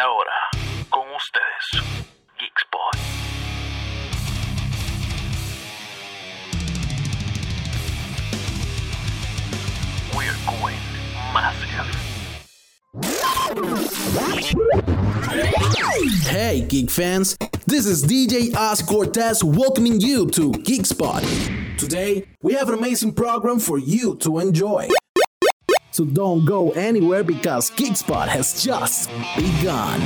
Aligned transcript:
Ahora, 0.00 0.30
con 0.90 1.04
ustedes, 1.14 1.84
Geekspot. 2.38 2.96
We're 10.16 10.34
going 10.46 10.78
massive. 11.34 11.86
Hey, 16.26 16.62
geek 16.62 16.90
fans! 16.90 17.36
This 17.66 17.84
is 17.84 18.02
DJ 18.02 18.54
Oz 18.56 18.80
Cortez 18.80 19.44
welcoming 19.44 20.00
you 20.00 20.26
to 20.30 20.52
Geek 20.52 20.86
Spot. 20.86 21.22
Today, 21.76 22.24
we 22.40 22.54
have 22.54 22.68
an 22.68 22.78
amazing 22.78 23.12
program 23.12 23.58
for 23.58 23.78
you 23.78 24.16
to 24.16 24.38
enjoy. 24.38 24.88
So 25.92 26.06
don't 26.06 26.46
go 26.46 26.70
anywhere 26.70 27.22
because 27.22 27.68
Geek 27.70 27.98
Spot 27.98 28.26
has 28.26 28.64
just 28.64 29.10
begun. 29.36 30.00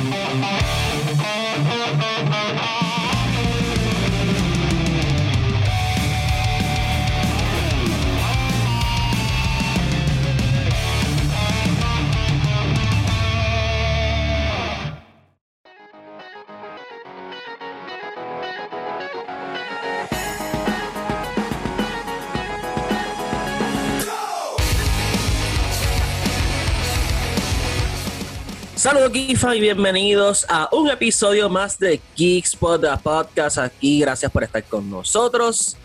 Saludos 28.87 29.13
Geekfans 29.13 29.57
y 29.57 29.61
bienvenidos 29.61 30.47
a 30.49 30.69
un 30.71 30.89
episodio 30.89 31.49
más 31.49 31.77
de 31.77 32.01
Geekspot 32.15 32.87
Podcast 33.03 33.59
aquí. 33.59 33.99
Gracias 33.99 34.31
por 34.31 34.45
estar 34.45 34.63
con 34.63 34.89
nosotros. 34.89 35.77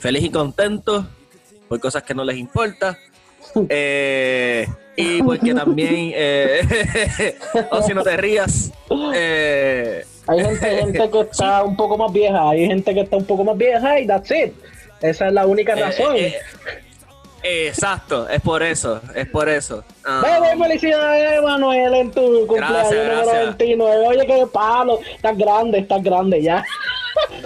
Feliz 0.00 0.22
y 0.22 0.28
contento 0.28 1.06
por 1.66 1.80
cosas 1.80 2.02
que 2.02 2.14
no 2.14 2.22
les 2.24 2.36
importa. 2.36 2.98
Eh, 3.70 4.66
y 4.96 5.22
porque 5.22 5.54
también, 5.54 6.12
eh, 6.14 7.38
o 7.70 7.80
si 7.80 7.94
no 7.94 8.02
te 8.02 8.18
rías, 8.18 8.70
eh, 9.14 10.04
Hay 10.26 10.40
gente, 10.40 10.76
gente 10.76 11.10
que 11.10 11.20
está 11.20 11.62
un 11.62 11.74
poco 11.74 11.96
más 11.96 12.12
vieja, 12.12 12.50
hay 12.50 12.66
gente 12.66 12.92
que 12.92 13.00
está 13.00 13.16
un 13.16 13.24
poco 13.24 13.44
más 13.44 13.56
vieja 13.56 13.98
y 13.98 14.06
that's 14.06 14.30
it. 14.30 14.52
Esa 15.00 15.28
es 15.28 15.32
la 15.32 15.46
única 15.46 15.72
eh, 15.72 15.80
razón. 15.80 16.16
Exacto, 17.48 18.28
es 18.28 18.40
por 18.40 18.62
eso, 18.62 19.00
es 19.14 19.28
por 19.28 19.48
eso. 19.48 19.84
Ah, 20.04 20.22
Bebe, 20.22 20.62
felicidades, 20.64 21.42
Manuel, 21.42 21.94
en 21.94 22.10
tu 22.10 22.46
cumpleaños 22.46 22.70
Gracias, 22.70 22.92
número 23.08 23.16
gracias. 23.26 23.56
29. 23.58 24.06
Oye, 24.08 24.26
qué 24.26 24.46
palo. 24.52 25.00
Estás 25.14 25.38
grande, 25.38 25.78
estás 25.78 26.02
grande 26.02 26.42
ya. 26.42 26.64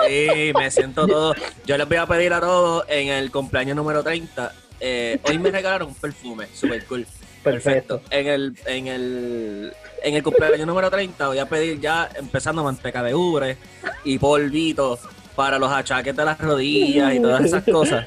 Sí, 0.06 0.52
me 0.56 0.70
siento 0.70 1.06
todo. 1.06 1.34
Yo 1.66 1.76
les 1.78 1.88
voy 1.88 1.96
a 1.98 2.06
pedir 2.06 2.32
a 2.32 2.40
todos 2.40 2.84
en 2.88 3.08
el 3.08 3.30
cumpleaños 3.30 3.76
número 3.76 4.02
30. 4.02 4.52
eh, 4.80 5.18
hoy 5.22 5.38
me 5.38 5.50
regalaron 5.50 5.88
un 5.88 5.94
perfume, 5.94 6.46
super 6.54 6.84
cool. 6.86 7.06
Perfecto. 7.42 8.02
En 8.10 8.26
el, 8.26 8.58
en 8.66 8.86
el, 8.88 9.72
en 10.02 10.14
el 10.14 10.22
cumpleaños 10.22 10.66
número 10.66 10.90
30 10.90 11.28
voy 11.28 11.38
a 11.38 11.46
pedir 11.46 11.80
ya 11.80 12.08
empezando 12.16 12.62
manteca 12.62 13.02
de 13.02 13.14
ubre 13.14 13.56
y 14.04 14.18
polvito 14.18 14.98
para 15.34 15.58
los 15.58 15.72
achaques 15.72 16.14
de 16.14 16.24
las 16.24 16.38
rodillas 16.38 17.14
y 17.14 17.20
todas 17.20 17.42
esas 17.44 17.64
cosas. 17.72 18.06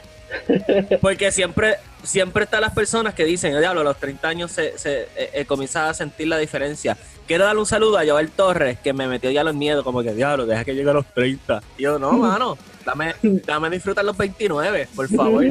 Porque 1.01 1.31
siempre, 1.31 1.75
siempre 2.03 2.43
están 2.45 2.61
las 2.61 2.73
personas 2.73 3.13
que 3.13 3.25
dicen, 3.25 3.57
diablo, 3.59 3.81
a 3.81 3.83
los 3.83 3.97
30 3.97 4.27
años 4.27 4.51
se, 4.51 4.77
se 4.77 5.03
eh, 5.15 5.45
eh, 5.49 5.67
a 5.75 5.93
sentir 5.93 6.27
la 6.27 6.37
diferencia. 6.37 6.97
Quiero 7.27 7.45
darle 7.45 7.61
un 7.61 7.65
saludo 7.65 7.97
a 7.97 8.05
Joel 8.05 8.31
Torres, 8.31 8.79
que 8.79 8.91
me 8.91 9.07
metió 9.07 9.31
ya 9.31 9.43
los 9.43 9.55
miedos, 9.55 9.83
como 9.83 10.03
que, 10.03 10.13
diablo, 10.13 10.45
deja 10.45 10.65
que 10.65 10.75
llegue 10.75 10.89
a 10.89 10.93
los 10.93 11.05
30. 11.13 11.63
Y 11.77 11.83
yo, 11.83 11.97
no, 11.97 12.11
mano, 12.13 12.57
dame, 12.85 13.15
dame 13.21 13.69
disfrutar 13.69 14.03
los 14.03 14.17
29, 14.17 14.89
por 14.95 15.07
favor. 15.07 15.45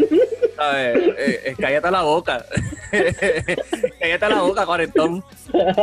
¿Sabes? 0.56 0.98
Eh, 0.98 1.42
eh, 1.46 1.54
cállate 1.58 1.90
la 1.90 2.02
boca. 2.02 2.44
cállate 4.00 4.28
la 4.28 4.42
boca, 4.42 4.66
cuarentón. 4.66 5.24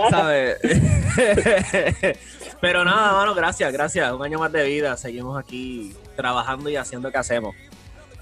¿Sabes? 0.10 0.58
Pero 2.62 2.84
nada, 2.86 3.14
mano, 3.14 3.34
gracias, 3.34 3.72
gracias. 3.72 4.12
Un 4.12 4.24
año 4.24 4.40
más 4.40 4.52
de 4.52 4.64
vida. 4.64 4.96
Seguimos 4.98 5.40
aquí 5.40 5.96
trabajando 6.16 6.70
y 6.70 6.76
haciendo 6.76 7.08
lo 7.08 7.12
que 7.12 7.18
hacemos. 7.18 7.56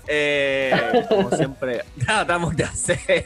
Eh, 0.08 1.06
como 1.10 1.30
siempre, 1.32 1.84
tratamos 2.06 2.56
de 2.56 2.64
hacer. 2.64 3.26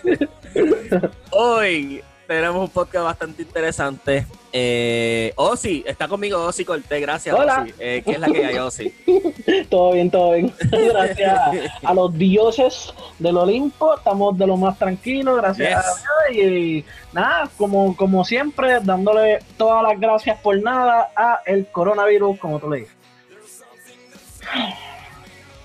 Hoy 1.32 2.04
tenemos 2.28 2.64
un 2.64 2.70
podcast 2.70 3.06
bastante 3.06 3.42
interesante. 3.44 4.26
Eh, 4.54 5.32
Osi, 5.36 5.84
está 5.86 6.08
conmigo 6.08 6.44
Osi 6.44 6.66
Cortés, 6.66 7.00
gracias 7.02 7.34
Hola. 7.38 7.62
Osi. 7.62 7.74
Eh, 7.80 8.02
¿Qué 8.04 8.12
es 8.12 8.20
la 8.20 8.28
que 8.28 8.46
hay, 8.46 8.58
Osi? 8.58 8.94
Todo 9.70 9.94
bien, 9.94 10.10
todo 10.12 10.34
bien. 10.34 10.54
Gracias 10.70 11.40
a 11.84 11.94
los 11.94 12.18
dioses 12.18 12.94
del 13.20 13.38
Olimpo, 13.38 13.96
estamos 13.96 14.38
de 14.38 14.48
lo 14.48 14.58
más 14.58 14.78
tranquilos, 14.78 15.38
gracias 15.38 15.70
Yes. 15.70 15.78
a 15.78 16.32
Dios. 16.32 16.46
Y 16.52 16.86
nada, 17.14 17.50
como, 17.58 17.96
como 17.96 18.26
siempre, 18.26 18.80
dándole 18.82 19.40
todas 19.58 19.84
las 19.84 20.00
gracias 20.00 20.38
por 20.40 20.62
nada 20.62 21.12
a 21.16 21.42
el 21.46 21.68
coronavirus, 21.68 22.38
como 22.40 22.60
tú 22.60 22.70
le 22.70 22.80
dices. 22.80 22.96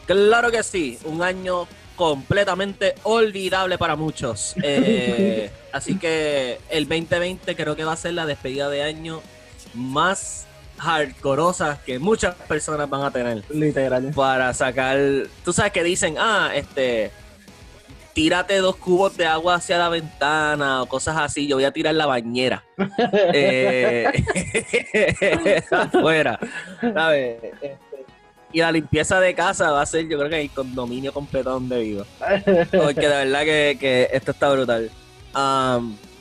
Claro 0.07 0.51
que 0.51 0.63
sí, 0.63 0.99
un 1.05 1.23
año 1.23 1.67
completamente 1.97 2.95
olvidable 3.03 3.79
para 3.79 3.97
muchos. 3.97 4.55
Eh, 4.63 5.51
así 5.73 5.99
que 5.99 6.61
el 6.69 6.89
2020 6.89 7.57
creo 7.57 7.75
que 7.75 7.85
va 7.85 7.93
a 7.93 7.97
ser 7.97 8.15
la 8.15 8.27
despedida 8.27 8.69
de 8.69 8.83
año 8.83 9.21
más 9.75 10.47
hardcoreosa 10.79 11.81
que 11.85 11.99
muchas 11.99 12.35
personas 12.35 12.89
van 12.89 13.03
a 13.03 13.11
tener 13.11 13.43
Literal. 13.51 14.13
para 14.15 14.53
sacar. 14.55 14.99
Tú 15.45 15.53
sabes 15.53 15.73
que 15.73 15.83
dicen, 15.83 16.17
ah, 16.19 16.51
este, 16.55 17.11
tírate 18.13 18.59
dos 18.59 18.77
cubos 18.77 19.17
de 19.17 19.27
agua 19.27 19.57
hacia 19.57 19.79
la 19.79 19.89
ventana 19.89 20.83
o 20.83 20.87
cosas 20.87 21.17
así. 21.19 21.47
Yo 21.47 21.57
voy 21.57 21.65
a 21.65 21.73
tirar 21.73 21.95
la 21.95 22.07
bañera. 22.07 22.65
Eh, 23.33 25.65
afuera, 25.71 26.39
¿sabes? 26.81 27.37
Y 28.57 28.61
la 28.61 28.73
limpieza 28.73 29.21
de 29.21 29.35
casa 29.35 29.71
va 29.71 29.83
a 29.83 29.85
ser, 29.85 30.09
yo 30.09 30.17
creo 30.17 30.31
que 30.31 30.41
el 30.41 30.49
condominio 30.51 31.13
completo 31.13 31.51
donde 31.51 31.79
vivo. 31.79 32.07
Porque 32.73 33.03
de 33.03 33.25
verdad 33.27 33.41
que, 33.45 33.77
que 33.79 34.09
esto 34.11 34.31
está 34.31 34.49
brutal. 34.51 34.91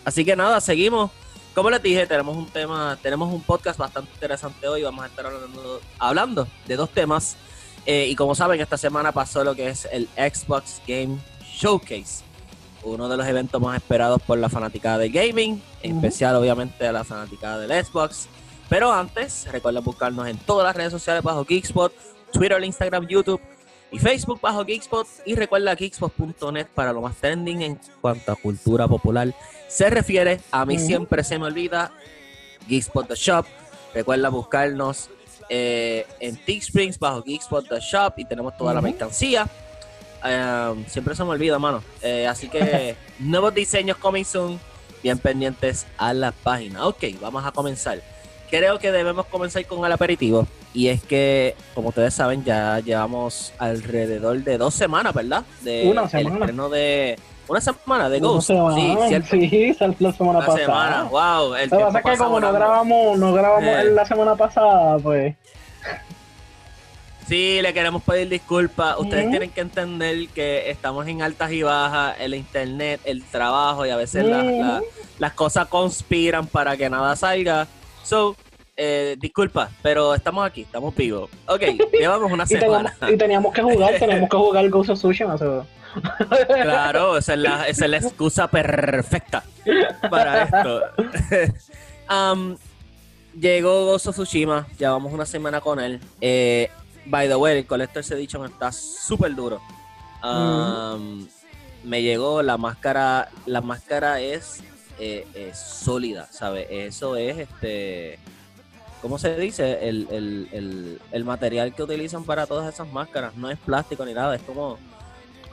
Así 0.03 0.25
que 0.25 0.35
nada, 0.35 0.59
seguimos. 0.59 1.11
Como 1.53 1.69
les 1.69 1.81
dije, 1.81 2.05
tenemos 2.05 2.35
un 2.35 2.47
tema, 2.47 2.97
tenemos 3.01 3.33
un 3.33 3.41
podcast 3.41 3.79
bastante 3.79 4.11
interesante 4.11 4.67
hoy. 4.67 4.83
Vamos 4.83 5.05
a 5.05 5.07
estar 5.07 5.25
hablando, 5.25 5.79
hablando 5.97 6.47
de 6.67 6.75
dos 6.75 6.89
temas. 6.89 7.37
Eh, 7.85 8.07
y 8.09 8.15
como 8.17 8.35
saben, 8.35 8.59
esta 8.59 8.77
semana 8.77 9.13
pasó 9.13 9.45
lo 9.45 9.55
que 9.55 9.69
es 9.69 9.87
el 9.89 10.09
Xbox 10.17 10.81
Game 10.85 11.17
Showcase. 11.41 12.25
Uno 12.83 13.07
de 13.07 13.15
los 13.15 13.25
eventos 13.27 13.61
más 13.61 13.77
esperados 13.77 14.21
por 14.21 14.37
la 14.39 14.49
fanaticada 14.49 14.97
de 14.97 15.07
gaming, 15.07 15.61
en 15.83 15.91
Ujú. 15.95 16.05
especial 16.05 16.35
obviamente 16.35 16.85
a 16.85 16.91
la 16.91 17.05
fanaticada 17.05 17.59
del 17.59 17.85
Xbox. 17.85 18.27
Pero 18.67 18.91
antes, 18.91 19.47
recuerden 19.49 19.85
buscarnos 19.85 20.27
en 20.27 20.37
todas 20.37 20.65
las 20.65 20.75
redes 20.75 20.91
sociales 20.91 21.23
bajo 21.23 21.45
Geekspot, 21.45 21.93
Twitter, 22.35 22.63
Instagram, 22.63 23.07
YouTube 23.07 23.41
y 23.91 23.99
Facebook 23.99 24.41
bajo 24.41 24.65
Geekspot. 24.65 25.07
Y 25.25 25.35
recuerda 25.35 25.73
geekspot.net 25.75 26.67
para 26.75 26.91
lo 26.91 27.01
más 27.01 27.15
trending 27.15 27.61
en 27.61 27.79
cuanto 28.01 28.31
a 28.31 28.35
cultura 28.35 28.87
popular 28.87 29.33
se 29.67 29.89
refiere. 29.89 30.39
A 30.51 30.65
mí 30.65 30.77
siempre 30.79 31.23
se 31.23 31.39
me 31.39 31.45
olvida 31.45 31.91
Geekspot 32.67 33.07
The 33.07 33.15
Shop. 33.15 33.45
Recuerda 33.93 34.29
buscarnos 34.29 35.09
eh, 35.49 36.05
en 36.19 36.35
Teesprings 36.37 36.99
bajo 36.99 37.23
Geekspot 37.23 37.67
The 37.67 37.79
Shop 37.79 38.13
y 38.17 38.25
tenemos 38.25 38.57
toda 38.57 38.73
la 38.73 38.81
mercancía. 38.81 39.47
Um, 40.23 40.85
siempre 40.87 41.15
se 41.15 41.23
me 41.23 41.29
olvida, 41.29 41.59
mano. 41.59 41.83
Eh, 42.01 42.27
así 42.27 42.49
que 42.49 42.95
nuevos 43.19 43.53
diseños 43.53 43.97
coming 43.97 44.23
soon. 44.23 44.59
Bien 45.03 45.19
pendientes 45.19 45.85
a 45.97 46.13
la 46.13 46.31
página. 46.31 46.87
Ok, 46.87 47.03
vamos 47.21 47.45
a 47.45 47.51
comenzar. 47.51 48.01
Creo 48.49 48.79
que 48.79 48.91
debemos 48.91 49.27
comenzar 49.27 49.63
con 49.67 49.85
el 49.85 49.91
aperitivo. 49.91 50.47
Y 50.75 50.89
es 50.89 51.01
que, 51.01 51.55
como 51.73 51.89
ustedes 51.89 52.13
saben, 52.13 52.43
ya 52.43 52.79
llevamos 52.81 53.53
alrededor 53.57 54.43
de 54.43 54.57
dos 54.57 54.73
semanas, 54.75 55.13
¿verdad? 55.13 55.43
De 55.61 55.87
Una 55.89 56.03
El 56.03 56.09
semana. 56.09 56.35
estreno 56.39 56.69
de. 56.69 57.17
Una 57.47 57.61
semana 57.61 58.09
de 58.09 58.17
Una 58.17 58.27
Ghost. 58.27 58.47
semana, 58.47 58.75
Sí, 58.75 58.97
cierto. 59.07 59.27
sí, 59.31 59.73
salió 59.75 59.95
la 59.99 60.11
semana 60.13 60.37
Una 60.39 60.47
pasada. 60.47 60.65
semana. 60.65 61.03
Wow. 61.03 61.55
El 61.55 61.69
Lo 61.69 61.77
que 61.77 61.83
pasa 61.85 61.99
es 61.99 62.05
que 62.05 62.17
como 62.17 62.39
no 62.41 62.51
grabamos, 62.51 63.17
no 63.17 63.33
grabamos 63.33 63.63
Eh. 63.69 63.83
la 63.93 64.05
semana 64.05 64.35
pasada, 64.35 64.97
pues. 64.99 65.35
Sí, 67.27 67.59
le 67.61 67.73
queremos 67.73 68.03
pedir 68.03 68.29
disculpas. 68.29 68.97
Ustedes 68.99 69.29
tienen 69.31 69.49
que 69.49 69.61
entender 69.61 70.27
que 70.29 70.69
estamos 70.69 71.07
en 71.07 71.21
altas 71.23 71.51
y 71.53 71.63
bajas, 71.63 72.15
el 72.19 72.35
internet, 72.35 73.01
el 73.03 73.23
trabajo 73.23 73.83
y 73.85 73.89
a 73.89 73.95
veces 73.95 74.25
la- 74.25 74.43
la- 74.43 74.81
las 75.17 75.33
cosas 75.33 75.67
conspiran 75.67 76.45
para 76.45 76.77
que 76.77 76.87
nada 76.89 77.15
salga. 77.15 77.65
So, 78.03 78.35
eh, 78.75 79.15
disculpa, 79.19 79.69
pero 79.81 80.13
estamos 80.13 80.45
aquí, 80.45 80.61
estamos 80.61 80.95
vivos. 80.95 81.29
Ok, 81.47 81.61
llevamos 81.99 82.31
una 82.31 82.43
Y 82.43 82.47
teníamos, 82.47 82.91
semana. 82.91 83.11
y 83.13 83.17
teníamos 83.17 83.53
que 83.53 83.61
jugar, 83.61 83.95
teníamos 83.99 84.29
que 84.29 84.37
jugar 84.37 84.69
Ghost 84.69 84.89
of 84.91 84.99
Tsushima. 84.99 85.37
so. 85.37 85.65
Claro, 86.47 87.17
esa 87.17 87.33
es 87.33 87.39
la, 87.39 87.67
esa 87.69 87.85
es 87.85 87.91
la 87.91 87.97
excusa 87.97 88.47
perfecta 88.49 89.43
para 90.09 90.43
esto. 90.43 90.81
Um, 92.07 92.55
llegó 93.39 93.85
Gozo 93.85 94.11
Tsushima, 94.11 94.67
llevamos 94.77 95.11
una 95.11 95.25
semana 95.25 95.59
con 95.59 95.79
él. 95.79 95.99
Eh, 96.21 96.69
by 97.07 97.27
the 97.27 97.35
way, 97.35 97.57
el 97.57 97.65
Collector's 97.65 98.11
Edition 98.11 98.45
está 98.45 98.71
súper 98.71 99.33
duro. 99.33 99.59
Um, 100.23 101.27
Me 101.83 102.03
llegó 102.03 102.43
la 102.43 102.57
máscara, 102.57 103.29
la 103.47 103.61
máscara 103.61 104.19
es, 104.21 104.61
eh, 104.99 105.25
es 105.33 105.57
sólida, 105.57 106.27
¿sabes? 106.29 106.67
Eso 106.69 107.15
es 107.15 107.39
este. 107.39 108.19
¿Cómo 109.05 109.19
se 109.19 109.35
dice? 109.37 109.87
El, 109.87 110.07
el- 110.09 110.49
el- 110.51 110.99
el 111.11 111.23
material 111.25 111.75
que 111.75 111.83
utilizan 111.83 112.23
para 112.23 112.47
todas 112.47 112.73
esas 112.73 112.91
máscaras 112.91 113.35
no 113.35 113.51
es 113.51 113.59
plástico 113.59 114.03
ni 114.03 114.15
nada, 114.15 114.33
es 114.35 114.41
como. 114.41 114.79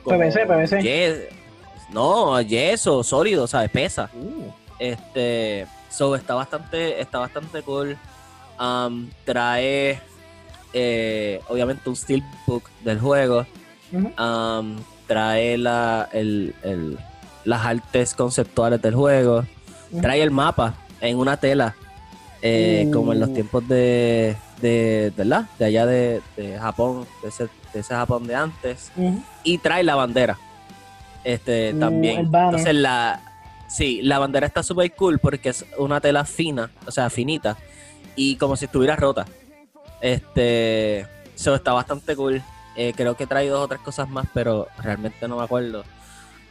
como 0.02 0.16
PVC, 0.18 0.46
PVC. 0.46 0.80
yes- 0.80 1.28
no, 1.92 2.40
yeso, 2.40 3.02
sólido, 3.04 3.46
¿sabes? 3.46 3.70
Pesa. 3.70 4.08
Uh, 4.14 4.50
Este, 4.78 5.66
so 5.90 6.16
está 6.16 6.32
bastante, 6.34 6.98
está 6.98 7.18
bastante 7.18 7.60
cool. 7.60 7.98
Um, 8.58 9.10
trae, 9.26 10.00
eh, 10.72 11.38
obviamente, 11.50 11.90
un 11.90 11.96
steelbook 11.96 12.70
del 12.82 12.98
juego. 13.00 13.44
Um, 14.18 14.78
trae 15.06 15.58
la, 15.58 16.08
el, 16.14 16.54
el- 16.62 16.98
las 17.44 17.66
artes 17.66 18.14
conceptuales 18.14 18.80
del 18.80 18.94
juego. 18.94 19.44
Trae 20.00 20.22
el 20.22 20.30
mapa 20.30 20.74
en 21.02 21.18
una 21.18 21.36
tela, 21.36 21.74
eh, 22.42 22.90
como 22.92 23.12
en 23.12 23.20
los 23.20 23.30
Uh. 23.30 23.34
tiempos 23.34 23.68
de, 23.68 24.36
de, 24.60 25.12
¿verdad? 25.16 25.46
De 25.58 25.64
allá 25.64 25.86
de, 25.86 26.20
de 26.36 26.58
Japón, 26.58 27.06
de 27.22 27.28
ese, 27.28 27.44
de 27.72 27.80
ese 27.80 27.94
Japón 27.94 28.26
de 28.26 28.34
antes 28.34 28.92
y 29.44 29.58
trae 29.58 29.82
la 29.84 29.94
bandera. 29.94 30.38
Este 31.24 31.72
Uh, 31.72 31.78
también. 31.78 32.18
Entonces 32.20 32.74
la 32.74 33.20
sí, 33.68 34.02
la 34.02 34.18
bandera 34.18 34.46
está 34.46 34.62
súper 34.62 34.92
cool 34.94 35.18
porque 35.18 35.48
es 35.50 35.64
una 35.78 36.00
tela 36.00 36.24
fina, 36.24 36.70
o 36.86 36.90
sea, 36.90 37.08
finita 37.08 37.56
y 38.16 38.36
como 38.36 38.56
si 38.56 38.64
estuviera 38.66 38.96
rota. 38.96 39.24
Este, 40.00 41.06
eso 41.34 41.54
está 41.54 41.72
bastante 41.72 42.16
cool. 42.16 42.42
Eh, 42.76 42.92
creo 42.96 43.16
que 43.16 43.26
trae 43.26 43.48
dos 43.48 43.64
o 43.64 43.68
tres 43.68 43.80
cosas 43.80 44.08
más, 44.08 44.26
pero 44.34 44.66
realmente 44.78 45.28
no 45.28 45.36
me 45.36 45.44
acuerdo. 45.44 45.84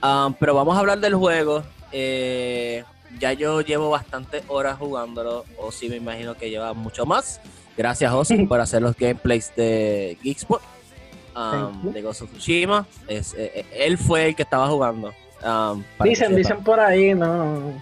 Um, 0.01 0.33
pero 0.33 0.55
vamos 0.55 0.75
a 0.77 0.79
hablar 0.79 0.99
del 0.99 1.15
juego. 1.15 1.63
Eh, 1.91 2.83
ya 3.19 3.33
yo 3.33 3.61
llevo 3.61 3.89
bastantes 3.89 4.43
horas 4.47 4.77
jugándolo, 4.77 5.45
o 5.57 5.71
sí 5.71 5.89
me 5.89 5.97
imagino 5.97 6.35
que 6.35 6.49
lleva 6.49 6.73
mucho 6.73 7.05
más. 7.05 7.39
Gracias, 7.77 8.11
José, 8.11 8.45
por 8.49 8.59
hacer 8.59 8.81
los 8.81 8.95
gameplays 8.95 9.53
de 9.55 10.17
Geekspot. 10.23 10.61
Thank 11.33 11.85
um, 11.85 11.93
de 11.93 12.01
Ghost 12.01 12.23
of 12.23 12.31
Tsushima. 12.31 12.85
Es, 13.07 13.33
eh, 13.33 13.51
eh, 13.55 13.65
él 13.85 13.97
fue 13.97 14.27
el 14.27 14.35
que 14.35 14.43
estaba 14.43 14.67
jugando. 14.67 15.13
um, 15.43 15.83
Dicen, 16.03 16.35
dicen 16.35 16.63
por 16.63 16.79
ahí, 16.79 17.13
no. 17.13 17.73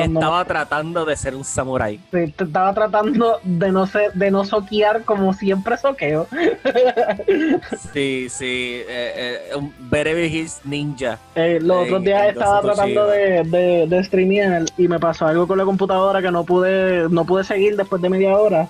Cuando- 0.00 0.20
estaba 0.20 0.44
tratando 0.44 1.04
de 1.04 1.16
ser 1.16 1.34
un 1.34 1.44
samurái. 1.44 1.98
Sí, 2.10 2.18
Estaba 2.38 2.74
tratando 2.74 3.38
de 3.42 3.72
no 3.72 3.86
ser, 3.86 4.12
de 4.12 4.30
no 4.30 4.44
soquear 4.44 5.04
como 5.04 5.32
siempre 5.32 5.76
soqueo. 5.76 6.26
Sí, 7.92 8.28
sí, 8.30 8.82
eh, 8.88 9.46
eh, 9.50 9.56
un 9.56 9.72
Very 9.90 10.26
Hills 10.26 10.60
Ninja. 10.64 11.18
Eh, 11.34 11.58
los 11.60 11.78
Ey, 11.78 11.84
otros 11.88 12.04
días 12.04 12.28
estaba 12.28 12.60
tratando 12.60 13.06
de, 13.06 13.42
de, 13.44 13.86
de 13.88 14.04
streamear 14.04 14.64
y 14.76 14.88
me 14.88 14.98
pasó 14.98 15.26
algo 15.26 15.46
con 15.46 15.58
la 15.58 15.64
computadora 15.64 16.20
que 16.22 16.30
no 16.30 16.44
pude, 16.44 17.08
no 17.08 17.24
pude 17.24 17.44
seguir 17.44 17.76
después 17.76 18.00
de 18.02 18.08
media 18.08 18.36
hora. 18.36 18.68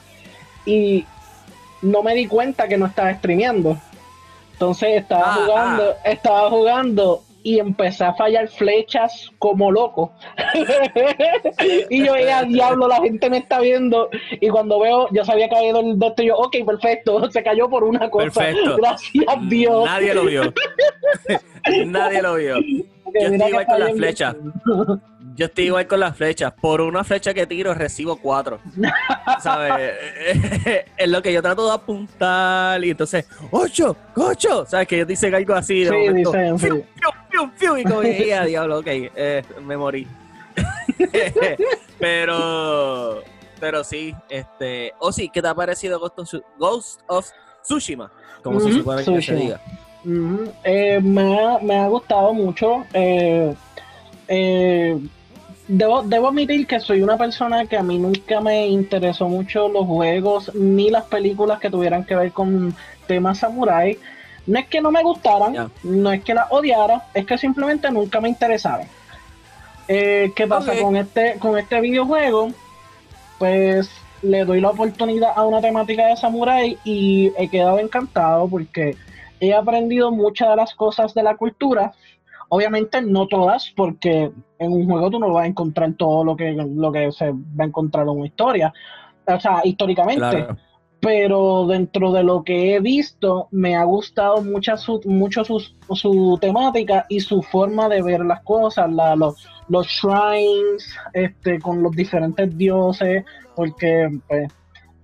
Y 0.67 1.05
no 1.83 2.03
me 2.03 2.15
di 2.15 2.27
cuenta 2.27 2.69
que 2.69 2.77
no 2.79 2.87
estaba 2.87 3.13
streameando. 3.15 3.77
Entonces 4.53 4.91
estaba 5.01 5.35
Ah, 5.35 5.39
jugando, 5.45 5.95
estaba 6.05 6.51
jugando 6.51 7.23
y 7.43 7.59
empecé 7.59 8.05
a 8.05 8.15
fallar 8.15 8.49
flechas 8.49 9.31
como 9.39 9.71
loco. 9.71 10.13
y 11.91 12.05
yo 12.05 12.13
veía, 12.13 12.43
diablo, 12.43 12.89
la 12.89 12.97
gente 12.97 13.31
me 13.31 13.39
está 13.39 13.61
viendo. 13.61 14.09
Y 14.41 14.49
cuando 14.49 14.81
veo, 14.81 15.09
yo 15.11 15.25
sabía 15.25 15.49
que 15.49 15.57
había 15.57 15.71
ido 15.71 15.81
el 15.81 16.03
esto, 16.03 16.23
y 16.23 16.27
yo, 16.27 16.37
ok, 16.37 16.57
perfecto, 16.67 17.31
se 17.31 17.43
cayó 17.43 17.69
por 17.69 17.85
una 17.85 18.11
cosa. 18.11 18.25
Perfecto. 18.31 18.77
Gracias 18.77 19.25
a 19.29 19.37
Dios. 19.49 19.85
Nadie 19.85 20.15
lo 20.15 20.25
vio. 20.25 20.55
Nadie 21.87 22.23
lo 22.23 22.35
vio. 22.35 22.57
Yo 23.13 23.29
estoy 23.29 23.49
igual 23.49 23.67
con 23.67 23.81
las 23.81 23.93
flechas. 23.93 24.37
Yo 25.37 25.47
estoy 25.47 25.65
igual 25.65 25.87
con 25.87 26.01
las 26.01 26.17
flechas. 26.17 26.53
Por 26.61 26.81
una 26.81 27.03
flecha 27.03 27.33
que 27.35 27.47
tiro, 27.47 27.75
recibo 27.75 28.17
cuatro. 28.17 28.61
¿Sabes? 29.41 29.95
es 30.97 31.09
lo 31.09 31.23
que 31.23 31.33
yo 31.33 31.43
trato 31.43 31.67
de 31.67 31.75
apuntar. 31.75 32.85
Y 32.85 32.91
entonces, 32.91 33.27
¡ocho! 33.51 33.97
¡ocho! 34.17 34.67
¿Sabes? 34.67 34.87
Que 34.87 34.97
ellos 34.97 35.09
dicen 35.09 35.35
algo 35.35 35.55
así. 35.55 35.85
De 35.85 35.91
Sí, 35.91 35.97
momento, 35.97 36.33
dicen, 36.33 36.59
sí. 36.59 36.69
¡Fiu! 37.57 37.77
Y 37.77 37.85
como, 37.85 38.01
que, 38.01 38.27
"Ya, 38.27 38.45
diablo, 38.47 38.79
ok. 38.79 38.87
eh, 38.89 39.43
me 39.63 39.77
morí. 39.77 40.07
pero, 41.99 43.23
pero 43.59 43.85
sí. 43.85 44.15
este 44.29 44.93
O 44.99 45.13
sí, 45.13 45.29
¿qué 45.33 45.41
te 45.43 45.49
ha 45.49 45.55
parecido 45.55 45.99
Ghost 46.59 47.01
of, 47.09 47.31
Tsushima? 47.63 48.11
Como 48.43 48.59
se 48.61 48.71
Ujú, 48.71 48.79
supone 48.81 49.05
que 49.05 49.23
se 49.23 49.35
diga. 49.35 49.61
Eh, 50.65 51.01
me, 51.03 51.39
ha, 51.39 51.59
me 51.59 51.77
ha 51.77 51.89
gustado 51.89 52.33
mucho. 52.33 52.85
eh, 52.95 53.55
eh, 54.29 54.97
debo, 55.69 56.03
debo 56.03 56.29
admitir 56.29 56.67
que 56.67 56.81
soy 56.81 57.03
una 57.03 57.17
persona 57.19 57.67
que 57.67 57.77
a 57.77 57.83
mí 57.83 57.99
nunca 57.99 58.41
me 58.41 58.67
interesó 58.69 59.29
mucho 59.29 59.69
los 59.69 59.87
juegos 59.87 60.55
ni 60.55 60.91
las 60.91 61.05
películas 61.05 61.59
que 61.61 61.71
tuvieran 61.71 62.05
que 62.05 62.17
ver 62.17 62.33
con 62.33 62.75
temas 63.07 63.39
samurai. 63.39 63.99
No 64.51 64.59
es 64.59 64.67
que 64.67 64.81
no 64.81 64.91
me 64.91 65.03
gustaran, 65.03 65.71
no 65.85 66.13
es 66.13 66.25
que 66.25 66.35
las 66.35 66.51
odiara, 66.51 67.05
es 67.15 67.25
que 67.25 67.39
simplemente 67.39 67.89
nunca 67.91 68.21
me 68.21 68.29
interesaron. 68.29 68.87
Eh, 69.87 70.33
¿Qué 70.35 70.47
pasa 70.47 70.73
con 70.81 70.97
este 70.97 71.37
con 71.39 71.57
este 71.57 71.81
videojuego? 71.81 72.51
Pues 73.39 73.89
le 74.23 74.45
doy 74.45 74.61
la 74.61 74.71
oportunidad 74.71 75.31
a 75.37 75.45
una 75.45 75.61
temática 75.61 76.07
de 76.07 76.17
samurai 76.17 76.77
y 76.83 77.33
he 77.39 77.49
quedado 77.49 77.79
encantado 77.79 78.49
porque 78.49 78.97
he 79.39 79.55
aprendido 79.55 80.11
muchas 80.11 80.51
de 80.51 80.57
las 80.57 80.75
cosas 80.75 81.15
de 81.15 81.23
la 81.23 81.37
cultura. 81.37 81.93
Obviamente 82.49 83.01
no 83.01 83.29
todas, 83.29 83.73
porque 83.77 84.33
en 84.59 84.73
un 84.73 84.87
juego 84.91 85.11
tú 85.11 85.21
no 85.21 85.33
vas 85.33 85.45
a 85.45 85.47
encontrar 85.47 85.93
todo 85.95 86.25
lo 86.25 86.37
que, 86.37 86.53
lo 86.53 86.91
que 86.91 87.13
se 87.13 87.31
va 87.31 87.65
a 87.65 87.69
encontrar 87.69 88.03
en 88.03 88.11
una 88.11 88.27
historia. 88.27 88.73
O 89.27 89.39
sea, 89.39 89.61
históricamente 89.63 90.19
Claro. 90.19 90.57
Pero 91.01 91.67
dentro 91.67 92.13
de 92.13 92.23
lo 92.23 92.43
que 92.45 92.75
he 92.75 92.81
visto 92.81 93.49
me 93.51 93.75
ha 93.75 93.85
gustado 93.85 94.43
mucho 94.43 94.77
su, 94.77 95.01
mucho 95.07 95.45
su, 95.45 95.59
su 95.95 96.39
temática 96.41 97.07
y 97.09 97.21
su 97.21 97.43
forma 97.43 97.89
de 97.89 98.03
ver 98.03 98.21
las 98.21 98.43
cosas, 98.43 98.91
la- 98.93 99.17
los, 99.17 99.47
los 99.69 99.87
shrines 99.87 100.95
este, 101.15 101.59
con 101.61 101.83
los 101.83 101.93
diferentes 101.93 102.57
dioses, 102.57 103.25
porque 103.55 104.09
pues, 104.29 104.49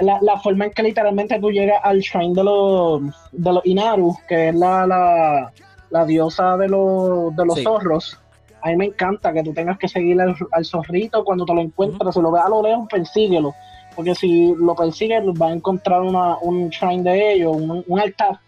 la, 0.00 0.18
la 0.20 0.38
forma 0.40 0.66
en 0.66 0.72
que 0.72 0.82
literalmente 0.82 1.38
tú 1.40 1.50
llegas 1.50 1.80
al 1.82 2.00
shrine 2.00 2.34
de 2.34 2.44
los, 2.44 3.02
de 3.32 3.52
los 3.52 3.64
Inaru, 3.64 4.14
que 4.28 4.50
es 4.50 4.54
la, 4.54 4.86
la, 4.86 5.52
la 5.90 6.04
diosa 6.04 6.56
de 6.58 6.68
los, 6.68 7.34
de 7.34 7.46
los 7.46 7.54
Sí. 7.56 7.62
zorros. 7.64 8.20
A 8.62 8.68
mí 8.70 8.76
me 8.76 8.84
encanta 8.86 9.32
que 9.32 9.42
tú 9.44 9.54
tengas 9.54 9.78
que 9.78 9.86
seguir 9.88 10.20
al, 10.20 10.34
al 10.52 10.64
zorrito 10.64 11.24
cuando 11.24 11.44
te 11.46 11.54
lo 11.54 11.60
encuentras, 11.60 12.14
si 12.14 12.20
lo 12.20 12.32
ves 12.32 12.42
a 12.44 12.48
lo 12.48 12.62
lejos, 12.62 12.86
persíguelo 12.90 13.54
porque 13.96 14.14
si 14.14 14.54
lo 14.54 14.74
persigues 14.76 15.24
va 15.24 15.48
a 15.48 15.52
encontrar 15.52 16.02
una, 16.02 16.36
un 16.38 16.68
shrine 16.68 17.02
de 17.02 17.32
ellos, 17.32 17.56
un, 17.56 17.82
un 17.86 18.00
altar 18.00 18.38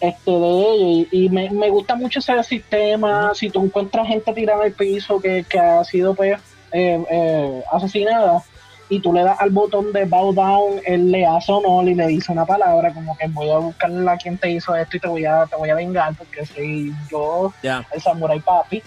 este 0.00 0.30
de 0.30 0.72
ellos 0.72 1.08
y, 1.10 1.24
y 1.24 1.28
me, 1.28 1.50
me 1.50 1.70
gusta 1.70 1.96
mucho 1.96 2.20
ese 2.20 2.42
sistema, 2.44 3.32
si 3.34 3.50
tú 3.50 3.64
encuentras 3.64 4.06
gente 4.06 4.32
tirada 4.32 4.64
el 4.64 4.72
piso 4.72 5.20
que, 5.20 5.44
que 5.48 5.58
ha 5.58 5.82
sido 5.84 6.14
pues 6.14 6.38
eh, 6.72 7.04
eh, 7.10 7.62
asesinada 7.72 8.42
y 8.88 9.00
tú 9.00 9.12
le 9.12 9.24
das 9.24 9.40
al 9.40 9.50
botón 9.50 9.92
de 9.92 10.04
bow 10.04 10.32
down, 10.32 10.80
él 10.84 11.10
le 11.10 11.26
hace 11.26 11.50
honor 11.50 11.88
y 11.88 11.94
le 11.94 12.06
dice 12.06 12.30
una 12.30 12.46
palabra 12.46 12.92
como 12.92 13.16
que 13.16 13.26
voy 13.28 13.50
a 13.50 13.58
buscar 13.58 13.90
a 14.08 14.16
quien 14.16 14.38
te 14.38 14.50
hizo 14.50 14.76
esto 14.76 14.96
y 14.96 15.00
te 15.00 15.08
voy 15.08 15.24
a, 15.24 15.46
te 15.46 15.56
voy 15.56 15.70
a 15.70 15.74
vengar 15.74 16.14
porque 16.16 16.46
soy 16.46 16.94
yo 17.10 17.52
el 17.62 18.00
samurai 18.00 18.38
papi 18.40 18.82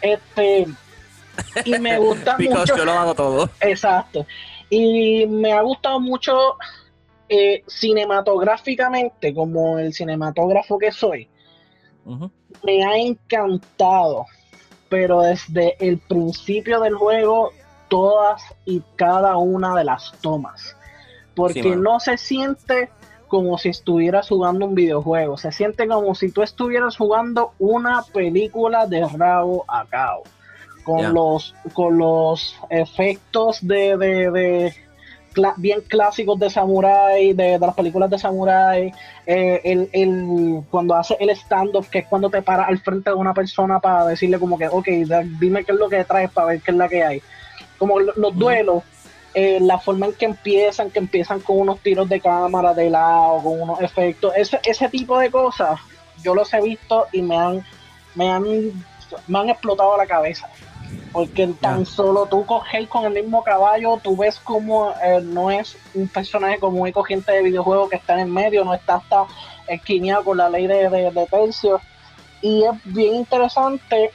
este 0.00 0.66
y 1.64 1.78
me 1.78 1.98
gusta 1.98 2.36
mucho 2.38 2.76
yo 2.76 2.84
lo 2.84 2.92
hago 2.92 3.14
todo. 3.14 3.50
Exacto. 3.60 4.26
Y 4.70 5.26
me 5.26 5.52
ha 5.52 5.62
gustado 5.62 6.00
mucho 6.00 6.56
eh, 7.28 7.62
cinematográficamente, 7.66 9.34
como 9.34 9.78
el 9.78 9.92
cinematógrafo 9.92 10.78
que 10.78 10.92
soy. 10.92 11.28
Me 12.62 12.84
ha 12.84 12.96
encantado. 12.96 14.26
Pero 14.88 15.22
desde 15.22 15.76
el 15.80 15.98
principio 15.98 16.80
del 16.80 16.94
juego, 16.94 17.50
todas 17.88 18.42
y 18.64 18.82
cada 18.94 19.36
una 19.36 19.74
de 19.74 19.84
las 19.84 20.12
tomas. 20.20 20.76
Porque 21.34 21.62
Sí, 21.62 21.70
no 21.70 21.98
se 21.98 22.16
siente 22.16 22.88
como 23.26 23.58
si 23.58 23.70
estuvieras 23.70 24.28
jugando 24.28 24.66
un 24.66 24.76
videojuego. 24.76 25.36
Se 25.36 25.50
siente 25.50 25.88
como 25.88 26.14
si 26.14 26.30
tú 26.30 26.42
estuvieras 26.42 26.96
jugando 26.96 27.52
una 27.58 28.02
película 28.02 28.86
de 28.86 29.04
rabo 29.06 29.64
a 29.66 29.84
cabo 29.86 30.22
con 30.86 31.00
los 31.12 31.54
con 31.74 31.98
los 31.98 32.56
efectos 32.70 33.58
de, 33.66 33.96
de- 33.98 34.30
de 34.30 34.74
bien 35.58 35.82
clásicos 35.82 36.38
de 36.38 36.48
samurai 36.48 37.34
de, 37.34 37.44
de 37.44 37.58
las 37.58 37.74
películas 37.74 38.08
de 38.08 38.18
samurai 38.18 38.90
eh, 39.26 39.60
el, 39.64 39.90
el- 39.92 40.62
cuando 40.70 40.94
hace 40.94 41.14
el 41.20 41.28
standoff 41.36 41.90
que 41.90 41.98
es 41.98 42.06
cuando 42.06 42.30
te 42.30 42.40
paras 42.40 42.68
al 42.70 42.78
frente 42.78 43.10
de 43.10 43.16
una 43.16 43.34
persona 43.34 43.78
para 43.80 44.06
decirle 44.06 44.38
como 44.38 44.56
que 44.56 44.66
ok 44.68 44.86
dime 45.38 45.62
qué 45.64 45.72
es 45.72 45.78
lo 45.78 45.90
que 45.90 46.04
traes 46.04 46.30
para 46.30 46.46
ver 46.46 46.62
qué 46.62 46.70
es 46.70 46.76
la 46.78 46.88
que 46.88 47.04
hay. 47.04 47.22
Como 47.78 48.00
lo- 48.00 48.14
los 48.16 48.34
duelos 48.34 48.82
eh, 49.34 49.58
la 49.60 49.78
forma 49.78 50.06
en 50.06 50.14
que 50.14 50.24
empiezan, 50.24 50.90
que 50.90 50.98
empiezan 51.00 51.40
con 51.40 51.58
unos 51.60 51.80
tiros 51.80 52.08
de 52.08 52.18
cámara 52.22 52.72
de 52.72 52.88
lado, 52.88 53.42
con 53.42 53.60
unos 53.60 53.82
efectos, 53.82 54.32
ese, 54.34 54.58
ese 54.64 54.88
tipo 54.88 55.18
de 55.18 55.30
cosas, 55.30 55.78
yo 56.22 56.34
los 56.34 56.54
he 56.54 56.62
visto 56.62 57.04
y 57.12 57.20
me 57.20 57.36
han, 57.36 57.62
me 58.14 58.30
han, 58.30 58.44
me 59.28 59.38
han 59.38 59.50
explotado 59.50 59.94
la 59.98 60.06
cabeza. 60.06 60.48
Porque 61.16 61.46
tan 61.62 61.86
solo 61.86 62.26
tú 62.26 62.44
coges 62.44 62.86
con 62.88 63.06
el 63.06 63.14
mismo 63.14 63.42
caballo, 63.42 63.98
tú 64.02 64.14
ves 64.18 64.38
como 64.38 64.90
eh, 65.02 65.22
no 65.22 65.50
es 65.50 65.78
un 65.94 66.08
personaje 66.08 66.58
común 66.58 66.88
y 66.88 66.92
corriente 66.92 67.32
de 67.32 67.42
videojuego 67.42 67.88
que 67.88 67.96
está 67.96 68.12
en 68.12 68.20
el 68.20 68.26
medio, 68.26 68.66
no 68.66 68.74
está 68.74 68.96
hasta 68.96 69.24
esquineado 69.66 70.24
con 70.24 70.36
la 70.36 70.50
ley 70.50 70.66
de, 70.66 70.90
de, 70.90 71.10
de 71.10 71.26
tercio. 71.26 71.80
Y 72.42 72.64
es 72.64 72.72
bien 72.84 73.14
interesante 73.14 74.10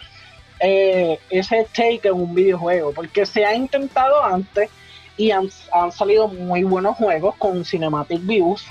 eh, 0.60 1.20
ese 1.32 1.66
take 1.74 2.02
en 2.04 2.14
un 2.14 2.36
videojuego, 2.36 2.92
porque 2.94 3.26
se 3.26 3.48
ha 3.48 3.56
intentado 3.56 4.24
antes 4.24 4.70
y 5.18 5.32
han, 5.32 5.50
han 5.72 5.92
salido 5.92 6.28
muy 6.28 6.64
buenos 6.64 6.98
juegos 6.98 7.34
con 7.38 7.66
cinematic 7.66 8.24
views, 8.24 8.64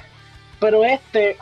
pero 0.60 0.84
este 0.84 1.37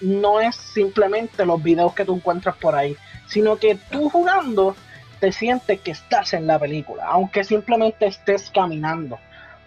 no 0.00 0.40
es 0.40 0.56
simplemente 0.56 1.44
los 1.44 1.62
videos 1.62 1.92
que 1.92 2.06
tú 2.06 2.14
encuentras 2.14 2.56
por 2.56 2.74
ahí, 2.74 2.96
sino 3.28 3.58
que 3.58 3.74
tú 3.90 4.08
jugando 4.08 4.74
te 5.20 5.32
sientes 5.32 5.80
que 5.80 5.90
estás 5.92 6.32
en 6.32 6.46
la 6.46 6.58
película, 6.58 7.04
aunque 7.06 7.44
simplemente 7.44 8.06
estés 8.06 8.50
caminando, 8.50 9.18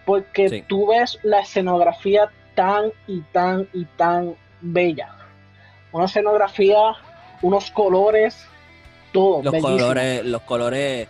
porque 0.04 0.48
Sí. 0.48 0.64
tú 0.66 0.88
ves 0.88 1.18
la 1.22 1.40
escenografía 1.40 2.28
tan 2.54 2.92
y 3.06 3.20
tan 3.32 3.68
y 3.72 3.84
tan 3.84 4.34
bella. 4.60 5.14
Una 5.92 6.06
escenografía, 6.06 6.78
unos 7.42 7.70
colores, 7.70 8.36
todo. 9.12 9.42
Los 9.42 9.52
bellísimo. 9.52 9.78
colores, 9.78 10.24
los 10.24 10.42
colores, 10.42 11.08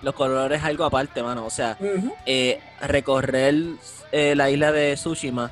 los 0.00 0.14
colores 0.14 0.58
es 0.60 0.64
algo 0.64 0.84
aparte, 0.84 1.22
mano. 1.22 1.44
O 1.44 1.50
sea, 1.50 1.76
eh, 2.24 2.60
recorrer 2.80 3.54
eh, 4.12 4.34
la 4.36 4.48
isla 4.50 4.70
de 4.72 4.94
Tsushima 4.94 5.50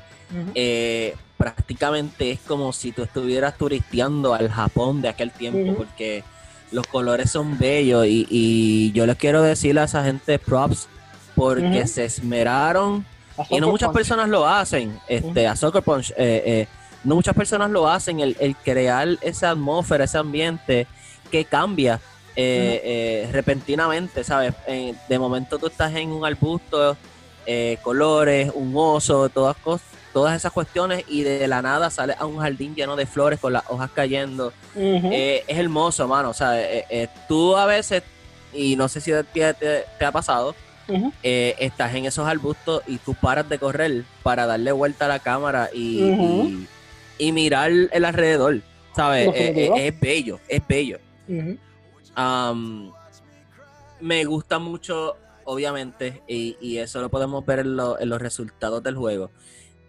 eh, 0.55 1.15
prácticamente 1.37 2.31
es 2.31 2.39
como 2.39 2.71
si 2.71 2.91
tú 2.93 3.03
estuvieras 3.03 3.57
turisteando 3.57 4.33
al 4.33 4.49
Japón 4.49 5.01
de 5.01 5.09
aquel 5.09 5.31
tiempo, 5.31 5.73
porque 5.75 6.23
los 6.71 6.87
colores 6.87 7.29
son 7.31 7.57
bellos 7.57 8.05
y, 8.07 8.25
y 8.29 8.91
yo 8.93 9.05
les 9.05 9.17
quiero 9.17 9.41
decir 9.41 9.77
a 9.79 9.83
esa 9.85 10.03
gente 10.03 10.39
props 10.39 10.87
porque 11.35 11.85
se 11.87 12.05
esmeraron 12.05 13.05
y 13.49 13.59
no 13.59 13.69
muchas 13.69 13.89
Punch. 13.89 13.97
personas 13.97 14.29
lo 14.29 14.47
hacen, 14.47 14.99
este, 15.07 15.47
a 15.47 15.55
Soccer 15.55 15.81
Punch, 15.81 16.11
eh, 16.11 16.43
eh, 16.45 16.67
no 17.03 17.15
muchas 17.15 17.33
personas 17.35 17.71
lo 17.71 17.87
hacen, 17.89 18.19
el, 18.19 18.35
el 18.39 18.55
crear 18.55 19.07
esa 19.21 19.51
atmósfera, 19.51 20.03
ese 20.03 20.17
ambiente 20.17 20.85
que 21.31 21.45
cambia 21.45 21.99
eh, 22.35 22.81
eh, 22.83 23.29
repentinamente, 23.31 24.23
¿sabes? 24.23 24.53
De 25.09 25.19
momento 25.19 25.57
tú 25.57 25.67
estás 25.67 25.93
en 25.95 26.11
un 26.11 26.25
arbusto, 26.25 26.95
eh, 27.45 27.77
colores, 27.81 28.51
un 28.53 28.71
oso, 28.75 29.27
todas, 29.29 29.55
cos- 29.63 29.81
todas 30.13 30.35
esas 30.35 30.51
cuestiones 30.51 31.03
y 31.07 31.23
de 31.23 31.47
la 31.47 31.61
nada 31.61 31.89
sales 31.89 32.15
a 32.19 32.25
un 32.25 32.39
jardín 32.39 32.75
lleno 32.75 32.95
de 32.95 33.05
flores 33.05 33.39
con 33.39 33.53
las 33.53 33.63
hojas 33.69 33.89
cayendo. 33.93 34.51
Eh, 35.11 35.43
es 35.47 35.57
hermoso, 35.57 36.07
mano, 36.07 36.29
o 36.29 36.33
sea, 36.33 36.59
eh, 36.61 36.85
eh, 36.89 37.07
tú 37.27 37.55
a 37.55 37.65
veces, 37.65 38.03
y 38.53 38.75
no 38.75 38.87
sé 38.87 39.01
si 39.01 39.11
ti 39.33 39.39
te, 39.59 39.85
te 39.99 40.05
ha 40.05 40.11
pasado, 40.11 40.55
estás 41.59 41.93
en 41.95 42.05
esos 42.05 42.27
arbustos 42.27 42.83
y 42.87 42.97
tú 42.97 43.13
paras 43.13 43.47
de 43.47 43.57
correr 43.59 44.03
para 44.23 44.45
darle 44.45 44.71
vuelta 44.71 45.05
a 45.05 45.07
la 45.07 45.19
cámara 45.19 45.69
y, 45.73 45.99
y- 46.25 46.67
y 47.27 47.31
mirar 47.31 47.69
el 47.71 48.05
alrededor, 48.05 48.61
¿sabes? 48.95 49.29
Es 49.75 49.99
bello, 49.99 50.39
es 50.49 50.61
bello. 50.67 50.97
Me 53.99 54.25
gusta 54.25 54.57
mucho, 54.59 55.15
obviamente, 55.43 56.23
y, 56.27 56.57
y 56.59 56.79
eso 56.79 56.99
lo 57.01 57.09
podemos 57.09 57.45
ver 57.45 57.59
en, 57.59 57.75
lo- 57.77 57.99
en 57.99 58.09
los 58.09 58.19
resultados 58.21 58.81
del 58.81 58.95
juego, 58.95 59.29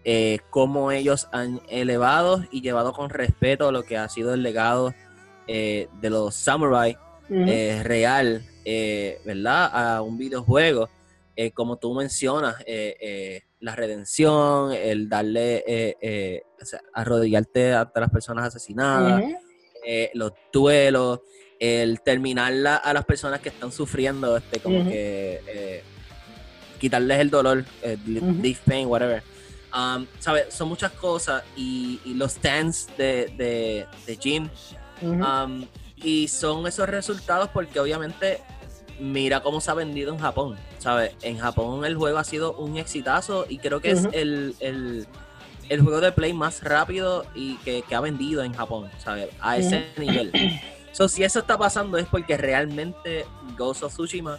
eh, 0.05 0.39
cómo 0.51 0.91
ellos 0.93 1.29
han 1.33 1.61
elevado 1.69 2.45
y 2.51 2.61
llevado 2.61 2.93
con 2.93 3.11
respeto 3.11 3.71
lo 3.73 3.85
que 3.85 3.97
ha 3.97 4.09
sido 4.09 4.35
el 4.35 4.43
legado 4.43 4.95
eh, 5.47 5.89
de 6.01 6.11
los 6.11 6.35
samurai 6.35 6.97
Ujú. 7.29 7.45
eh, 7.47 7.83
real, 7.83 8.45
eh, 8.65 9.19
¿verdad? 9.25 9.71
A 9.73 10.03
un 10.03 10.19
videojuego, 10.19 10.89
eh, 11.37 11.51
como 11.53 11.77
tú 11.77 11.95
mencionas, 11.95 12.57
la 13.61 13.77
redención, 13.77 14.73
el 14.73 15.09
darle, 15.09 15.95
o 16.61 16.65
sea, 16.65 16.81
arrodillarte 16.93 17.73
ante 17.75 18.01
las 18.01 18.11
personas 18.11 18.47
asesinadas, 18.47 19.23
los 20.15 20.33
duelos, 20.53 21.21
el 21.59 22.01
terminar 22.03 22.53
la- 22.53 22.77
a 22.77 22.93
las 22.93 23.05
personas 23.05 23.41
que 23.41 23.51
están 23.51 23.71
sufriendo, 23.71 24.37
este, 24.37 24.59
como 24.61 24.81
Ujú. 24.81 24.89
que 24.89 25.41
eh, 25.47 25.83
quitarles 26.81 27.21
el 27.21 27.31
dolor, 27.31 27.65
leave 28.05 28.59
pain, 28.67 28.89
whatever. 28.89 29.23
Um, 29.75 30.07
¿sabes? 30.19 30.53
Son 30.55 30.69
muchas 30.69 30.93
cosas 30.93 31.43
y, 31.57 31.99
y 32.05 32.13
los 32.15 32.33
stands 32.33 32.89
de, 32.99 33.33
de, 33.39 33.87
de 34.07 34.17
Jim 34.21 34.49
Ujú. 35.01 35.15
Um, 35.25 35.67
y 35.97 36.29
son 36.29 36.67
esos 36.67 36.89
resultados 36.89 37.49
porque 37.53 37.81
obviamente 37.81 38.41
mira 39.01 39.41
cómo 39.43 39.61
se 39.61 39.71
ha 39.71 39.75
vendido 39.75 40.13
en 40.13 40.19
Japón, 40.21 40.57
¿sabes? 40.79 41.13
En 41.23 41.39
Japón 41.39 41.85
el 41.85 41.97
juego 41.97 42.19
ha 42.19 42.25
sido 42.25 42.53
un 42.55 42.77
exitazo 42.77 43.47
y 43.49 43.59
creo 43.59 43.81
que 43.81 43.95
Ujú. 43.95 44.09
es 44.09 44.15
el, 44.15 44.55
el, 44.61 45.07
el 45.71 45.81
juego 45.81 46.01
de 46.01 46.13
play 46.13 46.33
más 46.35 46.63
rápido 46.63 47.25
y 47.35 47.57
que, 47.59 47.83
que 47.83 47.95
ha 47.95 48.01
vendido 48.01 48.45
en 48.45 48.53
Japón, 48.53 48.91
¿sabes? 48.99 49.29
A 49.41 49.57
ese 49.57 49.87
nivel. 49.97 50.33
So, 50.93 51.09
si 51.09 51.25
eso 51.25 51.39
está 51.39 51.57
pasando 51.57 51.97
es 51.97 52.07
porque 52.07 52.37
realmente 52.37 53.25
Ghost 53.57 53.83
of 53.85 53.93
Tsushima 53.95 54.39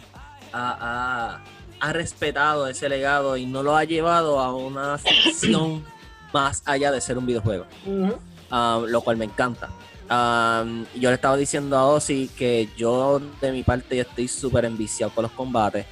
ha, 0.52 0.78
ha- 0.80 1.44
ha 1.84 1.92
respetado 1.92 2.66
ese 2.66 2.88
legado 2.88 3.36
y 3.36 3.44
no 3.46 3.62
lo 3.62 3.76
ha 3.76 3.84
llevado 3.84 4.40
a 4.40 4.54
una 4.54 4.96
ficción 4.98 5.84
más 6.32 6.62
allá 6.64 6.90
de 6.90 7.00
ser 7.00 7.18
un 7.18 7.26
videojuego 7.26 7.66
um, 7.86 8.84
lo 8.86 9.00
cual 9.02 9.16
me 9.16 9.24
encanta. 9.26 9.68
Um, 10.10 10.84
yo 10.94 11.08
le 11.10 11.14
estaba 11.14 11.36
diciendo 11.36 11.76
a 11.78 11.86
Ozzy 11.86 12.28
que 12.36 12.68
yo, 12.76 13.20
de 13.40 13.52
mi 13.52 13.62
parte, 13.62 13.96
yo 13.96 14.02
estoy 14.02 14.28
súper 14.28 14.64
enviciado 14.64 15.12
con 15.14 15.22
los 15.22 15.32
combates. 15.32 15.86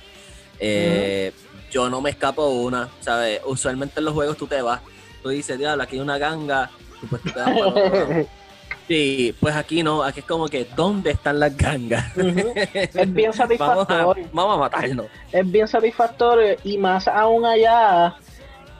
Eh, 0.58 1.32
Yo 1.70 1.88
no 1.88 2.00
me 2.00 2.10
escapo 2.10 2.46
una, 2.48 2.88
¿sabes? 3.00 3.40
Usualmente 3.46 4.00
en 4.00 4.04
los 4.04 4.14
juegos 4.14 4.36
tú 4.36 4.46
te 4.46 4.60
vas, 4.60 4.80
tú 5.22 5.30
dices, 5.30 5.58
diablo, 5.58 5.82
aquí 5.82 5.96
hay 5.96 6.02
una 6.02 6.18
ganga, 6.18 6.70
y 7.02 7.06
pues 7.06 7.22
tú 7.22 7.30
te 7.30 7.40
vas 7.40 7.50
para. 7.50 8.26
Sí, 8.88 9.34
pues 9.40 9.54
aquí 9.54 9.82
no, 9.82 10.02
aquí 10.02 10.20
es 10.20 10.26
como 10.26 10.48
que, 10.48 10.66
¿dónde 10.76 11.12
están 11.12 11.38
las 11.40 11.56
gangas? 11.56 12.04
Es 12.16 13.12
bien 13.12 13.30
Vamos 13.30 13.40
a, 13.40 13.42
satisfactorio. 13.44 14.28
vamos 14.32 14.54
a 14.56 14.58
matarnos. 14.60 15.06
Es 15.30 15.50
bien 15.50 15.68
satisfactorio 15.68 16.56
y 16.64 16.76
más 16.78 17.06
aún 17.08 17.44
allá 17.46 18.14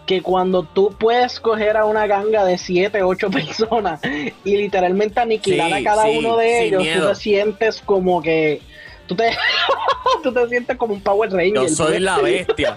que 0.06 0.20
cuando 0.20 0.64
tú 0.64 0.94
puedes 0.98 1.38
coger 1.38 1.76
a 1.76 1.84
una 1.84 2.06
ganga 2.08 2.44
de 2.44 2.58
7, 2.58 3.02
8 3.02 3.30
personas 3.30 4.00
y 4.44 4.56
literalmente 4.56 5.20
aniquilar 5.20 5.68
Sí, 5.68 5.74
a 5.74 5.84
cada 5.84 6.04
sí, 6.04 6.16
uno 6.18 6.36
de 6.36 6.64
ellos, 6.66 6.78
tú 6.82 6.84
miedo. 6.84 7.08
te 7.10 7.14
sientes 7.14 7.80
como 7.84 8.20
que 8.20 8.60
tú 9.06 9.14
te, 9.14 9.30
tú 10.24 10.32
te 10.34 10.48
sientes 10.48 10.76
como 10.76 10.94
un 10.94 11.00
Power 11.00 11.30
Ranger. 11.30 11.54
Yo 11.54 11.68
soy 11.68 12.00
la 12.00 12.18
bestia. 12.18 12.76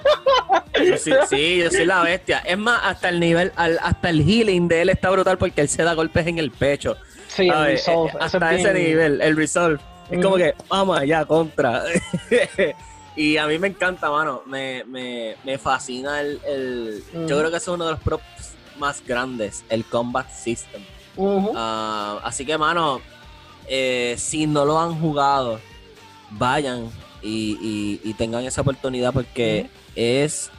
Yo 0.86 0.98
soy- 0.98 1.14
sí, 1.28 1.58
yo 1.58 1.72
soy 1.72 1.86
la 1.86 2.04
bestia. 2.04 2.40
Es 2.46 2.58
más, 2.58 2.80
hasta 2.84 3.10
el 3.10 3.20
nivel, 3.20 3.52
al- 3.56 3.80
hasta 3.82 4.10
el 4.12 4.22
healing 4.24 4.68
de 4.68 4.84
él 4.84 4.90
está 4.90 5.10
brutal 5.10 5.38
porque 5.40 5.62
él 5.62 5.68
se 5.70 5.82
da 5.84 5.94
golpes 5.96 6.28
en 6.28 6.38
el 6.38 6.52
pecho. 6.52 6.96
Sí, 7.36 7.50
el. 7.50 7.66
Resolve, 7.66 8.08
Eh, 8.12 8.16
ese 8.16 8.24
hasta 8.38 8.54
es 8.54 8.60
ese 8.62 8.74
bien- 8.74 8.88
nivel, 8.88 9.22
el 9.22 9.36
resolve. 9.36 9.80
Es 10.10 10.24
como 10.24 10.36
que, 10.38 10.54
vamos 10.70 11.00
allá, 11.00 11.26
contra. 11.26 11.84
y 13.16 13.38
a 13.38 13.48
mí 13.48 13.58
me 13.60 13.68
encanta, 13.68 14.10
mano. 14.10 14.44
Me, 14.46 14.84
me, 14.86 15.36
me 15.44 15.58
fascina 15.58 16.22
el. 16.22 17.04
Yo 17.28 17.38
creo 17.40 17.50
que 17.52 17.58
es 17.58 17.68
uno 17.68 17.86
de 17.86 17.92
los 17.92 18.00
props 18.02 18.24
más 18.78 19.04
grandes, 19.06 19.64
el 19.70 19.84
combat 19.86 20.30
system. 20.30 20.82
Ah, 21.56 22.20
así 22.24 22.46
que, 22.46 22.58
mano, 22.58 23.02
eh, 23.68 24.16
si 24.18 24.48
no 24.48 24.66
lo 24.66 24.80
han 24.80 25.00
jugado, 25.00 25.60
vayan 26.32 26.90
y, 27.22 27.58
y- 27.62 28.02
y 28.10 28.14
tengan 28.16 28.44
esa 28.44 28.62
oportunidad 28.62 29.14
porque 29.14 29.70
es, 29.96 30.52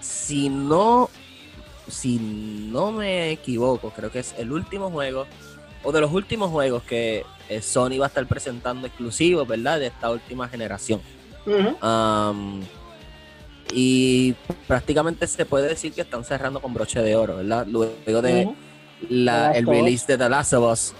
si 0.00 0.48
no, 0.48 1.10
si 1.88 2.18
no 2.18 2.92
me 2.92 3.30
equivoco, 3.32 3.90
creo 3.90 4.10
que 4.10 4.20
es 4.20 4.34
el 4.38 4.52
último 4.52 4.90
juego 4.90 5.26
o 5.86 5.92
de 5.92 6.00
los 6.00 6.12
últimos 6.12 6.50
juegos 6.50 6.82
que 6.82 7.24
eh, 7.48 7.62
Sony 7.62 7.98
va 8.00 8.06
a 8.06 8.08
estar 8.08 8.26
presentando 8.26 8.86
exclusivos, 8.88 9.46
¿verdad? 9.46 9.78
De 9.78 9.86
esta 9.86 10.10
última 10.10 10.48
generación. 10.48 11.00
Y 13.72 14.34
prácticamente 14.66 15.26
se 15.26 15.44
puede 15.44 15.68
decir 15.68 15.92
que 15.92 16.00
están 16.02 16.24
cerrando 16.24 16.60
con 16.60 16.72
broche 16.74 17.00
de 17.02 17.16
oro, 17.16 17.36
¿verdad? 17.36 17.66
Luego 17.66 18.22
de 18.22 18.48
la- 19.10 19.52
el 19.58 19.64
release 19.66 20.06
de 20.06 20.18
The 20.18 20.28
Last 20.28 20.52
of 20.54 20.72
Us 20.72 20.92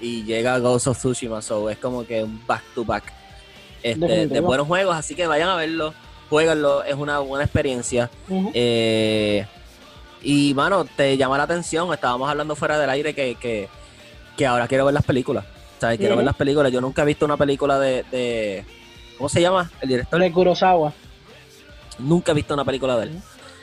y 0.00 0.24
llega 0.24 0.58
Ghost 0.58 0.86
of 0.88 0.98
Tsushima, 0.98 1.42
so 1.42 1.68
es 1.70 1.78
como 1.78 2.06
que 2.06 2.22
un 2.24 2.44
back 2.46 2.62
to 2.74 2.84
back 2.84 3.12
este, 3.82 4.06
de 4.26 4.40
buenos 4.40 4.66
juegos, 4.66 4.96
así 4.96 5.14
que 5.14 5.26
vayan 5.26 5.48
a 5.50 5.56
verlo, 5.56 5.94
jueguenlo, 6.30 6.82
es 6.84 6.94
una 6.94 7.18
buena 7.20 7.44
experiencia. 7.44 8.10
Eh, 8.54 9.46
y 10.22 10.52
mano, 10.54 10.84
te 10.84 11.16
llama 11.16 11.36
la 11.38 11.44
atención, 11.44 11.92
estábamos 11.94 12.28
hablando 12.28 12.56
fuera 12.56 12.78
del 12.78 12.90
aire 12.90 13.14
que, 13.14 13.34
que, 13.36 13.68
que 14.38 14.46
ahora 14.46 14.66
quiero 14.68 14.84
ver 14.86 14.94
las 14.94 15.04
películas. 15.04 15.44
¿sabes? 15.80 15.98
Quiero 15.98 16.16
ver 16.16 16.24
las 16.24 16.34
películas. 16.36 16.72
Yo 16.72 16.80
nunca 16.80 17.02
he 17.02 17.04
visto 17.04 17.24
una 17.24 17.36
película 17.36 17.78
de, 17.78 18.04
de- 18.10 18.64
¿cómo 19.18 19.28
se 19.28 19.40
llama? 19.42 19.70
El 19.80 19.88
director. 19.90 20.18
De 20.20 20.32
Kurosawa. 20.32 20.92
Nunca 21.98 22.32
he 22.32 22.34
visto 22.34 22.54
una 22.54 22.64
película 22.64 22.96
de 22.96 23.04
él. 23.06 23.20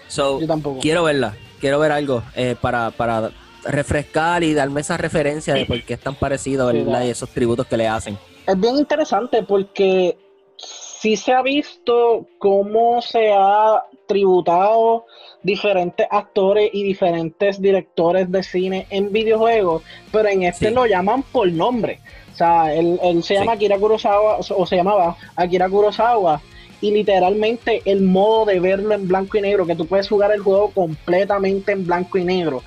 So, 0.08 0.40
Yo 0.40 0.48
tampoco. 0.48 0.80
quiero 0.82 1.04
verla, 1.04 1.36
quiero 1.60 1.80
ver 1.80 1.92
algo 1.92 2.22
eh, 2.36 2.56
para, 2.60 2.92
para 2.92 3.32
refrescar 3.64 4.44
y 4.44 4.54
darme 4.54 4.82
esa 4.82 4.98
referencia 4.98 5.54
de 5.56 5.66
por 5.66 5.82
qué 5.84 5.94
es 5.96 6.00
tan 6.00 6.16
parecido, 6.16 6.70
Sí. 6.72 6.78
Y 6.88 7.10
esos 7.10 7.30
tributos 7.30 7.66
que 7.68 7.78
le 7.78 7.88
hacen. 7.88 8.18
Es 8.46 8.60
bien 8.60 8.78
interesante 8.78 9.42
porque 9.44 10.18
sí 10.58 11.16
se 11.18 11.34
ha 11.34 11.42
visto 11.42 12.28
cómo 12.38 13.02
se 13.02 13.32
ha 13.34 13.84
tributado 14.08 15.06
diferentes 15.46 16.08
actores 16.10 16.70
y 16.74 16.84
diferentes 16.84 17.62
directores 17.62 18.32
de 18.32 18.42
cine 18.44 18.88
en 18.90 19.12
videojuegos, 19.12 19.84
pero 20.12 20.28
en 20.28 20.44
este 20.44 20.70
Sí. 20.70 20.74
lo 20.74 20.86
llaman 20.86 21.24
por 21.24 21.50
nombre. 21.52 22.00
O 22.34 22.36
sea, 22.36 22.74
él, 22.74 23.00
él 23.04 23.24
se 23.24 23.36
Sí. 23.36 23.40
llama 23.40 23.54
Akira 23.54 23.78
Kurosawa, 23.78 24.40
o 24.40 24.66
se 24.66 24.76
llamaba 24.76 25.16
Akira 25.36 25.70
Kurosawa, 25.70 26.42
y 26.82 26.92
literalmente 26.92 27.82
el 27.86 28.02
modo 28.02 28.46
de 28.46 28.60
verlo 28.60 28.94
en 28.94 29.08
blanco 29.08 29.38
y 29.38 29.42
negro, 29.42 29.66
que 29.66 29.76
tú 29.76 29.86
puedes 29.86 30.10
jugar 30.10 30.32
el 30.32 30.42
juego 30.42 30.72
completamente 30.72 31.72
en 31.72 31.86
blanco 31.86 32.18
y 32.18 32.26
negro. 32.26 32.64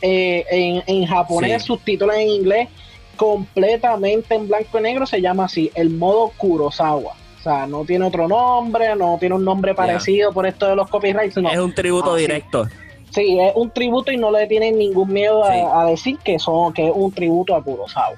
Eh, 0.00 0.44
en, 0.50 0.82
en 0.86 1.06
japonés, 1.06 1.62
Sí. 1.62 1.68
subtítulos 1.68 2.16
en 2.16 2.28
inglés, 2.28 2.68
completamente 3.16 4.34
en 4.34 4.48
blanco 4.48 4.78
y 4.78 4.82
negro, 4.82 5.06
se 5.06 5.20
llama 5.20 5.44
así, 5.44 5.70
el 5.74 5.90
modo 5.90 6.32
Kurosawa. 6.36 7.14
O 7.42 7.44
sea, 7.44 7.66
no 7.66 7.84
tiene 7.84 8.04
otro 8.04 8.28
nombre, 8.28 8.94
no 8.94 9.16
tiene 9.18 9.34
un 9.34 9.44
nombre 9.44 9.74
parecido 9.74 10.32
por 10.32 10.46
esto 10.46 10.68
de 10.68 10.76
los 10.76 10.88
copyrights, 10.88 11.36
no. 11.38 11.50
Es 11.50 11.58
un 11.58 11.74
tributo 11.74 12.14
Ah, 12.14 12.16
directo. 12.16 12.68
Sí, 13.10 13.36
es 13.40 13.52
un 13.56 13.68
tributo 13.70 14.12
y 14.12 14.16
no 14.16 14.30
le 14.30 14.46
tienen 14.46 14.78
ningún 14.78 15.12
miedo 15.12 15.42
a, 15.44 15.52
Sí. 15.52 15.60
a 15.74 15.84
decir 15.86 16.18
que 16.24 16.38
son 16.38 16.72
que 16.72 16.86
es 16.86 16.92
un 16.94 17.10
tributo 17.12 17.56
a 17.56 17.62
Kurosawa. 17.62 18.14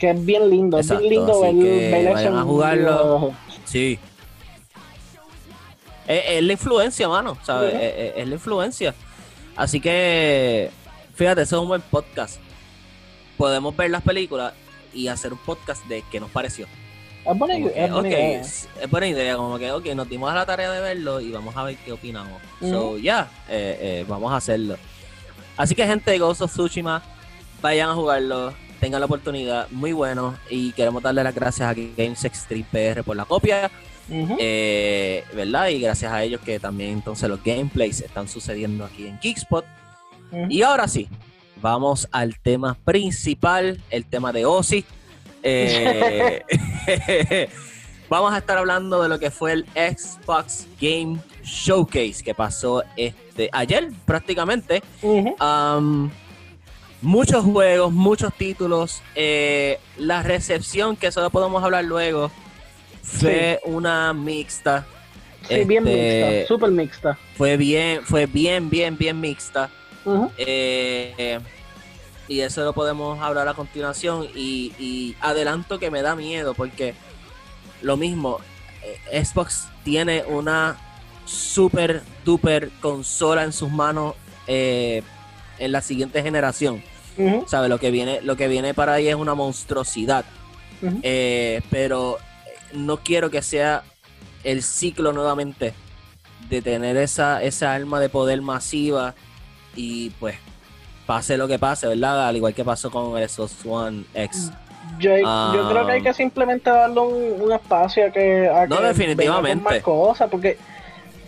Que 0.00 0.10
es 0.10 0.24
bien 0.24 0.50
lindo, 0.50 0.78
Exacto, 0.78 1.04
es 1.04 1.10
bien 1.10 1.20
lindo 1.26 1.40
ver, 1.42 1.54
ver 1.54 2.04
eso 2.06 2.12
vayan 2.14 2.36
a 2.38 2.42
jugarlo. 2.42 3.32
Sí. 3.64 3.98
Es, 6.08 6.22
es 6.28 6.42
la 6.42 6.52
influencia, 6.52 7.08
mano, 7.08 7.36
¿sabes? 7.44 7.72
Es 8.16 8.26
la 8.26 8.34
influencia. 8.34 8.94
Así 9.54 9.80
que, 9.80 10.70
fíjate, 11.14 11.42
eso 11.42 11.56
es 11.56 11.62
un 11.62 11.68
buen 11.68 11.82
podcast. 11.82 12.40
Podemos 13.36 13.76
ver 13.76 13.90
las 13.90 14.02
películas 14.02 14.54
y 14.92 15.06
hacer 15.06 15.32
un 15.32 15.38
podcast 15.38 15.84
de 15.86 16.02
qué 16.10 16.18
nos 16.18 16.30
pareció. 16.30 16.66
Es 17.24 17.38
buena, 17.38 17.54
es 17.54 17.60
idea. 17.60 18.40
es 18.40 18.90
buena 18.90 19.06
idea, 19.06 19.36
como 19.36 19.58
que, 19.58 19.70
ok, 19.70 19.86
nos 19.94 20.08
dimos 20.08 20.30
a 20.30 20.34
la 20.34 20.46
tarea 20.46 20.70
de 20.72 20.80
verlo 20.80 21.20
y 21.20 21.30
vamos 21.30 21.54
a 21.56 21.64
ver 21.64 21.76
qué 21.76 21.92
opinamos. 21.92 22.40
So, 22.60 22.98
ya, 22.98 23.30
eh, 23.48 23.78
eh, 23.80 24.04
vamos 24.08 24.32
a 24.32 24.36
hacerlo. 24.36 24.76
Así 25.56 25.74
que, 25.74 25.86
gente 25.86 26.10
de 26.10 26.18
Ghost 26.18 26.40
of 26.40 26.52
Tsushima, 26.52 27.02
vayan 27.60 27.90
a 27.90 27.94
jugarlo, 27.94 28.54
tengan 28.80 29.00
la 29.00 29.06
oportunidad, 29.06 29.68
muy 29.70 29.92
bueno. 29.92 30.36
Y 30.48 30.72
queremos 30.72 31.02
darle 31.02 31.22
las 31.22 31.34
gracias 31.34 31.68
a 31.68 31.74
Games 31.74 32.24
Extreme 32.24 32.64
PR 32.72 33.04
por 33.04 33.16
la 33.16 33.26
copia, 33.26 33.70
eh, 34.08 35.22
¿verdad? 35.34 35.68
Y 35.68 35.80
gracias 35.80 36.10
a 36.10 36.22
ellos 36.22 36.40
que 36.40 36.58
también 36.58 36.90
entonces 36.90 37.28
los 37.28 37.42
gameplays 37.44 38.00
están 38.00 38.28
sucediendo 38.28 38.84
aquí 38.84 39.06
en. 39.06 39.20
Ujú. 40.32 40.46
Y 40.48 40.62
ahora 40.62 40.88
sí, 40.88 41.08
vamos 41.60 42.08
al 42.10 42.38
tema 42.38 42.76
principal, 42.84 43.80
el 43.90 44.06
tema 44.06 44.32
de 44.32 44.46
Ozzy. 44.46 44.84
Eh, 45.42 46.42
vamos 48.08 48.32
a 48.32 48.38
estar 48.38 48.58
hablando 48.58 49.02
de 49.02 49.08
lo 49.08 49.18
que 49.18 49.30
fue 49.30 49.52
el 49.52 49.66
Xbox 49.74 50.66
Game 50.80 51.18
Showcase 51.42 52.22
que 52.24 52.34
pasó 52.34 52.82
este 52.96 53.48
ayer 53.52 53.90
prácticamente. 54.04 54.82
Muchos 57.02 57.44
juegos, 57.44 57.92
muchos 57.92 58.32
títulos. 58.34 59.02
eh, 59.14 59.78
la 59.96 60.22
recepción, 60.22 60.96
que 60.96 61.06
eso 61.06 61.22
lo 61.22 61.30
podemos 61.30 61.62
hablar 61.64 61.84
luego, 61.84 62.30
fue 63.02 63.58
una 63.64 64.12
mixta. 64.12 64.86
Sí, 65.48 65.64
bien 65.64 65.86
Este, 65.88 66.36
mixta, 66.40 66.48
súper 66.54 66.70
mixta. 66.70 67.18
Fue 67.36 67.56
bien, 67.56 68.02
fue 68.04 68.26
bien, 68.26 68.68
bien, 68.68 68.98
bien 68.98 69.18
mixta. 69.18 69.70
Eh, 70.36 71.38
y 72.30 72.42
eso 72.42 72.62
lo 72.62 72.72
podemos 72.72 73.20
hablar 73.20 73.48
a 73.48 73.54
continuación. 73.54 74.28
Y, 74.36 74.72
y 74.78 75.16
adelanto 75.20 75.80
que 75.80 75.90
me 75.90 76.00
da 76.00 76.14
miedo 76.14 76.54
porque 76.54 76.94
lo 77.82 77.96
mismo, 77.96 78.38
eh, 78.84 79.24
Xbox 79.24 79.66
tiene 79.82 80.22
una 80.28 80.78
super 81.24 82.02
duper 82.24 82.70
consola 82.80 83.42
en 83.42 83.52
sus 83.52 83.68
manos 83.70 84.14
eh, 84.46 85.02
en 85.58 85.72
la 85.72 85.82
siguiente 85.82 86.22
generación. 86.22 86.84
Ujú. 87.18 87.46
¿Sabe? 87.48 87.68
Lo 87.68 87.80
que 87.80 87.90
viene, 87.90 88.20
lo 88.22 88.36
que 88.36 88.46
viene 88.46 88.74
para 88.74 88.94
ahí 88.94 89.08
es 89.08 89.16
una 89.16 89.34
monstruosidad. 89.34 90.24
Eh, 91.02 91.60
pero 91.68 92.16
no 92.72 92.98
quiero 92.98 93.28
que 93.30 93.42
sea 93.42 93.82
el 94.44 94.62
ciclo 94.62 95.12
nuevamente 95.12 95.74
de 96.48 96.62
tener 96.62 96.96
esa, 96.96 97.42
esa 97.42 97.74
alma 97.74 97.98
de 97.98 98.08
poder 98.08 98.40
masiva 98.40 99.14
y 99.74 100.10
pues 100.10 100.36
pase 101.10 101.36
lo 101.36 101.48
que 101.48 101.58
pase, 101.58 101.88
¿verdad? 101.88 102.28
Al 102.28 102.36
igual 102.36 102.54
que 102.54 102.64
pasó 102.64 102.88
con 102.88 103.18
el 103.18 103.28
Xbox 103.28 103.66
One 103.66 104.04
X. 104.14 104.52
Yo, 105.00 105.16
yo 105.18 105.24
Ah. 105.26 105.66
creo 105.68 105.84
que 105.86 105.92
hay 105.92 106.02
que 106.02 106.14
simplemente 106.14 106.70
darle 106.70 107.00
un, 107.00 107.42
un 107.42 107.52
espacio 107.52 108.06
a 108.06 108.10
que, 108.10 108.48
a 108.48 108.68
No, 108.68 108.76
que 108.78 108.84
definitivamente. 108.84 109.64
más 109.64 109.80
cosas, 109.80 110.28
porque 110.30 110.56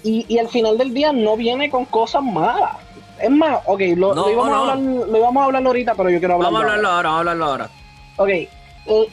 y, 0.04 0.24
y 0.28 0.38
al 0.38 0.48
final 0.48 0.78
del 0.78 0.94
día 0.94 1.12
no 1.12 1.36
viene 1.36 1.68
con 1.68 1.84
cosas 1.86 2.22
malas. 2.22 2.76
Es 3.20 3.30
más, 3.30 3.58
ok, 3.66 3.80
lo, 3.96 4.14
No, 4.14 4.26
lo 4.26 4.30
íbamos, 4.30 4.50
no. 4.50 4.54
A 4.54 4.72
hablar, 4.72 4.78
lo 5.08 5.18
íbamos 5.18 5.40
a 5.40 5.44
hablar 5.46 5.66
ahorita, 5.66 5.94
pero 5.96 6.10
yo 6.10 6.18
quiero 6.20 6.34
hablar. 6.34 6.52
Vamos 6.52 6.60
a 6.60 6.64
hablarlo 6.64 6.88
ahora, 6.88 7.08
vamos 7.08 7.16
a 7.16 7.20
hablarlo 7.20 7.44
ahora. 7.46 7.70
Ok, 8.18 8.28
el, 8.28 8.48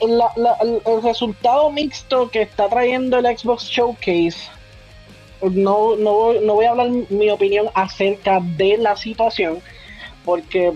el- 0.01 0.17
la- 0.19 0.31
la- 0.35 0.57
el- 0.61 0.81
el 0.85 1.01
resultado 1.01 1.71
mixto 1.71 2.29
que 2.29 2.43
está 2.43 2.69
trayendo 2.69 3.17
el 3.17 3.25
Xbox 3.37 3.63
Showcase, 3.63 4.37
no, 5.41 5.95
no, 5.95 6.33
no 6.33 6.53
voy 6.53 6.65
a 6.65 6.71
hablar 6.71 6.89
mi 7.09 7.29
opinión 7.31 7.69
acerca 7.73 8.39
de 8.41 8.77
la 8.77 8.95
situación, 8.97 9.61
porque 10.29 10.71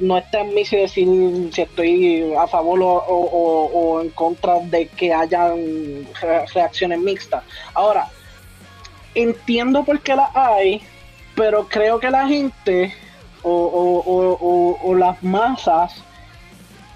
no 0.00 0.18
está 0.18 0.40
en 0.42 0.52
mí 0.54 0.66
si 0.66 0.76
decir 0.76 1.08
si 1.54 1.62
estoy 1.62 2.34
a 2.38 2.46
favor 2.46 2.78
o, 2.82 2.86
o- 2.96 3.70
o- 3.72 4.00
en 4.02 4.10
contra 4.10 4.60
de 4.60 4.86
que 4.88 5.14
hayan 5.14 6.06
re- 6.20 6.44
reacciones 6.52 6.98
mixtas. 6.98 7.42
Ahora, 7.72 8.06
entiendo 9.14 9.82
por 9.82 9.98
qué 10.00 10.14
las 10.14 10.28
hay, 10.36 10.82
pero 11.34 11.66
creo 11.68 11.98
que 11.98 12.10
la 12.10 12.28
gente 12.28 12.92
o, 13.42 13.50
o- 13.50 14.02
o- 14.14 14.38
o- 14.40 14.78
o 14.90 14.94
las 14.94 15.22
masas 15.22 16.02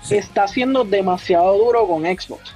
Sí. 0.03 0.17
está 0.17 0.47
siendo 0.49 0.85
demasiado 0.85 1.57
duro 1.57 1.87
con 1.87 2.03
Xbox. 2.03 2.53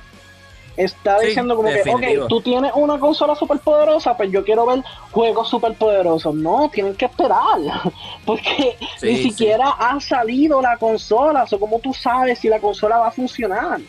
Está 0.76 1.18
Sí, 1.20 1.28
diciendo 1.28 1.56
como 1.56 1.68
que, 1.68 1.82
ok, 1.90 2.28
tú 2.28 2.40
tienes 2.42 2.70
una 2.74 2.98
consola 2.98 3.34
super 3.34 3.58
poderosa, 3.60 4.16
pues 4.16 4.30
yo 4.30 4.44
quiero 4.44 4.66
ver 4.66 4.82
juegos 5.10 5.48
super 5.48 5.72
poderosos. 5.74 6.34
No, 6.34 6.68
tienen 6.72 6.94
que 6.94 7.06
esperar, 7.06 7.40
porque 8.26 8.76
Sí, 8.98 9.06
ni 9.06 9.16
sí. 9.16 9.30
siquiera 9.30 9.70
ha 9.70 9.98
salido 10.00 10.60
la 10.60 10.76
consola. 10.76 11.44
O 11.44 11.46
sea, 11.46 11.58
¿cómo 11.58 11.78
tú 11.78 11.94
sabes 11.94 12.38
si 12.40 12.48
la 12.48 12.60
consola 12.60 12.98
va 12.98 13.08
a 13.08 13.10
funcionar? 13.12 13.80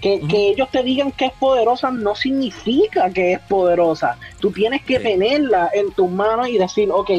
Que, 0.00 0.20
que 0.20 0.50
ellos 0.50 0.68
te 0.70 0.82
digan 0.82 1.12
que 1.12 1.26
es 1.26 1.32
poderosa 1.32 1.90
no 1.90 2.14
significa 2.14 3.08
que 3.10 3.32
es 3.32 3.40
poderosa. 3.40 4.18
Tú 4.38 4.50
tienes 4.52 4.82
que 4.82 5.00
tenerla 5.00 5.70
en 5.72 5.92
tus 5.92 6.10
manos 6.10 6.48
y 6.48 6.58
decir, 6.58 6.90
ok, 6.92 7.10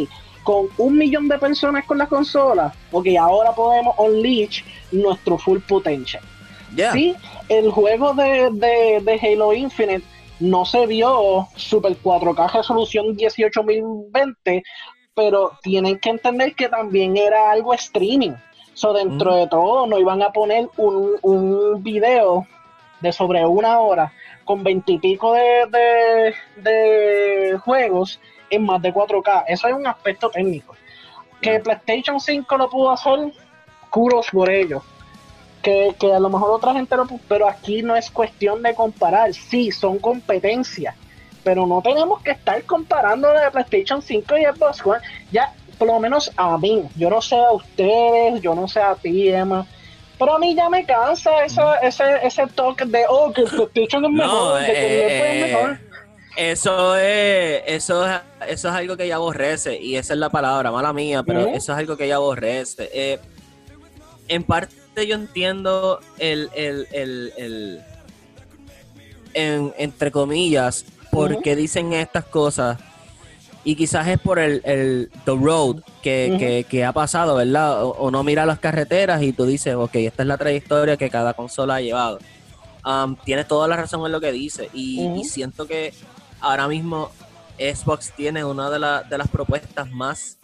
con 0.43 0.67
un 0.77 0.95
millón 0.95 1.27
de 1.27 1.39
personas 1.39 1.83
con 1.85 1.97
la 1.97 2.05
consola, 2.05 2.71
ok, 2.91 3.07
ahora 3.19 3.53
podemos 3.53 3.95
unleash 3.97 4.61
nuestro 4.91 5.39
full 5.39 5.57
potential. 5.67 6.21
Ya. 6.75 6.91
Sí, 6.91 7.15
el 7.49 7.71
juego 7.71 8.13
de, 8.13 8.49
de, 8.51 9.01
de 9.01 9.19
Halo 9.21 9.53
Infinite 9.53 10.03
no 10.39 10.65
se 10.65 10.85
vio 10.85 11.47
Super 11.55 11.95
4K 11.97 12.51
resolución 12.51 13.15
18020, 13.15 14.63
pero 15.13 15.51
tienen 15.61 15.97
que 15.99 16.09
entender 16.09 16.55
que 16.55 16.67
también 16.69 17.15
era 17.17 17.51
algo 17.51 17.73
streaming. 17.73 18.33
So, 18.73 18.91
dentro 18.91 19.31
Mm. 19.31 19.35
de 19.35 19.47
todo, 19.47 19.87
no 19.87 19.97
iban 19.97 20.21
a 20.21 20.31
poner 20.31 20.67
un, 20.75 21.13
un 21.21 21.81
video 21.81 22.45
de 22.99 23.13
sobre 23.13 23.45
una 23.45 23.79
hora 23.79 24.11
con 24.43 24.63
veintipico 24.63 25.33
de, 25.33 25.65
de, 25.71 26.33
de 26.61 27.57
juegos 27.59 28.19
en 28.49 28.65
más 28.65 28.81
de 28.81 28.93
4K. 28.93 29.45
Eso 29.47 29.67
es 29.67 29.73
un 29.73 29.87
aspecto 29.87 30.29
técnico. 30.29 30.75
Que. 31.41 31.59
PlayStation 31.59 32.19
5 32.19 32.57
lo 32.57 32.69
pudo 32.69 32.91
hacer, 32.91 33.31
curos 33.89 34.27
por 34.31 34.49
ello. 34.49 34.81
Que, 35.65 35.95
que 35.99 36.13
a 36.13 36.19
lo 36.19 36.29
mejor 36.29 36.51
otra 36.51 36.73
gente 36.73 36.95
pu- 36.95 37.19
pero 37.27 37.49
aquí 37.49 37.81
no 37.81 37.95
es 37.95 38.11
cuestión 38.11 38.61
de 38.61 38.75
comparar. 38.75 39.33
Sí, 39.33 39.71
son 39.71 39.97
competencias, 39.97 40.93
pero 41.43 41.65
no 41.65 41.81
tenemos 41.81 42.21
que 42.21 42.31
estar 42.31 42.63
comparando 42.65 43.29
de 43.31 43.49
PlayStation 43.49 43.99
5 43.99 44.37
y 44.37 44.45
Xbox 44.45 44.85
One. 44.85 44.99
Ya, 45.31 45.51
por 45.79 45.87
lo 45.87 45.99
menos 45.99 46.31
a 46.37 46.55
mí, 46.59 46.83
yo 46.95 47.09
no 47.09 47.19
sé 47.19 47.35
a 47.35 47.51
ustedes, 47.51 48.41
yo 48.43 48.53
no 48.53 48.67
sé 48.67 48.79
a 48.79 48.93
ti, 48.93 49.27
Emma, 49.29 49.65
pero 50.19 50.35
a 50.35 50.39
mí 50.39 50.53
ya 50.53 50.69
me 50.69 50.85
cansa 50.85 51.43
esa, 51.43 51.77
ese, 51.79 52.03
ese 52.21 52.45
toque 52.53 52.85
de, 52.85 53.03
oh, 53.09 53.33
que 53.33 53.41
PlayStation 53.45 54.05
es 54.05 54.11
No, 54.11 54.17
mejor, 54.17 54.59
de 54.61 54.65
que 54.67 54.71
eh, 54.71 55.05
es 55.07 55.11
eh, 55.11 55.51
mejor. 55.51 55.79
Eso 56.37 56.95
es, 56.95 57.63
eso 57.65 58.05
es, 58.05 58.21
eso 58.49 58.67
es 58.69 58.73
algo 58.75 58.95
que 58.95 59.07
ya 59.07 59.15
aborrece, 59.15 59.81
y 59.81 59.95
esa 59.95 60.13
es 60.13 60.19
la 60.19 60.29
palabra, 60.29 60.69
mala 60.71 60.93
mía, 60.93 61.23
pero 61.23 61.39
Ujú. 61.45 61.55
eso 61.55 61.71
es 61.73 61.79
algo 61.79 61.97
que 61.97 62.07
ya 62.07 62.17
aborrece. 62.17 62.87
Eh, 62.93 63.19
en 64.27 64.43
parte 64.43 64.75
yo 65.03 65.15
entiendo 65.15 65.99
el, 66.19 66.49
el, 66.55 66.87
el, 66.91 67.33
el- 67.37 67.81
en- 69.33 69.73
entre 69.77 70.11
comillas, 70.11 70.85
por 71.11 71.31
Ujú. 71.33 71.41
qué 71.41 71.55
dicen 71.55 71.93
estas 71.93 72.25
cosas. 72.25 72.77
Y 73.63 73.75
quizás 73.75 74.07
es 74.07 74.19
por 74.19 74.37
el, 74.37 74.61
el 74.63 75.09
the 75.25 75.31
road 75.35 75.77
que, 76.03 76.35
que- 76.37 76.65
que 76.69 76.85
ha 76.85 76.93
pasado, 76.93 77.35
¿verdad? 77.35 77.83
O, 77.83 77.89
o 77.91 78.11
no 78.11 78.23
mira 78.23 78.45
las 78.45 78.59
carreteras 78.59 79.23
y 79.23 79.33
tú 79.33 79.45
dices, 79.45 79.73
ok, 79.75 79.95
esta 79.95 80.21
es 80.23 80.27
la 80.27 80.37
trayectoria 80.37 80.97
que 80.97 81.09
cada 81.09 81.33
consola 81.33 81.75
ha 81.75 81.81
llevado. 81.81 82.19
Um, 82.85 83.15
tienes 83.15 83.47
toda 83.47 83.67
la 83.67 83.75
razón 83.75 84.05
en 84.05 84.11
lo 84.11 84.21
que 84.21 84.31
dice. 84.31 84.69
Y, 84.73 85.23
siento 85.23 85.65
que 85.65 85.93
ahora 86.39 86.67
mismo 86.67 87.09
Xbox 87.57 88.11
tiene 88.15 88.45
una 88.45 88.69
de, 88.69 88.77
la- 88.77 89.01
de 89.01 89.17
las 89.17 89.27
propuestas 89.29 89.89
más 89.89 90.37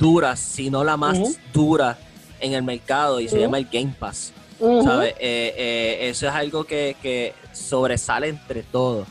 duras, 0.00 0.40
si 0.40 0.68
no 0.70 0.82
la 0.82 0.96
más 0.96 1.18
dura 1.52 1.96
en 2.40 2.52
el 2.54 2.62
mercado 2.62 3.20
y 3.20 3.28
se 3.28 3.40
llama 3.40 3.58
el 3.58 3.66
Game 3.70 3.94
Pass. 3.98 4.32
¿sabes? 4.58 5.14
Eh, 5.20 5.54
eh, 5.56 6.08
eso 6.08 6.26
es 6.26 6.32
algo 6.34 6.64
que, 6.64 6.96
que 7.00 7.32
sobresale 7.52 8.28
entre 8.28 8.62
todos. 8.64 9.06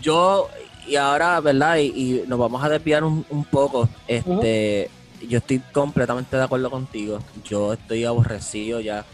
Yo, 0.00 0.48
y 0.86 0.96
ahora, 0.96 1.40
¿verdad? 1.40 1.76
Y, 1.76 1.86
y 1.86 2.24
nos 2.26 2.38
vamos 2.38 2.62
a 2.64 2.68
desviar 2.68 3.04
un, 3.04 3.24
un 3.30 3.44
poco. 3.44 3.88
Este, 4.08 4.90
Yo 5.28 5.38
estoy 5.38 5.60
completamente 5.72 6.36
de 6.36 6.42
acuerdo 6.42 6.70
contigo. 6.70 7.20
Yo 7.44 7.72
estoy 7.74 8.04
aborrecido 8.04 8.80
ya 8.80 9.04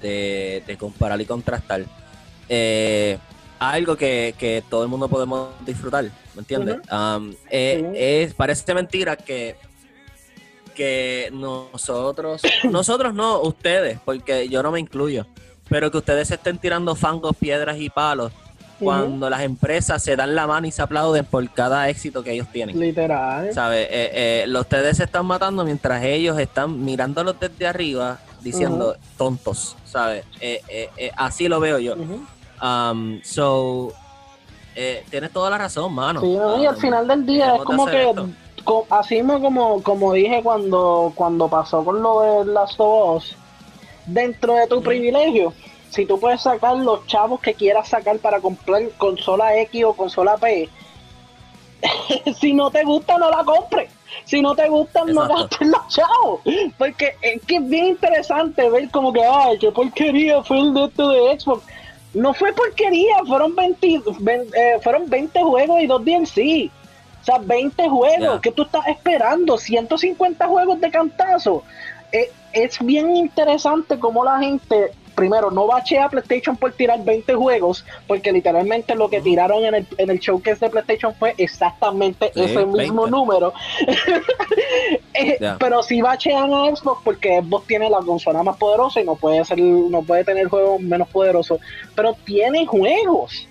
de, 0.00 0.62
de 0.66 0.76
comparar 0.78 1.20
y 1.20 1.26
contrastar. 1.26 1.84
Eh, 2.48 3.18
algo 3.58 3.96
que, 3.96 4.34
que 4.38 4.62
todo 4.68 4.82
el 4.82 4.88
mundo 4.88 5.08
podemos 5.08 5.50
disfrutar, 5.64 6.04
¿me 6.04 6.40
entiendes? 6.40 6.78
Es, 7.50 8.34
parece 8.34 8.74
mentira 8.74 9.16
que 9.16 9.56
que 10.74 11.30
nosotros, 11.32 12.42
nosotros 12.64 13.14
no, 13.14 13.40
ustedes, 13.40 13.98
porque 14.04 14.48
yo 14.48 14.62
no 14.62 14.70
me 14.70 14.80
incluyo, 14.80 15.26
pero 15.68 15.90
que 15.90 15.98
ustedes 15.98 16.28
se 16.28 16.34
estén 16.34 16.58
tirando 16.58 16.94
fangos, 16.94 17.36
piedras 17.36 17.78
y 17.78 17.90
palos 17.90 18.32
cuando 18.80 19.30
las 19.30 19.42
empresas 19.42 20.02
se 20.02 20.16
dan 20.16 20.34
la 20.34 20.46
mano 20.46 20.66
y 20.66 20.72
se 20.72 20.82
aplauden 20.82 21.24
por 21.24 21.48
cada 21.50 21.88
éxito 21.88 22.22
que 22.22 22.32
ellos 22.32 22.48
tienen. 22.52 22.78
Literal. 22.78 23.52
¿Sabes? 23.54 23.86
Eh, 23.90 24.44
eh, 24.44 24.58
ustedes 24.58 24.96
se 24.96 25.04
están 25.04 25.24
matando 25.26 25.64
mientras 25.64 26.02
ellos 26.02 26.38
están 26.38 26.84
mirándolos 26.84 27.38
desde 27.38 27.66
arriba 27.66 28.18
diciendo 28.42 28.96
tontos, 29.16 29.76
¿sabes? 29.84 30.24
Eh, 30.40 30.60
eh, 30.68 31.10
así 31.16 31.48
lo 31.48 31.60
veo 31.60 31.78
yo. 31.78 31.94
Um, 32.62 33.20
so, 33.22 33.92
eh, 34.74 35.04
tienes 35.08 35.30
toda 35.30 35.50
la 35.50 35.58
razón, 35.58 35.92
mano. 35.94 36.20
Sí, 36.20 36.26
¿no? 36.36 36.62
y 36.62 36.66
al 36.66 36.74
Um, 36.74 36.80
final 36.80 37.08
del 37.08 37.26
día 37.26 37.56
es 37.56 37.62
como 37.62 37.86
que, 37.86 38.10
esto. 38.10 38.28
Así 38.90 39.16
mismo 39.16 39.40
como, 39.40 39.82
como 39.82 40.12
dije 40.12 40.42
cuando, 40.42 41.12
cuando 41.14 41.48
pasó 41.48 41.84
con 41.84 42.02
lo 42.02 42.20
de 42.20 42.52
Last 42.52 42.76
of 42.78 43.16
Us, 43.16 43.36
dentro 44.06 44.54
de 44.54 44.66
tu 44.66 44.82
privilegio, 44.82 45.52
si 45.90 46.06
tú 46.06 46.18
puedes 46.18 46.42
sacar 46.42 46.76
los 46.76 47.06
chavos 47.06 47.40
que 47.40 47.54
quieras 47.54 47.88
sacar 47.88 48.18
para 48.18 48.40
comprar 48.40 48.82
consola 48.98 49.56
X 49.60 49.84
o 49.84 49.92
consola 49.94 50.36
P, 50.36 50.68
si 52.40 52.52
no 52.52 52.70
te 52.70 52.82
gusta 52.84 53.18
no 53.18 53.30
la 53.30 53.44
compres. 53.44 53.90
Si 54.24 54.40
no 54.40 54.54
te 54.54 54.68
gusta, 54.68 55.04
no 55.04 55.26
gastes 55.28 55.66
los 55.68 55.88
chavos. 55.88 56.40
Porque 56.78 57.14
es 57.20 57.42
que 57.42 57.56
es 57.56 57.68
bien 57.68 57.86
interesante 57.86 58.68
ver 58.70 58.88
como 58.90 59.12
que, 59.12 59.22
ay, 59.24 59.58
qué 59.58 59.72
porquería 59.72 60.42
fue 60.44 60.60
el 60.60 60.72
de 60.72 60.84
esto 60.84 61.08
de 61.08 61.40
Xbox. 61.40 61.64
No 62.14 62.32
fue 62.32 62.52
porquería, 62.52 63.16
fueron 63.26 63.56
20, 63.56 64.02
ven- 64.20 64.46
eh, 64.56 64.78
fueron 64.82 65.10
20 65.10 65.42
juegos 65.42 65.80
y 65.82 65.86
dos 65.88 66.04
DLC. 66.04 66.70
O 67.24 67.26
sea, 67.26 67.38
20 67.38 67.88
juegos. 67.88 68.34
Ya. 68.36 68.40
¿Qué 68.42 68.52
tú 68.52 68.64
estás 68.64 68.86
esperando? 68.86 69.56
150 69.56 70.46
juegos 70.46 70.78
de 70.78 70.90
cantazo. 70.90 71.62
Eh, 72.12 72.30
es 72.52 72.78
bien 72.84 73.16
interesante 73.16 73.98
cómo 73.98 74.22
la 74.22 74.38
gente, 74.40 74.92
primero, 75.14 75.50
no 75.50 75.66
bachea 75.66 76.10
PlayStation 76.10 76.54
por 76.54 76.72
tirar 76.72 77.02
20 77.02 77.34
juegos, 77.34 77.82
porque 78.06 78.30
literalmente 78.30 78.94
lo 78.94 79.08
que 79.08 79.22
tiraron 79.22 79.64
en 79.64 79.74
el, 79.74 79.86
en 79.96 80.10
el 80.10 80.18
showcase 80.18 80.66
de 80.66 80.70
PlayStation 80.70 81.14
fue 81.14 81.34
exactamente 81.38 82.30
Sí, 82.34 82.42
ese 82.42 82.66
mismo 82.66 83.04
20. 83.04 83.10
número. 83.10 83.52
Eh. 85.16 85.38
Pero 85.60 85.80
sí 85.84 86.02
bachean 86.02 86.52
a 86.52 86.74
Xbox 86.74 87.00
porque 87.04 87.40
Xbox 87.40 87.68
tiene 87.68 87.88
la 87.88 87.98
consola 88.00 88.42
más 88.42 88.56
poderosa 88.56 89.00
y 89.00 89.04
no 89.04 89.14
puede 89.14 89.44
ser, 89.44 89.60
no 89.60 90.02
puede 90.02 90.24
tener 90.24 90.48
juegos 90.48 90.80
menos 90.80 91.08
poderosos. 91.08 91.60
Pero 91.94 92.14
tiene 92.24 92.66
juegos. 92.66 93.46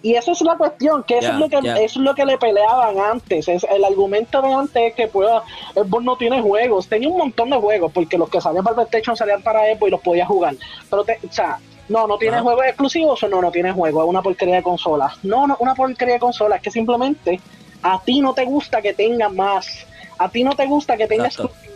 Y 0.00 0.14
esa 0.14 0.30
es 0.30 0.40
la 0.42 0.56
cuestión, 0.56 1.02
que 1.02 1.18
eso, 1.18 1.32
es 1.32 1.38
lo 1.38 1.48
que 1.48 1.58
eso 1.58 1.76
es 1.82 1.96
lo 1.96 2.14
que 2.14 2.24
le 2.24 2.38
peleaban 2.38 2.98
antes. 3.00 3.48
Es, 3.48 3.64
el 3.64 3.84
argumento 3.84 4.40
de 4.40 4.52
antes 4.52 4.82
es 4.90 4.94
que 4.94 5.08
pues, 5.08 5.28
Xbox 5.74 6.04
no 6.04 6.16
tiene 6.16 6.40
juegos. 6.40 6.86
Tenía 6.86 7.08
un 7.08 7.18
montón 7.18 7.50
de 7.50 7.56
juegos, 7.56 7.90
porque 7.92 8.16
los 8.16 8.28
que 8.28 8.40
salían 8.40 8.62
para 8.62 8.76
PlayStation 8.76 9.16
salían 9.16 9.42
para 9.42 9.62
Xbox 9.74 9.88
y 9.88 9.90
los 9.90 10.00
podía 10.00 10.24
jugar. 10.24 10.54
Pero, 10.88 11.02
te- 11.04 11.18
o 11.28 11.32
sea, 11.32 11.58
no, 11.88 12.06
no 12.06 12.16
tiene 12.16 12.40
juegos 12.40 12.64
exclusivos 12.66 13.20
o 13.24 13.28
no, 13.28 13.42
no 13.42 13.50
tiene 13.50 13.72
juegos. 13.72 14.04
Es 14.04 14.08
una 14.08 14.22
porquería 14.22 14.56
de 14.56 14.62
consola. 14.62 15.12
No, 15.24 15.46
no, 15.48 15.56
una 15.58 15.74
porquería 15.74 16.14
de 16.14 16.20
consola. 16.20 16.56
Es 16.56 16.62
que 16.62 16.70
simplemente 16.70 17.40
a 17.82 18.00
ti 18.00 18.20
no 18.20 18.34
te 18.34 18.44
gusta 18.44 18.80
que 18.80 18.94
tenga 18.94 19.28
más. 19.28 19.84
A 20.18 20.28
ti 20.28 20.44
no 20.44 20.54
te 20.54 20.66
gusta 20.66 20.96
que 20.96 21.08
tenga 21.08 21.24
Exacto. 21.24 21.46
exclusividad. 21.46 21.67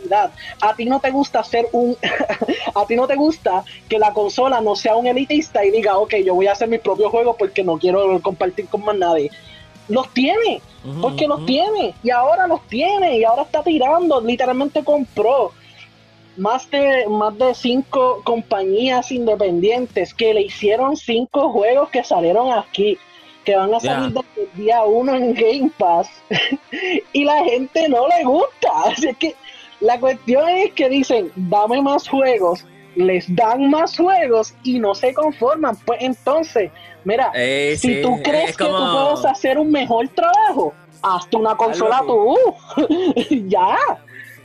A 0.61 0.75
ti 0.75 0.85
no 0.85 0.99
te 0.99 1.11
gusta 1.11 1.43
ser 1.43 1.67
un. 1.71 1.97
a 2.75 2.85
ti 2.85 2.95
no 2.95 3.07
te 3.07 3.15
gusta 3.15 3.63
que 3.87 3.99
la 3.99 4.13
consola 4.13 4.61
no 4.61 4.75
sea 4.75 4.95
un 4.95 5.07
elitista 5.07 5.63
y 5.65 5.71
diga, 5.71 5.97
ok, 5.97 6.15
yo 6.25 6.35
voy 6.35 6.47
a 6.47 6.53
hacer 6.53 6.67
mis 6.67 6.79
propios 6.79 7.11
juegos 7.11 7.35
porque 7.37 7.63
no 7.63 7.77
quiero 7.77 8.21
compartir 8.21 8.67
con 8.67 8.83
más 8.83 8.97
nadie. 8.97 9.31
Los 9.89 10.09
tiene, 10.13 10.61
porque 11.01 11.27
los 11.27 11.45
tiene, 11.45 11.93
y 12.03 12.09
ahora 12.09 12.47
los 12.47 12.61
tiene, 12.67 13.17
y 13.17 13.25
ahora 13.25 13.43
está 13.43 13.61
tirando, 13.63 14.21
literalmente 14.21 14.81
compró 14.81 15.51
más 16.37 16.69
de, 16.71 17.05
más 17.07 17.37
de 17.37 17.53
cinco 17.53 18.21
compañías 18.23 19.11
independientes 19.11 20.13
que 20.13 20.33
le 20.33 20.43
hicieron 20.43 20.95
cinco 20.95 21.51
juegos 21.51 21.89
que 21.89 22.03
salieron 22.03 22.51
aquí, 22.51 22.97
que 23.43 23.55
van 23.55 23.73
a 23.73 23.79
salir 23.79 24.13
desde 24.13 24.49
el 24.49 24.63
día 24.63 24.83
uno 24.83 25.15
en 25.15 25.33
Game 25.33 25.71
Pass, 25.77 26.09
y 27.13 27.23
la 27.23 27.43
gente 27.43 27.89
no 27.89 28.07
le 28.07 28.23
gusta. 28.23 28.69
Así 28.85 29.07
es 29.07 29.17
que 29.17 29.35
la 29.83 29.99
cuestión 29.99 30.47
es 30.49 30.73
que 30.73 30.89
dicen, 30.89 31.31
dame 31.35 31.81
más 31.81 32.07
juegos, 32.07 32.65
les 32.95 33.25
dan 33.35 33.69
más 33.69 33.97
juegos 33.97 34.53
y 34.63 34.79
no 34.79 34.95
se 34.95 35.13
conforman. 35.13 35.75
Pues 35.85 35.99
entonces, 36.01 36.71
mira, 37.03 37.31
Eh, 37.35 37.75
si 37.77 37.95
sí, 37.95 38.01
tú 38.01 38.21
crees 38.23 38.51
es 38.51 38.57
que 38.57 38.63
tú 38.63 38.71
puedes 38.71 39.25
hacer 39.25 39.59
un 39.59 39.71
mejor 39.71 40.07
trabajo, 40.09 40.73
hazte 41.01 41.35
una 41.35 41.55
consola 41.55 42.01
tú. 42.07 42.35
ya. 43.47 43.77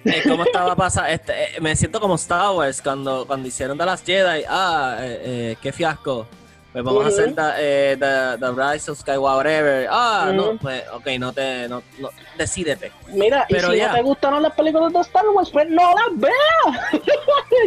Es 0.05 0.27
como 0.27 0.43
estaba 0.45 0.75
pasando, 0.75 1.11
este, 1.11 1.33
eh, 1.33 1.61
me 1.61 1.75
siento 1.77 2.01
como 2.01 2.15
Star 2.17 2.55
Wars 2.55 2.81
cuando, 2.83 3.27
cuando 3.27 3.47
hicieron 3.47 3.77
de 3.79 3.87
las 3.87 4.03
Jedi, 4.03 4.45
ah, 4.49 4.97
eh, 5.01 5.23
eh, 5.25 5.57
qué 5.63 5.73
fiasco. 5.73 6.27
Pues 6.73 6.85
vamos 6.85 7.05
a 7.07 7.09
hacer 7.09 7.35
the, 7.35 7.43
eh, 7.59 7.97
the, 7.99 8.39
the 8.39 8.53
Rise 8.53 8.91
of 8.91 8.99
Skywalker, 8.99 9.37
whatever. 9.37 9.89
Ah, 9.91 10.31
no, 10.35 10.57
pues, 10.59 10.85
ok, 10.93 11.07
no 11.19 11.33
te, 11.33 11.67
no, 11.69 11.83
no, 11.99 12.11
decídete. 12.37 12.93
Mira, 13.09 13.47
Pero 13.49 13.69
y 13.69 13.73
si 13.73 13.79
ya. 13.79 13.89
no 13.89 13.95
te 13.95 14.03
gustaron 14.03 14.43
las 14.43 14.53
películas 14.53 14.93
de 14.93 15.01
Star 15.01 15.27
Wars, 15.31 15.51
pues 15.51 15.67
no 15.71 15.83
las 15.95 16.21
veas. 16.21 17.03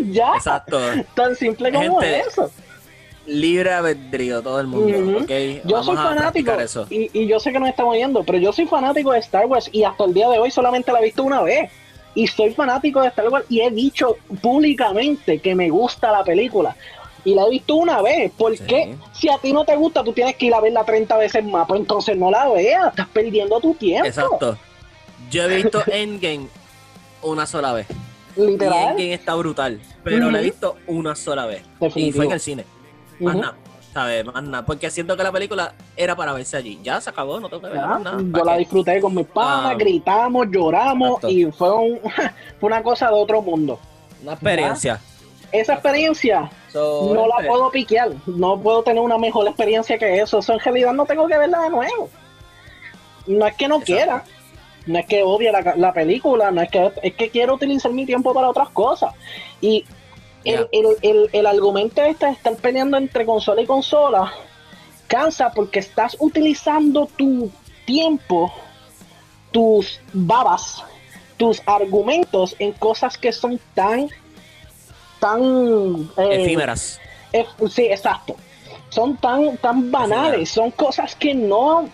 ya. 0.11 0.35
Exacto. 0.35 0.79
Tan 1.15 1.35
simple 1.35 1.71
como 1.71 1.99
Gente, 1.99 2.19
eso. 2.27 2.51
Libre 3.25 3.71
albedrío 3.73 4.41
todo 4.41 4.59
el 4.59 4.67
mundo, 4.67 4.97
Ujú. 4.97 5.23
ok. 5.23 5.31
Yo 5.65 5.83
soy 5.83 5.95
fanático 5.95 6.51
eso. 6.53 6.87
y, 6.89 7.09
y 7.13 7.27
yo 7.27 7.39
sé 7.39 7.51
que 7.51 7.59
nos 7.59 7.69
estamos 7.69 7.95
viendo, 7.95 8.23
pero 8.23 8.37
yo 8.37 8.51
soy 8.53 8.65
fanático 8.67 9.11
de 9.11 9.19
Star 9.19 9.45
Wars 9.45 9.69
y 9.71 9.83
hasta 9.83 10.03
el 10.05 10.13
día 10.13 10.29
de 10.29 10.37
hoy 10.39 10.51
solamente 10.51 10.91
la 10.91 10.99
he 10.99 11.05
visto 11.05 11.23
una 11.23 11.41
vez. 11.41 11.71
Y 12.13 12.27
soy 12.27 12.53
fanático 12.53 13.01
de 13.01 13.07
Star 13.07 13.29
Wars 13.29 13.45
y 13.49 13.61
he 13.61 13.71
dicho 13.71 14.17
públicamente 14.41 15.39
que 15.39 15.55
me 15.55 15.69
gusta 15.69 16.11
la 16.11 16.23
película. 16.23 16.75
Y 17.23 17.35
la 17.35 17.45
he 17.45 17.49
visto 17.51 17.75
una 17.75 18.01
vez. 18.01 18.31
¿Por 18.31 18.57
Sí. 18.57 18.63
qué? 18.67 18.95
Si 19.13 19.29
a 19.29 19.37
ti 19.37 19.53
no 19.53 19.63
te 19.63 19.75
gusta, 19.75 20.03
tú 20.03 20.11
tienes 20.13 20.35
que 20.35 20.47
ir 20.47 20.53
a 20.53 20.59
verla 20.61 20.83
30 20.83 21.17
veces 21.17 21.43
más. 21.45 21.67
Pues 21.67 21.79
entonces 21.81 22.17
no 22.17 22.31
la 22.31 22.49
veas. 22.49 22.89
Estás 22.89 23.07
perdiendo 23.09 23.59
tu 23.59 23.73
tiempo. 23.75 24.07
Exacto. 24.07 24.57
Yo 25.29 25.43
he 25.43 25.55
visto 25.57 25.81
Endgame 25.87 26.47
una 27.21 27.45
sola 27.45 27.73
vez. 27.73 27.87
Y 28.35 28.41
Literal. 28.41 28.89
Endgame 28.91 29.13
está 29.13 29.35
brutal, 29.35 29.79
pero 30.03 30.31
la 30.31 30.39
he 30.39 30.43
visto 30.43 30.77
una 30.87 31.15
sola 31.15 31.45
vez. 31.45 31.63
Y 31.95 32.11
fue 32.11 32.25
en 32.25 32.31
el 32.31 32.39
cine. 32.39 32.65
Más 33.19 33.35
nada, 33.35 33.55
¿sabes? 33.93 34.25
Más 34.25 34.41
nada. 34.41 34.65
Porque 34.65 34.89
siento 34.89 35.15
que 35.15 35.21
la 35.23 35.31
película 35.31 35.73
era 35.95 36.15
para 36.15 36.33
verse 36.33 36.57
allí. 36.57 36.79
Ya 36.81 36.99
se 37.01 37.09
acabó, 37.11 37.39
no 37.39 37.49
tengo 37.49 37.61
que 37.61 37.67
ver 37.67 37.77
Ya, 37.77 37.99
nada. 37.99 38.17
yo 38.19 38.31
¿Para 38.31 38.45
la 38.45 38.53
qué? 38.53 38.59
disfruté 38.59 38.99
con 39.01 39.13
mis 39.13 39.27
panas, 39.27 39.73
Ah. 39.73 39.77
gritamos, 39.77 40.47
lloramos 40.49 41.09
Exacto. 41.17 41.29
y 41.29 41.51
fue, 41.51 41.71
un- 41.75 41.99
fue 42.59 42.67
una 42.67 42.81
cosa 42.81 43.09
de 43.09 43.13
otro 43.13 43.41
mundo. 43.43 43.79
Una 44.23 44.33
experiencia. 44.33 44.99
Esa 45.51 45.73
experiencia 45.73 46.49
So, 46.71 47.13
no 47.13 47.27
la 47.27 47.35
este, 47.37 47.47
puedo 47.47 47.71
piquear, 47.71 48.11
no 48.25 48.59
puedo 48.59 48.83
tener 48.83 49.01
una 49.01 49.17
mejor 49.17 49.47
experiencia 49.47 49.97
que 49.97 50.21
eso. 50.21 50.39
Eso 50.39 50.53
en 50.53 50.59
realidad 50.59 50.93
no 50.93 51.05
tengo 51.05 51.27
que 51.27 51.37
verla 51.37 51.63
de 51.63 51.69
nuevo. 51.69 52.09
No 53.27 53.45
es 53.45 53.55
que 53.55 53.67
no 53.67 53.75
Exacto. 53.75 53.93
quiera, 53.93 54.23
no 54.85 54.99
es 54.99 55.05
que 55.05 55.23
odie 55.23 55.51
la, 55.51 55.75
la 55.75 55.93
película, 55.93 56.51
no 56.51 56.61
es 56.61 56.69
que 56.69 56.91
es 57.03 57.13
que 57.15 57.29
quiero 57.29 57.55
utilizar 57.55 57.91
mi 57.91 58.05
tiempo 58.05 58.33
para 58.33 58.49
otras 58.49 58.69
cosas. 58.69 59.13
Y 59.59 59.85
el, 60.43 60.67
el, 60.71 60.85
el, 61.01 61.29
el 61.33 61.45
argumento 61.45 62.01
este 62.01 62.25
de 62.25 62.31
estar 62.31 62.55
peleando 62.55 62.97
entre 62.97 63.25
consola 63.25 63.61
y 63.61 63.65
consola 63.65 64.33
cansa 65.11 65.51
porque 65.51 65.79
estás 65.79 66.15
utilizando 66.19 67.05
tu 67.17 67.51
tiempo, 67.85 68.51
tus 69.51 69.99
babas, 70.13 70.85
tus 71.35 71.61
argumentos 71.65 72.55
en 72.59 72.71
cosas 72.71 73.17
que 73.17 73.33
son 73.33 73.59
tan 73.75 74.09
tan 75.21 76.09
eh, 76.17 76.43
Efímeras. 76.43 76.99
eh, 77.31 77.45
sí, 77.69 77.83
exacto. 77.85 78.35
son 78.89 79.15
tan, 79.17 79.55
tan 79.57 79.89
banales, 79.91 80.49
son 80.49 80.71
cosas 80.71 81.15
que 81.15 81.33
no, 81.33 81.87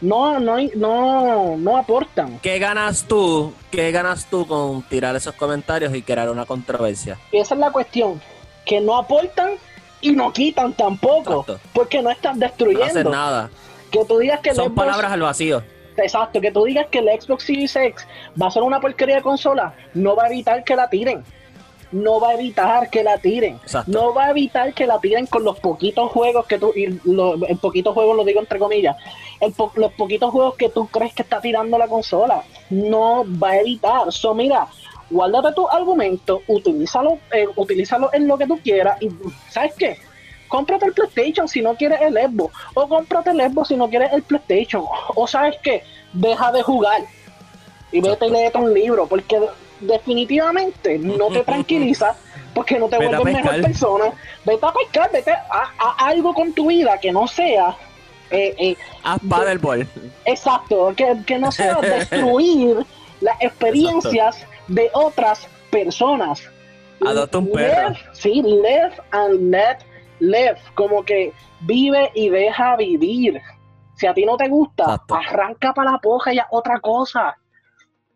no, 0.00 0.40
no, 0.40 0.56
no, 0.74 1.56
no 1.56 1.76
aportan. 1.76 2.38
¿Qué 2.40 2.58
ganas 2.58 3.04
tú? 3.06 3.52
¿Qué 3.70 3.92
ganas 3.92 4.26
tú 4.26 4.46
con 4.46 4.82
tirar 4.82 5.14
esos 5.14 5.34
comentarios 5.34 5.94
y 5.94 6.02
crear 6.02 6.28
una 6.30 6.46
controversia? 6.46 7.18
Y 7.30 7.36
esa 7.38 7.54
es 7.54 7.60
la 7.60 7.70
cuestión, 7.70 8.20
que 8.64 8.80
no 8.80 8.96
aportan 8.96 9.50
y 10.00 10.12
no 10.12 10.32
quitan 10.32 10.72
tampoco, 10.72 11.40
Exacto. 11.42 11.60
porque 11.74 12.00
no 12.02 12.10
están 12.10 12.38
No 12.38 12.46
destruyendo. 12.46 12.84
hacen 12.86 13.10
nada. 13.10 13.50
Que 13.90 14.04
tú 14.04 14.18
digas 14.18 14.40
que 14.40 14.54
Son 14.54 14.68
Xbox- 14.72 14.74
palabras 14.74 15.12
al 15.12 15.20
vacío. 15.20 15.62
Exacto, 15.96 16.40
que 16.40 16.50
tú 16.50 16.64
digas 16.64 16.86
que 16.90 17.00
el 17.00 17.08
Xbox 17.20 17.44
Series 17.44 17.76
X 17.76 18.06
va 18.40 18.46
a 18.46 18.50
ser 18.50 18.62
una 18.62 18.80
porquería 18.80 19.16
de 19.16 19.22
consola, 19.22 19.74
no 19.92 20.16
va 20.16 20.24
a 20.24 20.26
evitar 20.28 20.64
que 20.64 20.74
la 20.74 20.88
tiren. 20.88 21.22
No 21.92 22.20
va 22.20 22.30
a 22.30 22.34
evitar 22.34 22.88
que 22.90 23.02
la 23.02 23.18
tiren. 23.18 23.56
Exacto. 23.62 23.90
No 23.90 24.14
va 24.14 24.26
a 24.26 24.30
evitar 24.30 24.72
que 24.74 24.86
la 24.86 24.98
tiren 25.00 25.26
con 25.26 25.44
los 25.44 25.58
poquitos 25.58 26.10
juegos 26.12 26.46
que 26.46 26.58
tú, 26.58 26.72
y 26.74 26.86
lo- 27.04 27.34
en 27.46 27.58
poquitos 27.58 27.94
juegos 27.94 28.16
lo 28.16 28.24
digo 28.24 28.40
entre 28.40 28.58
comillas, 28.58 28.96
el 29.40 29.52
po- 29.52 29.72
los 29.74 29.92
poquitos 29.92 30.30
juegos 30.30 30.54
que 30.56 30.68
tú 30.68 30.86
crees 30.86 31.12
que 31.14 31.22
está 31.22 31.40
tirando 31.40 31.76
la 31.78 31.88
consola. 31.88 32.42
No 32.70 33.24
va 33.42 33.50
a 33.50 33.60
evitar. 33.60 34.12
So, 34.12 34.34
mira, 34.34 34.68
guárdate 35.10 35.52
tu 35.54 35.68
argumento, 35.68 36.42
utilízalo, 36.46 37.18
eh, 37.32 37.46
utilízalo 37.56 38.10
en 38.12 38.28
lo 38.28 38.38
que 38.38 38.46
tú 38.46 38.58
quieras 38.62 39.00
y, 39.02 39.08
¿sabes 39.48 39.74
qué? 39.76 39.96
cómprate 40.48 40.84
el 40.86 40.92
PlayStation 40.92 41.46
si 41.46 41.62
no 41.62 41.76
quieres 41.76 42.00
el 42.00 42.14
Xbox, 42.14 42.52
o 42.74 42.88
cómprate 42.88 43.30
el 43.30 43.40
Xbox 43.40 43.68
si 43.68 43.76
no 43.76 43.88
quieres 43.88 44.12
el 44.12 44.22
PlayStation, 44.24 44.82
o 45.14 45.24
sabes 45.28 45.54
qué, 45.62 45.84
deja 46.12 46.50
de 46.50 46.60
jugar 46.62 47.02
y 47.92 48.00
vete 48.00 48.26
y 48.26 48.30
léete 48.30 48.58
un 48.58 48.74
libro, 48.74 49.06
porque 49.06 49.38
definitivamente 49.80 50.98
no 50.98 51.28
te 51.28 51.40
tranquiliza, 51.44 52.16
porque 52.54 52.78
no 52.78 52.88
te 52.88 52.98
Vete 52.98 53.14
a 53.14 53.20
vuelves 53.20 53.44
mejor 53.44 53.62
persona, 53.62 54.04
vete 54.44 54.66
a 54.66 54.72
pescar, 54.72 55.12
vete 55.12 55.32
a, 55.32 55.72
a 55.78 56.06
algo 56.06 56.34
con 56.34 56.52
tu 56.52 56.68
vida 56.68 56.98
que 56.98 57.12
no 57.12 57.26
sea 57.26 57.76
eh, 58.30 58.54
eh, 58.58 58.76
Haz. 59.02 59.20
Exacto, 60.24 60.92
que, 60.96 61.16
que 61.26 61.38
no 61.38 61.50
sea 61.50 61.74
destruir 61.80 62.86
las 63.20 63.40
experiencias 63.40 64.46
de 64.68 64.88
otras 64.92 65.48
personas. 65.70 66.42
Adopta 67.04 67.38
un 67.38 67.50
perro. 67.50 67.88
Live, 67.88 68.00
sí, 68.12 68.42
live 68.42 68.92
and 69.10 69.50
let 69.50 69.78
live. 70.20 70.58
Como 70.74 71.02
que 71.04 71.32
vive 71.60 72.10
y 72.14 72.28
deja 72.28 72.76
vivir. 72.76 73.40
Si 73.96 74.06
a 74.06 74.14
ti 74.14 74.24
no 74.24 74.36
te 74.36 74.48
gusta, 74.48 74.84
Exacto. 74.84 75.14
arranca 75.14 75.74
para 75.74 75.92
la 75.92 75.98
poja 75.98 76.32
y 76.32 76.38
haz 76.38 76.46
otra 76.50 76.78
cosa. 76.80 77.36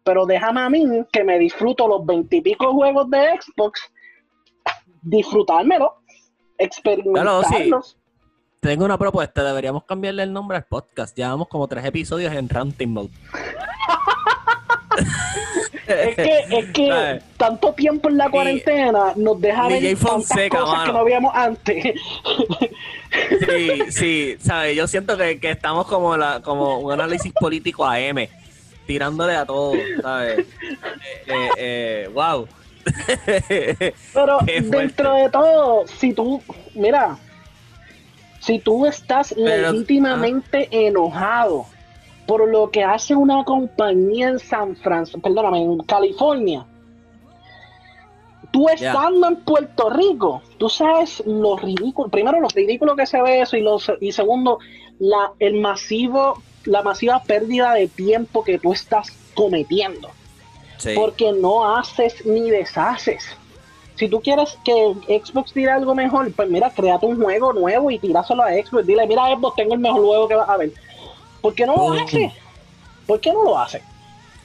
Pero 0.05 0.27
déjame 0.27 0.61
a 0.61 0.69
mí 0.69 0.85
que 1.11 1.25
me 1.25 1.39
disfruto 1.39 1.89
los 1.89 2.05
veintipico 2.05 2.73
juegos 2.75 3.09
de 3.11 3.41
Xbox, 3.41 3.81
disfrutármelo, 5.03 5.95
experimentarlos. 6.59 7.97
Tengo 8.61 8.85
una 8.85 8.99
propuesta, 8.99 9.43
deberíamos 9.43 9.85
cambiarle 9.85 10.23
el 10.23 10.33
nombre 10.33 10.59
al 10.59 10.65
podcast. 10.65 11.17
Llevamos 11.17 11.49
como 11.49 11.67
tres 11.69 11.85
episodios 11.85 12.33
en 12.35 12.49
Ranting 12.49 12.93
Mode. 12.93 13.11
Es 15.87 16.17
que, 16.17 16.39
es 16.51 16.73
que 16.73 17.23
tanto 17.37 17.75
tiempo 17.75 18.09
en 18.09 18.17
la 18.17 18.31
cuarentena 18.31 19.13
nos 19.17 19.39
deja 19.39 19.69
ver 19.69 19.97
Fonseca, 19.97 20.61
cosas 20.61 20.87
que 20.87 20.93
no 20.93 21.05
veíamos 21.05 21.35
antes. 21.35 22.01
Sí, 23.47 23.91
sí, 23.91 24.37
¿sabes? 24.39 24.77
Yo 24.77 24.87
siento 24.87 25.17
que, 25.17 25.39
que 25.39 25.51
estamos 25.51 25.87
como, 25.87 26.17
la, 26.17 26.41
como 26.41 26.79
un 26.79 26.93
análisis 26.93 27.33
político 27.33 27.85
a 27.85 28.01
M, 28.01 28.31
tirándole 28.87 29.37
a 29.37 29.47
todo, 29.47 29.73
¿sabes? 30.03 30.47
Eh, 31.27 31.27
eh, 31.27 31.49
eh, 31.59 32.11
wow. 32.13 32.47
Pero 34.15 34.39
dentro 34.47 35.15
de 35.15 35.31
todo, 35.31 35.87
si 35.87 36.13
tú, 36.13 36.43
mira, 36.75 37.17
si 38.41 38.59
tú 38.59 38.87
estás 38.87 39.35
Pero- 39.35 39.73
legítimamente 39.73 40.69
enojado 40.71 41.67
por 42.27 42.49
lo 42.49 42.71
que 42.71 42.83
hace 42.83 43.15
una 43.15 43.45
compañía 43.45 44.29
en 44.29 44.39
San 44.39 44.77
Francisco, 44.77 45.21
perdóname, 45.21 45.63
en 45.63 45.79
California, 45.81 46.65
tú 48.51 48.69
estando 48.69 49.29
en 49.29 49.37
Puerto 49.37 49.91
Rico, 49.91 50.43
tú 50.59 50.69
sabes 50.69 51.23
lo 51.27 51.57
ridículo, 51.57 52.09
primero 52.09 52.41
lo 52.41 52.49
ridículo 52.49 52.97
que 52.97 53.05
se 53.07 53.21
ve 53.21 53.41
eso 53.43 53.57
y, 53.57 53.63
lo, 53.63 53.79
y 54.01 54.13
segundo, 54.13 54.59
la, 54.99 55.33
el 55.39 55.61
masivo, 55.61 56.41
la 56.65 56.83
masiva 56.83 57.23
pérdida 57.23 57.75
de 57.75 57.89
tiempo 57.89 58.43
que 58.45 58.59
tú 58.59 58.73
estás 58.73 59.13
cometiendo 59.35 60.11
Sí. 60.79 60.93
porque 60.95 61.33
no 61.33 61.77
haces 61.77 62.25
ni 62.27 62.51
deshaces. 62.51 63.25
Si 63.97 64.09
tú 64.09 64.21
quieres 64.21 64.59
que 64.65 65.21
Xbox 65.25 65.53
tire 65.53 65.71
algo 65.71 65.95
mejor, 65.95 66.31
pues 66.33 66.49
mira, 66.51 66.69
créate 66.71 67.07
un 67.07 67.23
juego 67.23 67.53
nuevo 67.53 67.91
y 67.91 67.99
tiráselo 67.99 68.43
a 68.43 68.51
Xbox. 68.51 68.85
Dile, 68.87 69.07
mira, 69.07 69.23
Xbox, 69.37 69.57
tengo 69.57 69.75
el 69.75 69.81
mejor 69.81 70.03
juego 70.03 70.29
que 70.29 70.35
vas 70.35 70.49
a 70.49 70.57
ver. 70.57 70.73
¿Por 71.41 71.55
qué 71.55 71.65
no 71.65 71.77
lo 71.77 71.93
hace? 71.93 72.33
¿Por 73.07 73.21
qué 73.21 73.33
no 73.33 73.45
lo 73.45 73.59
hace? 73.59 73.83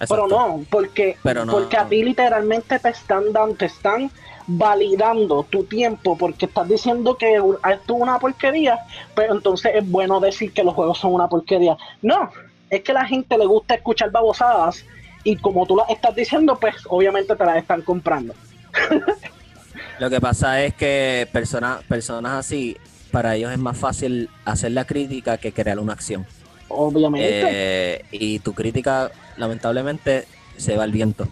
Pero 0.07 0.27
no, 0.27 0.63
porque, 0.69 1.17
Pero 1.23 1.43
no. 1.45 1.51
porque 1.51 1.77
a 1.77 1.85
ti 1.89 2.03
literalmente 2.03 2.77
te 2.79 2.89
están 2.89 3.33
dando, 3.33 3.55
te 3.55 3.65
están 3.65 4.09
validando 4.51 5.43
tu 5.43 5.63
tiempo 5.63 6.17
porque 6.17 6.47
estás 6.47 6.67
diciendo 6.67 7.15
que 7.15 7.35
esto 7.35 7.95
es 7.95 8.01
una 8.01 8.17
porquería, 8.17 8.79
pero 9.13 9.35
entonces 9.35 9.73
es 9.75 9.89
bueno 9.89 10.19
decir 10.19 10.51
que 10.51 10.63
los 10.63 10.73
juegos 10.73 10.97
son 10.97 11.13
una 11.13 11.27
porquería. 11.27 11.77
No, 12.01 12.31
es 12.69 12.81
que 12.81 12.91
a 12.91 12.95
la 12.95 13.05
gente 13.05 13.37
le 13.37 13.45
gusta 13.45 13.75
escuchar 13.75 14.09
babosadas 14.09 14.83
y 15.23 15.35
como 15.35 15.67
tú 15.67 15.75
las 15.75 15.89
estás 15.89 16.15
diciendo, 16.15 16.57
pues 16.59 16.75
obviamente 16.87 17.35
te 17.35 17.45
las 17.45 17.57
están 17.57 17.83
comprando. 17.83 18.33
Lo 19.99 20.09
que 20.09 20.19
pasa 20.19 20.63
es 20.63 20.73
que 20.73 21.27
personas, 21.31 21.83
personas 21.83 22.33
así, 22.33 22.75
para 23.11 23.35
ellos 23.35 23.51
es 23.51 23.59
más 23.59 23.77
fácil 23.77 24.29
hacer 24.45 24.71
la 24.71 24.85
crítica 24.85 25.37
que 25.37 25.51
crear 25.51 25.77
una 25.77 25.93
acción. 25.93 26.25
Obviamente. 26.69 27.41
Eh, 27.43 28.05
y 28.11 28.39
tu 28.39 28.53
crítica, 28.53 29.11
lamentablemente, 29.37 30.25
se 30.59 30.75
va 30.77 30.83
al 30.83 30.91
viento. 30.91 31.27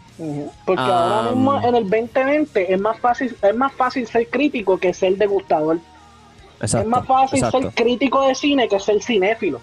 Porque 0.65 0.81
Ah, 0.81 1.17
ahora 1.19 1.31
mismo 1.31 1.61
en 1.67 1.75
el 1.75 1.83
2020 1.89 2.73
es 2.73 2.79
más 2.79 2.99
fácil, 2.99 3.35
es 3.41 3.55
más 3.55 3.73
fácil 3.73 4.07
ser 4.07 4.27
crítico 4.29 4.77
que 4.77 4.93
ser 4.93 5.15
degustador. 5.17 5.79
Exacto, 6.59 6.85
es 6.85 6.87
más 6.87 7.05
fácil 7.05 7.39
exacto, 7.39 7.61
ser 7.61 7.71
crítico 7.71 8.27
de 8.27 8.33
cine 8.35 8.67
que 8.67 8.79
ser 8.79 9.01
cinéfilo. 9.03 9.59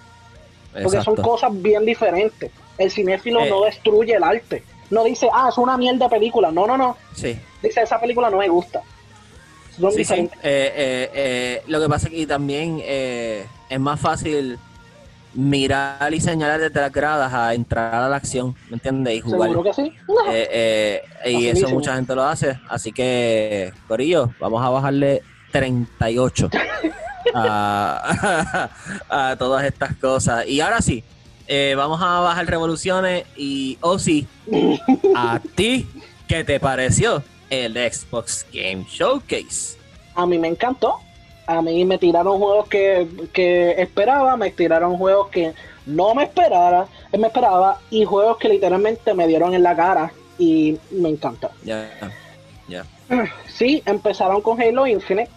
Porque 0.83 1.03
son 1.03 1.17
cosas 1.17 1.51
bien 1.53 1.85
diferentes. 1.85 2.51
El 2.79 2.91
cinéfilo 2.91 3.41
Eh. 3.41 3.51
no 3.51 3.63
destruye 3.65 4.15
el 4.15 4.23
arte. 4.25 4.63
No 4.91 5.05
dice, 5.05 5.29
ah, 5.33 5.49
es 5.51 5.59
una 5.59 5.77
mierda 5.77 6.09
película. 6.09 6.51
No, 6.51 6.67
no, 6.67 6.77
no. 6.77 6.97
Sí, 7.15 7.39
Dice, 7.63 7.83
esa 7.83 7.99
película 8.01 8.29
no 8.29 8.37
me 8.39 8.49
gusta. 8.49 8.83
Son 9.81 9.91
sí, 9.91 9.97
sí. 9.97 10.03
diferentes. 10.03 10.39
Eh, 10.43 10.73
eh, 10.77 11.11
eh, 11.15 11.63
lo 11.69 11.81
que 11.81 11.89
pasa 11.89 12.09
es 12.09 12.15
que 12.15 12.27
también 12.27 12.81
eh, 12.83 13.47
es 13.69 13.81
más 13.81 13.99
fácil 14.01 14.59
mirar 15.35 16.13
y 16.15 16.21
señalar 16.21 16.61
desde 16.61 16.81
las 16.81 16.93
gradas 16.93 17.33
a 17.33 17.55
entrar 17.55 17.95
a 17.95 18.09
la 18.09 18.17
acción, 18.17 18.55
¿me 18.69 18.75
entiendes? 18.75 19.15
Y 19.17 19.21
jugar. 19.21 19.51
Seguro 19.51 19.63
que 19.63 19.75
sí. 19.75 19.93
Eh, 20.31 21.03
eh, 21.25 21.31
y 21.31 21.47
eso 21.47 21.69
mucha 21.69 21.95
gente 21.95 22.15
lo 22.15 22.25
hace. 22.25 22.59
Así 22.69 22.93
que, 22.93 23.73
Corillo, 23.89 24.31
vamos 24.41 24.65
a 24.65 24.71
bajarle 24.71 25.23
38 25.53 26.51
a, 27.35 28.71
a 29.09 29.37
todas 29.37 29.65
estas 29.65 29.97
cosas. 29.97 30.47
Y 30.47 30.61
ahora 30.61 30.81
sí, 30.81 31.03
eh, 31.47 31.75
vamos 31.77 32.01
a 32.03 32.21
bajar 32.21 32.47
revoluciones. 32.47 33.25
Y, 33.37 33.79
oh 33.81 33.99
sí, 33.99 34.27
¿a 35.15 35.41
ti 35.55 35.87
qué 36.29 36.45
te 36.45 36.59
pareció 36.61 37.23
el 37.51 37.75
Xbox 37.75 38.47
Game 38.53 38.87
Showcase? 38.89 39.79
A 40.15 40.27
mí 40.27 40.39
me 40.39 40.49
encantó. 40.49 41.01
A 41.47 41.61
mí 41.63 41.85
me 41.85 41.99
tiraron 41.99 42.39
juegos 42.39 42.69
que, 42.69 43.07
que 43.33 43.73
esperaba, 43.73 44.37
me 44.37 44.51
tiraron 44.51 44.97
juegos 44.97 45.29
que 45.29 45.53
no 45.87 46.15
me 46.15 46.25
esperara, 46.25 46.87
me 47.13 47.27
esperaba, 47.27 47.79
y 47.91 48.05
juegos 48.05 48.39
que 48.39 48.49
literalmente 48.49 49.13
me 49.15 49.27
dieron 49.27 49.55
en 49.55 49.63
la 49.63 49.77
cara 49.77 50.13
y 50.39 50.79
me 50.91 51.11
encantó. 51.11 51.51
Ya, 51.65 51.91
ya. 52.69 52.85
Sí, 53.49 53.83
empezaron 53.87 54.41
con 54.41 54.61
Halo 54.61 54.87
Infinite. 54.87 55.31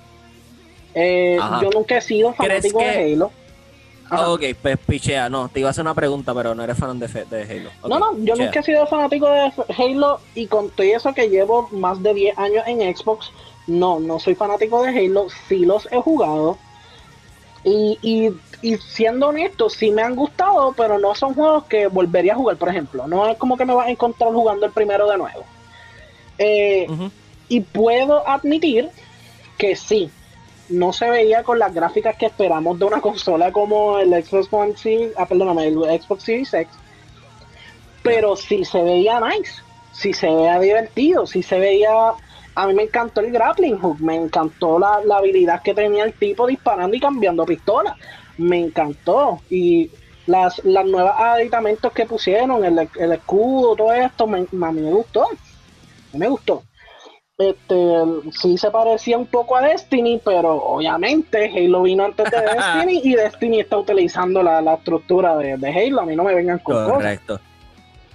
Eh, 0.96 1.38
yo 1.62 1.70
nunca 1.70 1.98
he 1.98 2.02
sido 2.02 2.34
¿Crees 2.34 2.64
fanático 2.64 2.80
de 2.80 3.14
Halo. 3.14 3.32
Ajá. 4.10 4.30
Ok, 4.30 4.42
pues 4.60 4.78
pichea. 4.80 5.30
No, 5.30 5.50
te 5.50 5.60
iba 5.60 5.70
a 5.70 5.72
hacer 5.72 5.84
una 5.84 5.94
pregunta, 5.94 6.34
pero 6.34 6.56
no 6.56 6.64
eres 6.64 6.78
fan 6.78 6.98
de, 6.98 7.06
Halo. 7.06 7.70
No, 7.88 8.00
no, 8.00 8.18
yo 8.18 8.34
pichea. 8.34 8.46
nunca 8.46 8.60
he 8.62 8.64
sido 8.64 8.88
fanático 8.88 9.28
de 9.30 9.52
Halo 9.78 10.20
y 10.34 10.48
con 10.48 10.72
todo 10.72 10.88
eso 10.88 11.14
que 11.14 11.30
llevo 11.30 11.68
más 11.72 12.02
de 12.02 12.14
10 12.16 12.38
años 12.40 12.64
en 12.66 12.96
Xbox, 12.96 13.32
no, 13.68 14.00
no 14.00 14.20
soy 14.20 14.36
fanático 14.36 14.82
de 14.84 14.90
Halo, 14.90 15.28
sí 15.48 15.60
los 15.60 15.88
he 15.92 16.02
jugado. 16.02 16.58
Y, 17.64 18.00
y, 18.02 18.32
y 18.62 18.78
siendo 18.78 19.28
honesto, 19.28 19.70
sí 19.70 19.92
me 19.92 20.02
han 20.02 20.16
gustado, 20.16 20.74
pero 20.76 20.98
no 20.98 21.14
son 21.16 21.34
juegos 21.34 21.66
que 21.66 21.88
volvería 21.88 22.34
a 22.34 22.38
jugar, 22.38 22.58
por 22.58 22.70
ejemplo. 22.70 23.08
No 23.08 23.28
es 23.28 23.38
como 23.38 23.58
que 23.58 23.66
me 23.66 23.74
vas 23.74 23.88
a 23.88 23.92
encontrar 23.92 24.32
jugando 24.32 24.66
el 24.66 24.72
primero 24.72 25.10
de 25.10 25.18
nuevo. 25.18 25.44
Eh, 26.38 26.88
y 27.50 27.62
puedo 27.62 28.28
admitir 28.28 28.90
que 29.58 29.76
sí, 29.76 30.10
no 30.70 30.94
se 30.94 31.10
veía 31.10 31.44
con 31.44 31.60
las 31.60 31.74
gráficas 31.74 32.16
que 32.18 32.28
esperamos 32.28 32.78
de 32.80 32.86
una 32.86 33.02
consola 33.02 33.52
como 33.52 34.00
el 34.00 34.10
Xbox 34.24 34.48
One 34.52 34.78
Series, 34.78 35.14
ah, 35.18 35.26
perdóname, 35.26 35.68
el 35.68 36.02
Xbox 36.02 36.24
Series 36.24 36.54
X, 36.54 36.74
pero 38.04 38.36
sí 38.36 38.64
se 38.64 38.82
veía 38.82 39.20
nice, 39.20 39.62
sí 39.92 40.14
se 40.14 40.28
veía 40.28 40.60
divertido, 40.60 41.26
sí 41.26 41.44
se 41.44 41.60
veía 41.60 42.14
a 42.58 42.66
mí 42.66 42.74
me 42.74 42.84
encantó 42.84 43.22
el 43.22 43.32
grappling 43.32 43.78
hook, 43.78 44.02
me 44.02 44.16
encantó 44.16 44.80
la, 44.80 45.00
la 45.06 45.18
habilidad 45.18 45.62
que 45.62 45.76
tenía 45.76 46.04
el 46.04 46.14
tipo 46.14 46.48
disparando 46.48 46.98
y 46.98 47.00
cambiando 47.00 47.46
pistola. 47.46 47.96
Me 48.40 48.58
encantó. 48.58 49.40
Y 49.48 49.92
las, 50.26 50.66
las 50.66 50.84
nuevas 50.88 51.14
aditamentos 51.20 51.94
que 51.94 52.08
pusieron, 52.08 52.66
el, 52.66 52.90
el 52.96 53.12
escudo, 53.12 53.76
todo 53.76 53.94
esto, 53.94 54.26
me, 54.26 54.40
a 54.40 54.72
mí 54.72 54.82
me 54.82 54.92
gustó. 54.92 55.28
Me 56.14 56.28
gustó. 56.28 56.64
Este, 57.38 57.76
sí 58.32 58.58
se 58.58 58.72
parecía 58.72 59.20
un 59.20 59.28
poco 59.28 59.56
a 59.56 59.62
Destiny, 59.62 60.20
pero 60.26 60.56
obviamente 60.56 61.52
Halo 61.56 61.84
vino 61.84 62.06
antes 62.06 62.32
de 62.32 62.42
Destiny 62.56 63.02
y 63.04 63.14
Destiny 63.14 63.60
está 63.60 63.78
utilizando 63.78 64.42
la, 64.42 64.64
la 64.64 64.74
estructura 64.74 65.38
de, 65.38 65.58
de 65.58 65.70
Halo. 65.70 66.02
A 66.02 66.06
mí 66.08 66.16
no 66.16 66.24
me 66.24 66.34
vengan 66.34 66.58
con 66.58 66.74
cosas. 66.74 66.92
Correcto. 66.92 67.40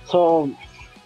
So, 0.07 0.49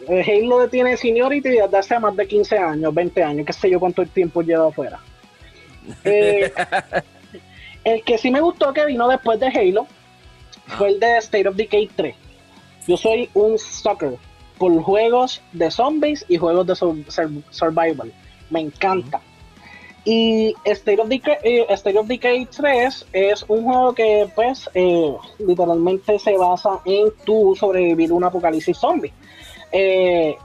eh, 0.09 0.41
Halo 0.43 0.69
tiene 0.69 0.97
seniority 0.97 1.49
desde 1.49 1.77
hace 1.79 1.99
más 1.99 2.15
de 2.17 2.27
15 2.27 2.59
años, 2.59 2.95
20 2.95 3.23
años, 3.23 3.47
qué 3.47 3.53
sé 3.53 3.71
yo 3.71 3.79
cuánto 3.81 4.05
tiempo 4.07 4.43
lleva 4.43 4.69
afuera. 4.69 4.99
Eh, 6.05 6.53
el 7.85 8.03
que 8.03 8.19
sí 8.19 8.31
me 8.31 8.41
gustó 8.41 8.73
que 8.73 8.85
vino 8.87 9.07
después 9.09 9.39
de 9.39 9.47
Halo 9.47 9.87
fue 10.79 10.89
el 10.89 10.99
de 10.99 11.19
State 11.19 11.47
of 11.49 11.55
Decay 11.55 11.89
3. 11.95 12.15
Yo 12.89 12.97
soy 12.97 13.31
un 13.35 13.57
sucker 13.59 14.15
por 14.59 14.83
juegos 14.83 15.41
de 15.53 15.71
zombies 15.71 16.25
y 16.29 16.39
juegos 16.39 16.67
de 16.67 16.75
sur- 16.75 16.97
sur- 17.09 17.31
survival. 17.51 18.13
Me 18.51 18.61
encanta. 18.61 19.21
Y 20.05 20.55
State 20.65 21.01
of, 21.01 21.09
Decay, 21.09 21.37
eh, 21.45 21.67
State 21.71 21.99
of 21.99 22.07
Decay 22.09 22.47
3 22.47 23.07
es 23.13 23.45
un 23.49 23.65
juego 23.65 23.93
que 23.95 24.29
pues 24.35 24.69
eh, 24.75 25.15
literalmente 25.39 26.19
se 26.19 26.37
basa 26.37 26.81
en 26.85 27.09
tú 27.25 27.55
sobrevivir 27.59 28.13
un 28.13 28.25
apocalipsis 28.25 28.77
zombie. 28.77 29.13
Eh, 29.79 30.39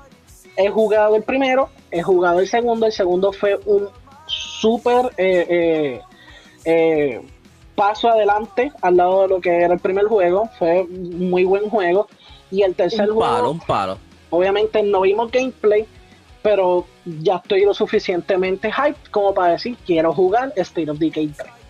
he 0.58 0.70
jugado 0.70 1.16
el 1.16 1.24
primero, 1.24 1.70
he 1.90 2.02
jugado 2.02 2.42
el 2.42 2.48
segundo, 2.50 2.86
el 2.86 2.92
segundo 2.92 3.32
fue 3.32 3.58
un 3.66 3.88
súper 4.28 5.10
eh, 5.16 6.02
eh, 6.66 7.22
paso 7.74 8.10
adelante 8.10 8.74
al 8.82 8.98
lado 8.98 9.22
de 9.22 9.28
lo 9.30 9.40
que 9.40 9.56
era 9.56 9.74
el 9.74 9.80
primer 9.80 10.08
juego, 10.08 10.50
fue 10.60 10.86
muy 10.86 11.46
buen 11.46 11.70
juego. 11.70 12.08
Y 12.52 12.64
el 12.64 12.76
tercer 12.76 13.10
Un 13.10 13.16
juego, 13.16 13.32
palo, 13.32 13.52
un 13.52 13.60
palo. 13.60 13.98
obviamente 14.32 14.84
no 14.84 15.00
vimos 15.02 15.32
gameplay, 15.32 15.86
pero 16.42 16.86
ya 17.06 17.38
estoy 17.38 17.64
lo 17.64 17.74
suficientemente 17.74 18.70
hype 18.70 19.00
como 19.12 19.34
para 19.34 19.54
decir 19.54 19.78
quiero 19.86 20.12
jugar 20.12 20.52
State 20.58 20.92
of 20.92 21.00
Decay 21.00 21.28
3. 21.30 21.61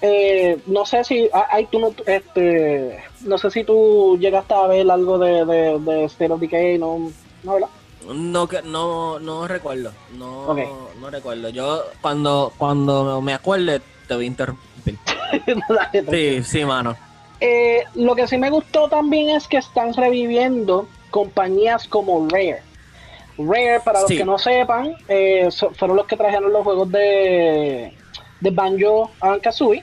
Eh, 0.00 0.58
no 0.66 0.86
sé 0.86 1.02
si 1.02 1.28
ah, 1.32 1.46
ay, 1.50 1.66
tú 1.66 1.80
no, 1.80 1.92
este, 2.06 3.02
no 3.22 3.36
sé 3.36 3.50
si 3.50 3.64
tú 3.64 4.16
llegaste 4.20 4.54
a 4.54 4.66
ver 4.68 4.88
algo 4.90 5.18
de, 5.18 5.44
de, 5.44 5.78
de 5.80 6.04
State 6.04 6.32
of 6.32 6.40
Decay, 6.40 6.78
no, 6.78 7.10
no 7.42 7.52
¿verdad? 7.54 7.68
No, 8.14 8.46
que- 8.48 8.62
no, 8.62 9.18
no 9.18 9.48
recuerdo. 9.48 9.90
No, 10.16 10.54
no 11.00 11.10
recuerdo. 11.10 11.48
Yo 11.50 11.82
cuando, 12.00 12.52
cuando 12.56 13.20
me 13.20 13.34
acuerde 13.34 13.82
te 14.06 14.14
voy 14.14 14.24
a 14.24 14.28
interrumpir. 14.28 14.96
Sí, 16.10 16.42
sí, 16.42 16.64
mano. 16.64 16.96
Eh, 17.40 17.84
lo 17.94 18.14
que 18.14 18.26
sí 18.26 18.38
me 18.38 18.48
gustó 18.50 18.88
también 18.88 19.36
es 19.36 19.46
que 19.46 19.58
están 19.58 19.92
reviviendo 19.94 20.88
compañías 21.10 21.86
como 21.86 22.26
Rare. 22.28 22.62
Rare, 23.36 23.80
para 23.84 24.00
los 24.00 24.08
Sí. 24.08 24.16
que 24.16 24.24
no 24.24 24.38
sepan, 24.38 24.96
eh, 25.08 25.48
so- 25.50 25.70
fueron 25.70 25.96
los 25.98 26.06
que 26.06 26.16
trajeron 26.16 26.52
los 26.52 26.64
juegos 26.64 26.90
de, 26.90 27.92
de 28.40 28.50
Banjo 28.50 29.10
and 29.20 29.40
Kazooie, 29.40 29.82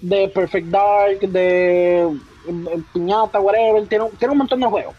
de 0.00 0.28
Perfect 0.28 0.66
Dark, 0.68 1.20
de 1.20 2.08
Piñata, 2.92 3.40
whatever. 3.40 3.86
Tiene, 3.86 4.04
un- 4.04 4.10
tiene 4.16 4.32
un 4.32 4.38
montón 4.38 4.60
de 4.60 4.66
juegos. 4.66 4.94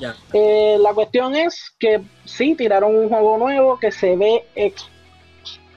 Ya. 0.00 0.14
Eh, 0.32 0.76
la 0.80 0.92
cuestión 0.94 1.34
es 1.34 1.74
que 1.78 2.00
sí, 2.24 2.54
tiraron 2.54 2.94
un 2.96 3.08
juego 3.08 3.36
nuevo 3.38 3.78
que 3.80 3.90
se 3.90 4.14
ve 4.16 4.44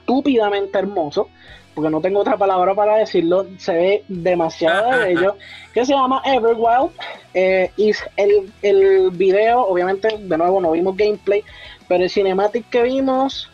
estúpidamente 0.06 0.78
hermoso, 0.78 1.28
porque 1.74 1.90
no 1.90 2.00
tengo 2.00 2.20
otra 2.20 2.36
palabra 2.36 2.74
para 2.74 2.98
decirlo, 2.98 3.46
se 3.58 3.72
ve 3.72 4.04
demasiado 4.08 4.90
bello, 4.98 5.36
que 5.72 5.84
se 5.86 5.92
llama 5.94 6.22
Everwild. 6.24 6.90
Eh, 7.34 7.70
y 7.76 7.92
el, 8.16 8.52
el 8.62 9.10
video, 9.10 9.62
obviamente, 9.66 10.08
de 10.18 10.38
nuevo 10.38 10.60
no 10.60 10.72
vimos 10.72 10.96
gameplay, 10.96 11.42
pero 11.88 12.04
el 12.04 12.10
cinematic 12.10 12.68
que 12.68 12.82
vimos, 12.82 13.50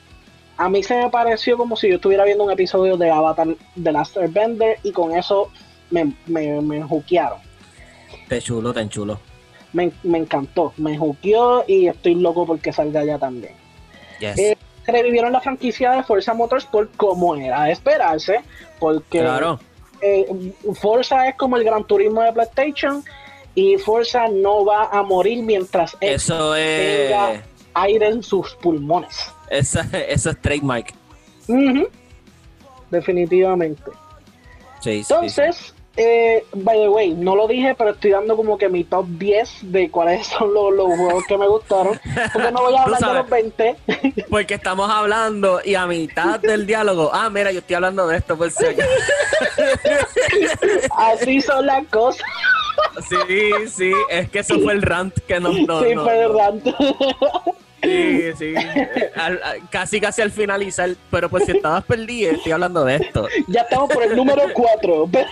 a 0.58 0.68
mí 0.68 0.82
se 0.82 0.96
me 0.96 1.08
pareció 1.08 1.56
como 1.56 1.76
si 1.76 1.88
yo 1.88 1.94
estuviera 1.96 2.24
viendo 2.24 2.44
un 2.44 2.50
episodio 2.50 2.96
de 2.96 3.10
Avatar 3.10 3.48
The 3.82 3.92
Last 3.92 4.16
Airbender 4.16 4.78
y 4.82 4.92
con 4.92 5.16
eso 5.16 5.50
me, 5.90 6.12
me, 6.26 6.60
me 6.60 6.82
juquearon 6.82 7.38
Te 8.28 8.40
chulo, 8.42 8.74
te 8.74 8.86
chulo. 8.88 9.18
me, 9.72 9.90
me 10.02 10.18
encantó, 10.18 10.72
me 10.76 10.98
juqueó 10.98 11.64
y 11.66 11.86
estoy 11.88 12.14
loco 12.16 12.44
porque 12.44 12.72
salga 12.72 13.04
ya 13.04 13.18
también. 13.18 13.52
Yes. 14.20 14.38
Eh, 14.38 14.56
Revivieron 14.86 15.32
la 15.32 15.40
franquicia 15.42 15.92
de 15.92 16.02
Forza 16.02 16.32
Motorsport 16.34 16.96
como 16.96 17.36
era 17.36 17.64
de 17.64 17.72
esperarse, 17.72 18.40
porque 18.80 19.20
claro. 19.20 19.60
eh, 20.00 20.26
Forza 20.80 21.28
es 21.28 21.36
como 21.36 21.56
el 21.58 21.64
Gran 21.64 21.84
Turismo 21.84 22.22
de 22.22 22.32
PlayStation 22.32 23.04
y 23.54 23.76
Forza 23.76 24.28
no 24.28 24.64
va 24.64 24.84
a 24.90 25.02
morir 25.02 25.42
mientras 25.42 25.94
él 26.00 26.14
Eso 26.14 26.54
es. 26.54 27.08
tenga 27.10 27.42
aire 27.74 28.08
en 28.08 28.22
sus 28.22 28.54
pulmones. 28.54 29.30
Eso, 29.50 29.80
eso 29.92 30.30
es 30.30 30.40
trademark. 30.40 30.92
Ujú. 31.46 31.88
Definitivamente. 32.90 33.90
Sí, 34.80 35.02
sí, 35.02 35.04
sí. 35.04 35.14
Entonces, 35.14 35.74
eh, 36.00 36.44
by 36.54 36.78
the 36.78 36.88
way, 36.88 37.12
no 37.12 37.34
lo 37.34 37.48
dije, 37.48 37.74
pero 37.76 37.90
estoy 37.90 38.12
dando 38.12 38.36
como 38.36 38.56
que 38.56 38.68
mi 38.68 38.84
top 38.84 39.04
10 39.08 39.72
de 39.72 39.90
cuáles 39.90 40.26
son 40.38 40.54
los, 40.54 40.72
los 40.72 40.86
juegos 40.86 41.24
que 41.26 41.36
me 41.36 41.48
gustaron. 41.48 41.98
Porque 42.32 42.52
no 42.52 42.62
voy 42.62 42.76
a 42.76 42.82
hablar 42.84 43.00
de 43.00 43.14
los 43.14 43.28
20. 43.28 43.76
Porque 44.30 44.54
estamos 44.54 44.88
hablando 44.88 45.60
y 45.64 45.74
a 45.74 45.86
mitad 45.86 46.38
del 46.38 46.66
diálogo, 46.66 47.10
ah, 47.12 47.28
mira, 47.30 47.50
yo 47.50 47.58
estoy 47.58 47.74
hablando 47.74 48.06
de 48.06 48.18
esto 48.18 48.38
por 48.38 48.50
si. 48.50 48.64
Así 50.96 51.40
son 51.40 51.66
las 51.66 51.84
cosas. 51.88 52.22
Sí, 53.08 53.68
sí, 53.68 53.92
es 54.08 54.30
que 54.30 54.38
eso 54.38 54.60
fue 54.60 54.72
el 54.74 54.82
rant 54.82 55.18
que 55.26 55.40
nos. 55.40 55.60
No, 55.62 55.82
sí, 55.82 55.94
no, 55.96 56.04
fue 56.04 56.28
no. 56.28 57.54
Sí, 57.88 58.32
sí. 58.38 58.54
Al- 59.16 59.40
al- 59.42 59.68
casi, 59.70 60.00
casi 60.00 60.22
al 60.22 60.30
finalizar. 60.30 60.90
Pero 61.10 61.28
pues 61.28 61.44
si 61.44 61.52
estabas 61.52 61.84
perdido, 61.84 62.32
estoy 62.32 62.52
hablando 62.52 62.84
de 62.84 62.96
esto. 62.96 63.28
Ya 63.48 63.62
estamos 63.62 63.90
por 63.92 64.02
el 64.02 64.16
número 64.16 64.42
4. 64.52 65.08
Pero 65.12 65.26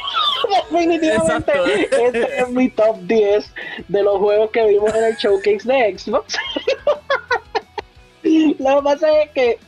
definitivamente 0.71 1.53
Exacto. 1.53 1.67
este 1.67 2.41
es 2.41 2.49
mi 2.51 2.69
top 2.71 2.97
10 3.03 3.53
de 3.89 4.03
los 4.03 4.19
juegos 4.19 4.51
que 4.51 4.67
vimos 4.67 4.95
en 4.95 5.05
el 5.05 5.17
showcase 5.17 5.61
de 5.69 5.99
Xbox. 5.99 6.37
Lo 8.59 8.77
que 8.79 8.83
pasa 8.83 9.23
es 9.23 9.31
que 9.31 9.59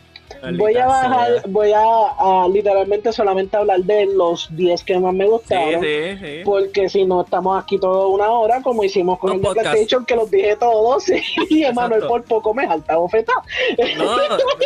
voy 0.56 0.76
a 0.76 0.86
bajar, 0.86 1.32
sea. 1.32 1.42
voy 1.48 1.72
a, 1.72 1.82
a 1.82 2.48
literalmente 2.48 3.12
solamente 3.12 3.56
hablar 3.56 3.80
de 3.80 4.06
los 4.06 4.48
10 4.56 4.82
que 4.84 4.98
más 4.98 5.14
me 5.14 5.26
gustaron. 5.26 5.82
sí, 5.82 6.18
sí. 6.20 6.40
Porque 6.44 6.88
si 6.88 7.04
no 7.04 7.22
estamos 7.22 7.62
aquí 7.62 7.78
toda 7.78 8.06
una 8.06 8.30
hora, 8.30 8.62
como 8.62 8.84
hicimos 8.84 9.18
con 9.18 9.32
Un 9.32 9.44
el. 9.44 9.52
PlayStation, 9.52 10.04
que 10.04 10.16
los 10.16 10.30
dije 10.30 10.56
todos, 10.56 11.04
y 11.50 11.64
Emanuel 11.64 12.06
por 12.06 12.24
poco 12.24 12.54
me 12.54 12.66
salta 12.66 12.96
bofetada. 12.96 13.42
No, 13.96 14.16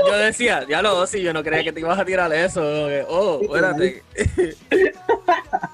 yo 0.09 0.17
decía, 0.17 0.67
ya 0.69 0.83
lo, 0.83 1.07
si 1.07 1.23
yo 1.23 1.33
no 1.33 1.43
creía 1.43 1.65
que 1.65 1.73
te 1.73 1.81
ibas 1.81 1.99
a 1.99 2.05
tirar 2.05 2.33
eso. 2.33 2.63
Oh, 3.09 3.41
espérate. 3.43 4.03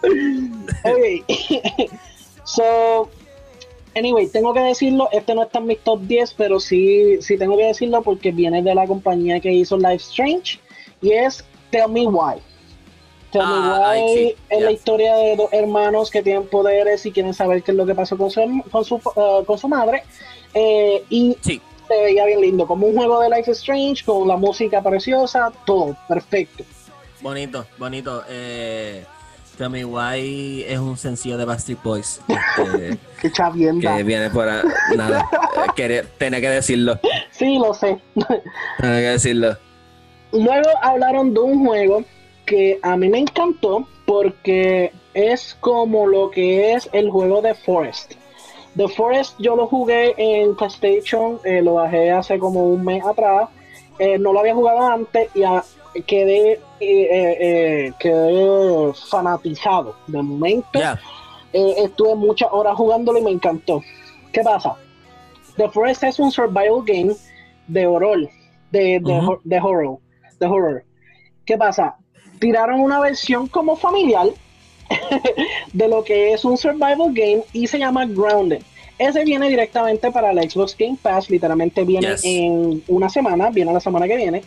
Ok. 0.85 1.25
so, 2.45 3.09
anyway, 3.99 4.29
tengo 4.29 4.53
que 4.55 4.61
decirlo, 4.61 5.09
este 5.13 5.35
no 5.35 5.43
está 5.43 5.59
en 5.59 5.67
mis 5.67 5.79
top 5.81 6.01
10, 6.03 6.35
pero 6.35 6.61
sí, 6.61 7.21
sí 7.21 7.37
tengo 7.37 7.57
que 7.57 7.65
decirlo 7.65 8.03
porque 8.03 8.33
viene 8.33 8.63
de 8.63 8.75
la 8.75 8.87
compañía 8.87 9.41
que 9.41 9.53
hizo 9.53 9.77
Life 9.77 9.97
Strange 9.97 10.59
y 11.03 11.13
es 11.13 11.45
Tell 11.71 11.89
Me 11.91 12.07
Why. 12.07 12.41
Tell 13.31 13.43
Ah, 13.45 13.49
Me 13.51 13.69
Why 13.69 13.85
ay, 13.85 14.15
sí, 14.17 14.37
es 14.49 14.63
la 14.63 14.71
historia 14.73 15.15
de 15.17 15.37
dos 15.37 15.53
hermanos 15.53 16.11
que 16.11 16.23
tienen 16.23 16.47
poderes 16.47 17.05
y 17.07 17.13
quieren 17.13 17.35
saber 17.35 17.63
qué 17.63 17.73
es 17.73 17.77
lo 17.77 17.85
que 17.87 17.95
pasó 17.95 18.17
con 18.17 18.31
su, 18.31 18.41
con 18.71 18.85
su, 18.85 18.97
uh, 18.97 19.45
con 19.45 19.59
su 19.59 19.69
madre. 19.69 20.03
Eh, 20.55 21.05
y 21.11 21.37
Sí, 21.43 21.61
se 21.87 22.03
veía 22.03 22.25
bien 22.27 22.41
lindo, 22.41 22.67
como 22.67 22.87
un 22.87 22.97
juego 22.97 23.21
de 23.21 23.29
Life 23.31 23.51
Strange, 23.53 24.05
con 24.05 24.27
la 24.27 24.37
música 24.37 24.83
preciosa, 24.83 25.53
todo 25.67 25.97
perfecto. 26.09 26.65
bonito, 27.21 27.67
bonito. 27.79 28.25
Eh, 28.29 29.05
Me 29.67 29.85
Why 29.85 30.65
es 30.69 30.79
un 30.79 30.97
sencillo 30.97 31.37
de 31.37 31.45
Backstreet 31.45 31.83
Boys. 31.83 32.21
Este, 32.59 32.99
Qué 33.21 33.33
chavienda. 33.33 33.97
que 33.97 34.03
viene 34.03 34.31
por 34.31 34.49
a- 34.49 34.63
nada. 34.97 35.21
eh, 35.33 35.71
quería- 35.75 36.05
tenía 36.19 36.41
que 36.41 36.51
decirlo. 36.51 36.99
Sí, 37.31 37.59
lo 37.59 37.73
sé. 37.75 37.99
Tenía 38.79 39.01
que 39.01 39.11
decirlo. 39.11 39.57
Luego 40.33 40.69
hablaron 40.83 41.33
de 41.35 41.41
un 41.41 41.65
juego 41.67 42.05
que 42.47 42.79
a 42.83 42.97
mí 42.97 43.09
me 43.09 43.19
encantó 43.19 43.87
porque 44.07 44.93
es 45.15 45.57
como 45.61 46.07
lo 46.07 46.31
que 46.31 46.73
es 46.75 46.89
el 46.93 47.11
juego 47.11 47.41
de 47.43 47.55
Forest. 47.55 48.15
The 48.77 48.89
Forest 48.89 49.35
yo 49.39 49.57
lo 49.57 49.67
jugué 49.67 50.15
en 50.19 50.55
PlayStation, 50.57 51.39
eh, 51.45 51.63
lo 51.63 51.75
bajé 51.75 52.11
hace 52.13 52.39
como 52.39 52.65
un 52.69 52.85
mes 52.85 53.05
atrás. 53.05 53.49
Eh, 53.99 54.19
no 54.19 54.33
lo 54.33 54.41
había 54.41 54.55
jugado 54.55 54.81
antes 54.87 55.29
y 55.35 55.43
ah, 55.43 55.65
quedé, 56.07 56.53
eh, 56.53 56.61
eh, 56.81 57.37
eh, 57.41 57.93
quedé 57.99 58.93
fanatizado. 59.11 59.95
De 60.07 60.23
momento 60.23 60.79
estuve 61.53 62.15
muchas 62.15 62.49
horas 62.53 62.77
jugándolo 62.77 63.19
y 63.19 63.23
me 63.23 63.31
encantó. 63.31 63.83
¿Qué 64.33 64.43
pasa? 64.43 64.77
The 65.57 65.69
Forest 65.71 66.05
es 66.05 66.19
un 66.19 66.31
survival 66.31 66.83
game 66.85 67.15
de 67.67 67.87
horror. 67.87 68.29
de, 68.71 69.01
de, 69.01 69.39
de 69.45 69.59
horror. 69.61 69.99
De 70.39 70.47
horror. 70.47 70.85
¿Qué 71.45 71.57
pasa? 71.57 71.97
Tiraron 72.39 72.81
una 72.81 73.01
versión 73.01 73.49
como 73.49 73.75
familiar 73.77 74.27
de 75.73 75.89
lo 75.89 76.05
que 76.05 76.33
es 76.33 76.45
un 76.45 76.57
survival 76.57 77.13
game 77.13 77.43
y 77.53 77.67
se 77.67 77.79
llama 77.79 78.07
Grounded. 78.07 78.63
Ese 78.99 79.25
viene 79.25 79.49
directamente 79.49 80.11
para 80.11 80.33
la 80.33 80.43
Xbox 80.43 80.77
Game 80.77 80.99
Pass, 81.01 81.31
literalmente 81.31 81.85
viene 81.85 82.09
Yes. 82.09 82.23
en 82.25 82.83
una 82.89 83.09
semana, 83.09 83.49
viene 83.51 83.73
la 83.73 83.81
semana 83.81 84.07
que 84.09 84.17
viene. 84.17 84.43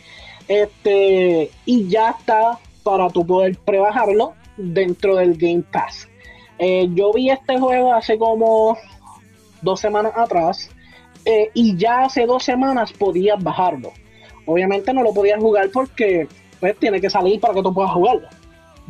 Este, 0.52 1.50
y 1.66 1.88
ya 1.88 2.10
está 2.10 2.60
para 2.84 3.10
tú 3.10 3.26
poder 3.26 3.58
prebajarlo 3.60 4.34
dentro 4.58 5.16
del 5.16 5.38
Game 5.38 5.64
Pass. 5.72 6.10
Eh, 6.60 6.90
yo 6.94 7.14
vi 7.14 7.30
este 7.30 7.58
juego 7.58 7.94
hace 7.94 8.18
como 8.18 8.78
dos 9.62 9.80
semanas 9.80 10.12
atrás 10.14 10.70
eh, 11.24 11.52
y 11.54 11.78
ya 11.78 12.02
hace 12.02 12.26
dos 12.26 12.44
semanas 12.44 12.92
podías 12.92 13.42
bajarlo. 13.42 13.94
Obviamente 14.46 14.94
no 14.94 15.04
lo 15.04 15.14
podías 15.14 15.40
jugar 15.40 15.70
porque 15.72 16.28
pues, 16.60 16.78
tiene 16.78 17.00
que 17.00 17.10
salir 17.10 17.40
para 17.40 17.54
que 17.54 17.64
tú 17.64 17.74
puedas 17.74 17.92
jugarlo. 17.94 18.28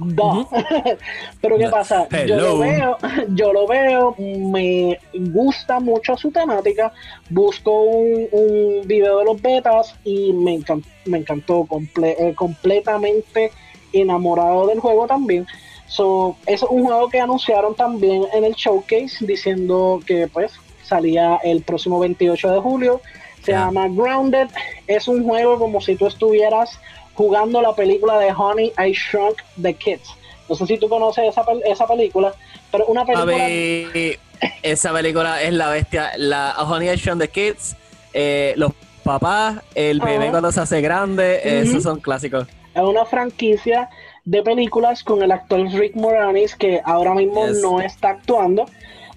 Duh. 0.06 0.48
Pero 1.42 1.58
¿qué 1.58 1.68
pasa? 1.70 2.08
Yo 2.28 2.36
lo 2.38 2.58
veo, 2.60 2.98
yo 3.30 3.54
lo 3.54 3.68
veo, 3.68 4.16
me 4.18 5.00
gusta 5.14 5.80
mucho 5.80 6.16
su 6.18 6.32
temática, 6.32 6.92
busco 7.30 7.84
un, 7.84 8.28
un 8.32 8.88
video 8.88 9.20
de 9.20 9.26
los 9.26 9.42
betas 9.42 9.96
y 10.04 10.34
me, 10.34 10.56
encan- 10.60 10.84
me 11.06 11.20
encantó 11.20 11.64
comple- 11.66 12.16
eh, 12.18 12.34
completamente 12.36 13.52
enamorado 13.94 14.68
del 14.68 14.80
juego 14.80 15.08
también. 15.08 15.46
So, 15.88 16.38
es 16.46 16.64
un 16.64 16.86
juego 16.86 17.10
que 17.10 17.20
anunciaron 17.20 17.76
también 17.76 18.24
en 18.34 18.46
el 18.46 18.54
showcase 18.54 19.26
diciendo 19.26 20.00
que 20.08 20.28
pues 20.28 20.52
salía 20.84 21.38
el 21.44 21.64
próximo 21.64 22.00
28 22.00 22.52
de 22.52 22.60
julio. 22.60 23.02
Se 23.44 23.52
llama 23.54 23.88
Grounded. 23.90 24.48
Es 24.88 25.08
un 25.08 25.24
juego 25.28 25.58
como 25.60 25.82
si 25.82 25.96
tú 25.96 26.06
estuvieras 26.08 26.80
jugando 27.14 27.62
la 27.62 27.74
película 27.76 28.18
de 28.20 28.32
Honey 28.32 28.72
I 28.78 28.92
Shrunk 28.94 29.38
the 29.62 29.74
Kids. 29.74 30.10
No 30.50 30.56
sé 30.56 30.66
si 30.68 30.78
tú 30.78 30.90
conoces 30.90 31.26
esa, 31.30 31.44
esa 31.66 31.88
película, 31.88 32.34
pero 32.72 32.86
una 32.88 33.02
A 33.02 33.06
película 33.06 33.36
ver, 33.36 34.20
esa 34.64 34.92
película 34.94 35.42
es 35.42 35.54
la 35.54 35.70
bestia. 35.70 36.12
La 36.18 36.56
Honey 36.60 36.90
I 36.90 36.96
Shrunk 36.96 37.22
the 37.22 37.30
Kids, 37.30 37.76
eh, 38.14 38.54
los 38.58 38.72
papás, 39.04 39.62
el 39.76 40.00
bebé 40.00 40.30
cuando 40.30 40.52
se 40.52 40.60
hace 40.62 40.82
grande, 40.82 41.62
esos 41.62 41.84
son 41.84 42.00
clásicos. 42.00 42.48
es 42.76 42.82
una 42.82 43.06
franquicia 43.06 43.90
de 44.26 44.44
películas 44.44 45.04
con 45.04 45.24
el 45.24 45.32
actor 45.32 45.62
Rick 45.72 45.96
Moranis 45.96 46.56
que 46.56 46.80
ahora 46.86 47.14
mismo 47.16 47.48
Yes. 47.48 47.62
no 47.62 47.82
está 47.82 48.10
actuando. 48.12 48.66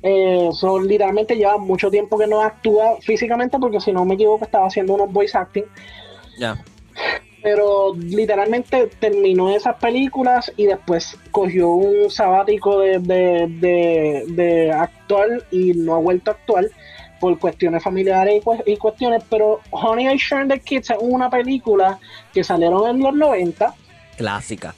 Eh, 0.03 0.51
so, 0.53 0.79
literalmente 0.81 1.35
lleva 1.35 1.57
mucho 1.59 1.91
tiempo 1.91 2.19
que 2.19 2.27
no 2.27 2.41
actúa 2.43 2.97
físicamente 3.01 3.59
porque 3.59 3.81
si 3.81 3.91
no 3.93 4.05
me 4.05 4.15
equivoco 4.15 4.45
estaba 4.45 4.67
haciendo 4.67 4.95
unos 4.95 5.11
voice 5.13 5.37
acting. 5.37 5.65
Ya. 6.39 6.57
Pero 7.45 7.95
literalmente 7.95 8.89
terminó 8.99 9.51
esas 9.55 9.77
películas 9.77 10.51
y 10.57 10.65
después 10.65 11.15
cogió 11.31 11.69
un 11.73 12.11
sabático 12.11 12.79
de, 12.81 12.99
de, 12.99 13.47
de, 13.61 14.25
de 14.29 14.73
actuar 14.73 15.29
y 15.51 15.75
no 15.75 15.95
ha 15.95 15.99
vuelto 15.99 16.31
a 16.31 16.35
actuar 16.35 16.65
por 17.21 17.39
cuestiones 17.39 17.83
familiares 17.83 18.37
y, 18.39 18.41
cu- 18.41 18.63
y 18.65 18.77
cuestiones, 18.79 19.23
pero 19.29 19.61
Honey 19.71 20.09
I 20.15 20.17
Shrunk 20.17 20.51
the 20.53 20.61
Kids 20.61 20.91
es 20.91 20.97
una 21.01 21.29
película 21.29 21.99
que 22.33 22.43
salieron 22.43 22.89
en 22.89 23.01
los 23.03 23.15
90 23.15 23.75
Clásica. 24.17 24.75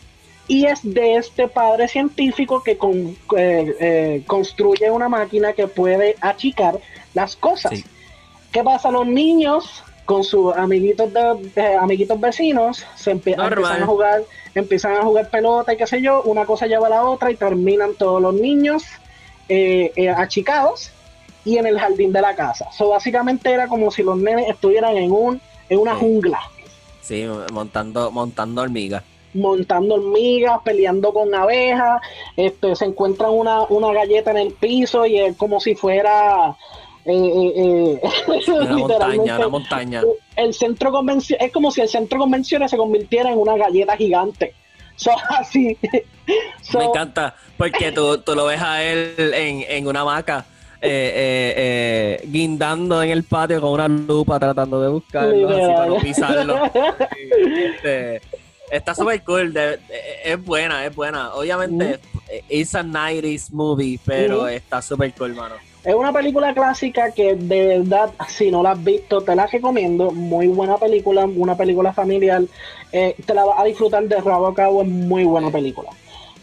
y 0.49 0.67
es 0.67 0.81
de 0.83 1.15
este 1.17 1.47
padre 1.47 1.87
científico 1.87 2.65
que 2.65 2.77
con- 2.77 3.17
eh, 3.37 3.77
eh, 3.81 4.23
construye 4.27 4.91
una 4.91 5.09
máquina 5.09 5.53
que 5.53 5.69
puede 5.69 6.17
achicar 6.21 6.79
las 7.15 7.37
cosas. 7.37 7.73
Sí. 7.79 7.85
¿Qué 8.51 8.63
pasa? 8.65 8.91
Los 8.91 9.07
niños 9.07 9.85
con 10.07 10.25
sus 10.25 10.55
amiguitos 10.57 11.13
de, 11.13 11.51
de 11.55 11.75
amiguitos 11.75 12.19
vecinos 12.19 12.87
se 12.97 13.15
Normal. 13.15 13.45
empiezan 13.45 13.83
a 13.83 13.87
jugar, 13.87 14.23
empiezan 14.55 14.93
a 14.97 15.03
jugar 15.03 15.29
pelota 15.31 15.75
y 15.75 15.77
qué 15.77 15.87
sé 15.87 16.01
yo, 16.01 16.23
una 16.23 16.47
cosa 16.47 16.67
lleva 16.67 16.87
a 16.87 16.91
la 16.91 17.05
otra 17.05 17.31
y 17.31 17.37
terminan 17.37 17.95
todos 17.95 18.23
los 18.23 18.33
niños 18.33 18.85
eh, 19.49 19.93
eh, 19.97 20.09
achicados 20.09 20.91
y 21.45 21.59
en 21.59 21.67
el 21.67 21.79
jardín 21.79 22.13
de 22.13 22.21
la 22.23 22.35
casa. 22.35 22.67
So, 22.73 22.89
básicamente 22.89 23.51
era 23.53 23.69
como 23.69 23.91
si 23.91 24.03
los 24.03 24.17
nenes 24.17 24.49
estuvieran 24.49 24.97
en 24.97 25.13
un 25.13 25.41
en 25.69 25.79
una 25.79 25.93
Sí. 25.95 26.01
jungla 26.01 26.41
Sí, 27.03 27.25
montando, 27.53 28.11
montando 28.11 28.63
hormigas. 28.63 29.03
montando 29.35 29.95
hormigas, 29.97 30.61
peleando 30.65 31.13
con 31.13 31.33
abejas, 31.35 32.01
este, 32.37 32.75
se 32.75 32.85
encuentran 32.87 33.31
una, 33.33 33.63
una 33.65 33.93
galleta 33.93 34.31
en 34.31 34.39
el 34.39 34.53
piso 34.53 35.05
y 35.07 35.19
es 35.21 35.37
como 35.37 35.61
si 35.61 35.75
fuera 35.77 36.57
eh, 37.07 38.01
Una 38.49 38.77
montaña, 38.77 39.37
una 39.39 39.49
montaña. 39.49 40.03
el 40.37 40.53
centro 40.55 40.91
convención 40.91 41.39
es 41.41 41.53
como 41.53 41.71
si 41.71 41.81
el 41.81 41.89
centro 41.89 42.19
convenciones 42.19 42.71
se 42.71 42.77
convirtiera 42.77 43.31
en 43.31 43.39
una 43.39 43.57
galleta 43.57 43.97
gigante. 43.97 44.55
So, 44.97 45.11
así. 45.29 45.77
So, 46.63 46.79
Me 46.79 46.85
encanta, 46.87 47.35
porque 47.57 47.93
tú, 47.93 48.19
tú 48.19 48.35
lo 48.35 48.47
ves 48.47 48.61
a 48.61 48.83
él 48.83 49.15
en, 49.35 49.65
en 49.69 49.87
una 49.87 50.01
hamaca, 50.01 50.45
eh, 50.81 50.89
eh, 50.91 51.55
eh, 52.23 52.29
guindando 52.29 53.03
en 53.03 53.11
el 53.11 53.23
patio 53.25 53.61
con 53.61 53.71
una 53.73 53.89
lupa 53.89 54.39
tratando 54.39 54.81
de 54.81 54.89
buscarlo, 54.89 55.49
así 55.49 55.73
para 55.73 55.87
no 55.87 55.97
pisarlo. 55.99 56.71
Este, 57.77 58.21
está 58.71 58.95
súper 58.95 59.23
cool, 59.23 59.53
de- 59.53 59.77
de- 59.77 59.81
es 60.25 60.43
buena, 60.45 60.85
es 60.87 60.95
buena. 60.95 61.35
Obviamente, 61.35 62.01
eh, 62.29 62.43
it's 62.49 62.75
a 62.75 62.83
90s 62.83 63.51
movie, 63.53 63.99
pero 64.05 64.49
está 64.49 64.81
súper 64.83 65.13
cool, 65.15 65.35
mano. 65.35 65.55
Es 65.87 65.95
una 65.95 66.13
película 66.13 66.53
clásica 66.53 67.13
que 67.13 67.37
de 67.37 67.79
verdad, 67.79 68.11
si 68.29 68.51
no 68.51 68.61
la 68.63 68.73
has 68.73 68.83
visto, 68.83 69.21
te 69.21 69.37
la 69.37 69.47
recomiendo. 69.47 70.11
Muy 70.11 70.49
buena 70.49 70.77
película, 70.79 71.25
una 71.27 71.57
película 71.57 71.93
familiar. 71.93 72.43
Eh, 72.93 73.15
te 73.25 73.33
la 73.35 73.45
vas 73.45 73.61
a 73.61 73.65
disfrutar 73.65 74.03
de 74.05 74.21
rabo 74.21 74.49
a 74.49 74.55
cabo, 74.55 74.83
es 74.83 74.89
muy 74.89 75.23
buena 75.25 75.51
película. 75.51 75.91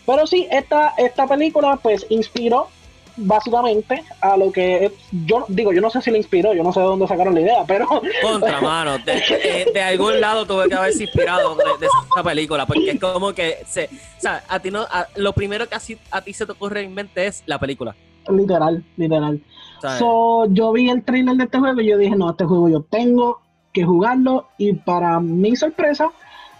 Pero 0.06 0.26
sí, 0.28 0.48
esta, 0.50 0.94
esta 0.98 1.28
película 1.28 1.78
pues 1.84 2.06
inspiró 2.10 2.68
básicamente 3.16 4.04
a 4.22 4.38
lo 4.38 4.52
que 4.52 4.86
es- 4.86 4.92
yo 5.26 5.46
digo, 5.48 5.72
yo 5.74 5.82
no 5.82 5.90
sé 5.90 6.02
si 6.02 6.10
le 6.10 6.18
inspiró, 6.18 6.54
yo 6.54 6.64
no 6.64 6.74
sé 6.74 6.80
de 6.80 6.86
dónde 6.86 7.08
sacaron 7.08 7.36
la 7.36 7.42
idea, 7.42 7.64
pero 7.68 7.88
Contra, 8.22 8.60
mano. 8.62 8.98
De, 9.00 9.70
de- 9.74 9.82
algún 9.82 10.20
lado 10.20 10.46
tuve 10.46 10.68
que 10.70 10.76
haberse 10.76 11.04
inspirado 11.04 11.56
de, 11.56 11.64
de 11.80 11.88
esa 11.88 12.24
película, 12.24 12.66
porque 12.66 12.92
es 12.92 13.00
como 13.00 13.34
que 13.34 13.58
se, 13.68 13.86
o 13.86 14.22
sea, 14.22 14.44
a 14.48 14.60
ti 14.60 14.72
no, 14.72 14.82
a- 14.82 15.08
lo 15.16 15.34
primero 15.34 15.68
que 15.68 15.76
así, 15.76 15.98
a 16.12 16.22
ti 16.22 16.34
se 16.34 16.46
te 16.46 16.52
ocurre 16.54 16.82
en 16.82 16.94
mente 16.94 17.28
es 17.28 17.44
la 17.46 17.60
película. 17.60 17.96
Literal, 18.30 18.84
literal. 18.98 19.42
¿sabes? 19.82 20.00
So, 20.00 20.46
yo 20.50 20.72
vi 20.72 20.90
el 20.90 21.04
trailer 21.04 21.36
de 21.36 21.44
este 21.46 21.60
juego 21.60 21.82
y 21.82 21.88
yo 21.90 21.98
dije, 21.98 22.16
no, 22.16 22.30
este 22.32 22.46
juego 22.46 22.70
yo 22.70 22.82
tengo 22.82 23.42
que 23.74 23.84
jugarlo 23.84 24.48
y 24.58 24.74
para 24.74 25.20
mi 25.20 25.56
sorpresa 25.56 26.10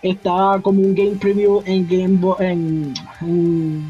está 0.02 0.60
como 0.62 0.82
un 0.82 0.94
game 0.96 1.16
preview 1.16 1.62
en 1.66 1.88
Game, 1.88 2.18
Bo- 2.20 2.40
en, 2.40 2.94
en 3.22 3.88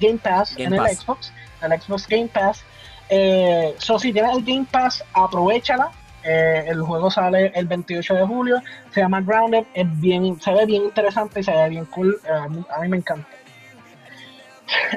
Game 0.00 0.18
Pass, 0.18 0.54
Game 0.56 0.76
en 0.76 0.82
el. 0.84 0.96
Xbox, 0.96 1.32
en 1.62 1.72
el 1.72 1.80
Xbox 1.80 2.06
Game 2.06 2.28
Pass. 2.28 2.62
Eh, 3.10 3.74
so, 3.78 3.98
si 3.98 4.12
tienes 4.12 4.36
el 4.36 4.44
Game 4.44 4.66
Pass, 4.70 5.02
aprovechala. 5.14 5.90
Eh, 6.24 6.64
el 6.68 6.82
juego 6.82 7.10
sale 7.10 7.52
el 7.54 7.66
28 7.66 8.12
de 8.14 8.26
julio, 8.26 8.60
se 8.92 9.00
llama 9.00 9.20
Grounded, 9.22 9.64
es 9.72 10.00
bien, 10.00 10.38
se 10.40 10.52
ve 10.52 10.66
bien 10.66 10.82
interesante 10.84 11.40
y 11.40 11.42
se 11.44 11.52
ve 11.52 11.68
bien 11.70 11.86
cool, 11.86 12.18
eh, 12.24 12.28
a, 12.30 12.48
mí, 12.48 12.62
a 12.76 12.80
mí 12.82 12.88
me 12.88 12.96
encanta. 12.98 13.26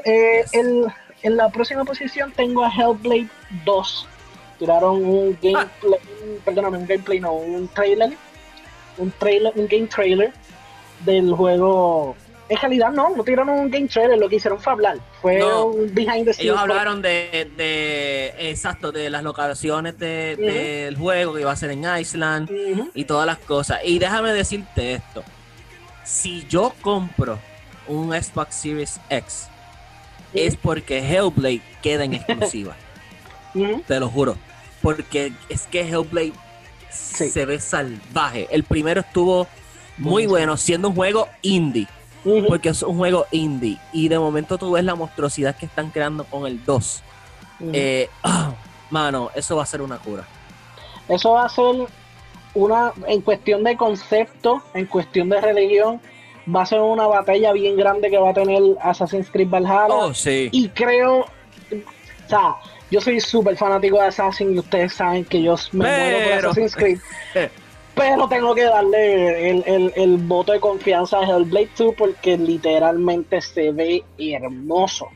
Eh, 0.03 0.41
Yes. 0.43 0.53
el- 0.53 0.87
en 1.23 1.37
la 1.37 1.49
próxima 1.49 1.83
posición 1.85 2.31
tengo 2.31 2.63
a 2.63 2.69
Hellblade 2.69 3.27
2. 3.65 4.07
Tiraron 4.59 5.03
un 5.03 5.37
gameplay, 5.41 5.99
un- 6.23 6.39
perdóname, 6.45 6.77
un 6.77 6.87
gameplay, 6.87 7.19
no, 7.19 7.33
un 7.33 7.67
trailer, 7.69 8.11
un 8.97 9.11
trailer, 9.11 9.51
un 9.55 9.67
game 9.67 9.87
trailer 9.87 10.33
del 11.05 11.33
juego. 11.33 12.15
En 12.49 12.57
realidad 12.57 12.91
no, 12.91 13.15
no 13.15 13.23
tiraron 13.23 13.49
un 13.57 13.71
game 13.71 13.87
trailer, 13.87 14.17
lo 14.19 14.27
que 14.27 14.35
hicieron 14.35 14.59
fue 14.59 14.73
hablar, 14.73 14.97
fue 15.21 15.39
No. 15.39 15.67
un 15.67 15.93
behind 15.93 16.25
the 16.25 16.33
scenes. 16.33 16.39
Ellos 16.39 16.57
hablaron 16.57 17.01
de, 17.01 17.49
de, 17.55 18.33
exacto, 18.49 18.91
de 18.91 19.09
las 19.09 19.23
locaciones 19.23 19.97
de- 19.97 20.35
del 20.35 20.97
juego 20.97 21.33
que 21.33 21.41
iba 21.41 21.51
a 21.51 21.55
ser 21.55 21.71
en 21.71 21.85
Iceland 21.99 22.51
y 22.93 23.05
todas 23.05 23.25
las 23.25 23.37
cosas. 23.39 23.79
Y 23.85 23.99
déjame 23.99 24.33
decirte 24.33 24.95
esto. 24.95 25.23
Si 26.03 26.45
yo 26.49 26.73
compro 26.81 27.39
un 27.87 28.11
Xbox 28.11 28.55
Series 28.55 28.99
X, 29.09 29.47
es 30.33 30.55
porque 30.55 30.99
Hellblade 30.99 31.61
queda 31.81 32.03
en 32.05 32.13
exclusiva. 32.13 32.75
te 33.87 33.99
lo 33.99 34.09
juro. 34.09 34.37
Porque 34.81 35.33
es 35.49 35.63
que 35.63 35.81
Hellblade 35.81 36.33
Sí. 36.89 37.29
se 37.29 37.45
ve 37.45 37.59
salvaje. 37.59 38.47
El 38.51 38.63
primero 38.63 38.99
estuvo 39.01 39.47
muy 39.97 40.27
bueno, 40.27 40.57
siendo 40.57 40.89
un 40.89 40.95
juego 40.95 41.27
indie. 41.41 41.87
Porque 42.47 42.69
es 42.69 42.83
un 42.83 42.97
juego 42.97 43.25
indie. 43.31 43.77
Y 43.93 44.09
de 44.09 44.19
momento 44.19 44.57
tú 44.57 44.71
ves 44.71 44.83
la 44.83 44.93
monstruosidad 44.95 45.55
que 45.55 45.65
están 45.65 45.89
creando 45.89 46.25
con 46.25 46.45
el 46.45 46.63
2. 46.65 47.03
Ujú. 47.61 47.69
Eh, 47.73 48.09
mano, 48.89 49.31
eso 49.35 49.55
va 49.55 49.63
a 49.63 49.65
ser 49.65 49.81
una 49.81 49.97
cura. 49.97 50.27
Eso 51.07 51.31
va 51.31 51.45
a 51.45 51.49
ser 51.49 51.87
una, 52.53 52.91
en 53.07 53.21
cuestión 53.21 53.63
de 53.63 53.77
concepto, 53.77 54.61
en 54.73 54.85
cuestión 54.85 55.29
de 55.29 55.39
religión, 55.41 56.01
va 56.53 56.61
a 56.63 56.65
ser 56.65 56.79
una 56.81 57.07
batalla 57.07 57.51
bien 57.53 57.75
grande 57.77 58.09
que 58.09 58.17
va 58.17 58.29
a 58.29 58.33
tener 58.33 58.61
Assassin's 58.81 59.29
Creed 59.29 59.49
Valhalla. 59.49 59.93
Oh, 59.93 60.13
sí. 60.13 60.49
Y 60.51 60.69
creo, 60.69 61.19
o 61.21 62.29
sea, 62.29 62.55
yo 62.89 62.99
soy 63.01 63.19
súper 63.19 63.55
fanático 63.57 63.97
de 63.99 64.07
Assassin 64.07 64.53
y 64.55 64.59
ustedes 64.59 64.93
saben 64.93 65.25
que 65.25 65.41
yo 65.41 65.55
me 65.73 65.85
muero 65.85 66.17
por 66.19 66.27
Pero- 66.27 66.49
Assassin's 66.51 66.75
Creed. 66.75 66.99
Pero 67.93 68.27
tengo 68.29 68.55
que 68.55 68.63
darle 68.63 69.49
el, 69.49 69.63
el- 69.67 69.93
el 69.97 70.17
voto 70.17 70.53
de 70.53 70.61
confianza 70.61 71.19
a 71.19 71.23
Hellblade 71.23 71.69
2 71.77 71.93
porque 71.97 72.37
literalmente 72.37 73.41
se 73.41 73.71
ve 73.73 74.03
hermoso. 74.17 75.07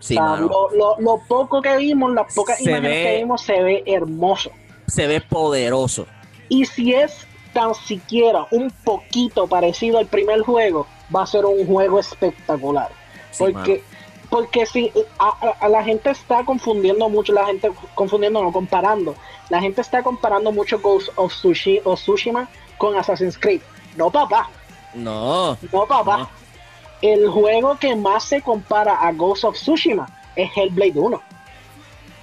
Sí, 0.00 0.14
O 0.14 0.18
sea, 0.18 0.22
mano. 0.22 0.48
lo, 0.48 0.70
lo- 0.76 1.00
lo 1.00 1.20
poco 1.28 1.62
que 1.62 1.76
vimos, 1.76 2.12
las 2.12 2.34
pocas 2.34 2.58
Se 2.58 2.64
imágenes 2.64 2.90
ve- 2.90 3.02
que 3.04 3.16
vimos, 3.18 3.42
se 3.42 3.62
ve 3.62 3.82
hermoso. 3.86 4.50
Se 4.88 5.06
ve 5.06 5.20
poderoso. 5.20 6.06
Y 6.48 6.64
si 6.64 6.94
es 6.94 7.25
tan 7.56 7.74
siquiera 7.74 8.46
un 8.50 8.70
poquito 8.84 9.46
parecido 9.46 9.96
al 9.96 10.04
primer 10.04 10.42
juego, 10.42 10.86
va 11.14 11.22
a 11.22 11.26
ser 11.26 11.46
un 11.46 11.66
juego 11.66 11.98
espectacular. 11.98 12.90
Sí, 13.30 13.44
porque 13.50 13.82
porque 14.28 14.66
si 14.66 14.92
a, 15.18 15.68
la 15.68 15.82
gente 15.82 16.10
está 16.10 16.44
confundiendo 16.44 17.08
mucho, 17.08 17.32
la 17.32 17.46
gente 17.46 17.72
confundiendo, 17.94 18.42
no 18.42 18.52
comparando, 18.52 19.14
la 19.48 19.58
gente 19.58 19.80
está 19.80 20.02
comparando 20.02 20.52
mucho 20.52 20.78
Ghost 20.80 21.08
of, 21.16 21.32
Sushi, 21.32 21.80
of 21.84 21.98
Tsushima 21.98 22.46
con 22.76 22.94
Assassin's 22.94 23.38
Creed. 23.38 23.62
No, 23.96 24.10
papá, 24.10 24.50
No. 24.92 25.56
no, 25.72 25.86
papá. 25.86 26.18
No. 26.18 26.28
El 27.00 27.26
juego 27.30 27.78
que 27.78 27.96
más 27.96 28.24
se 28.24 28.42
compara 28.42 28.96
a 28.96 29.12
Ghost 29.12 29.44
of 29.44 29.54
Tsushima 29.54 30.06
es 30.34 30.50
Hellblade 30.54 30.98
1. 30.98 31.22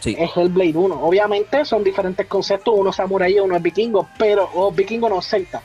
Sí. 0.04 0.18
Es 0.20 0.36
Hellblade 0.36 0.76
1. 0.76 1.02
Obviamente 1.02 1.64
son 1.64 1.82
diferentes 1.82 2.28
conceptos, 2.28 2.74
uno 2.78 2.90
es 2.90 2.98
samurai 2.98 3.34
y 3.34 3.40
uno 3.40 3.56
es 3.56 3.64
vikingo, 3.64 4.10
pero, 4.20 4.50
o 4.54 4.70
vikingo 4.70 5.08
no 5.08 5.22
celta. 5.22 5.62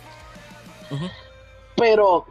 Pero 1.74 2.24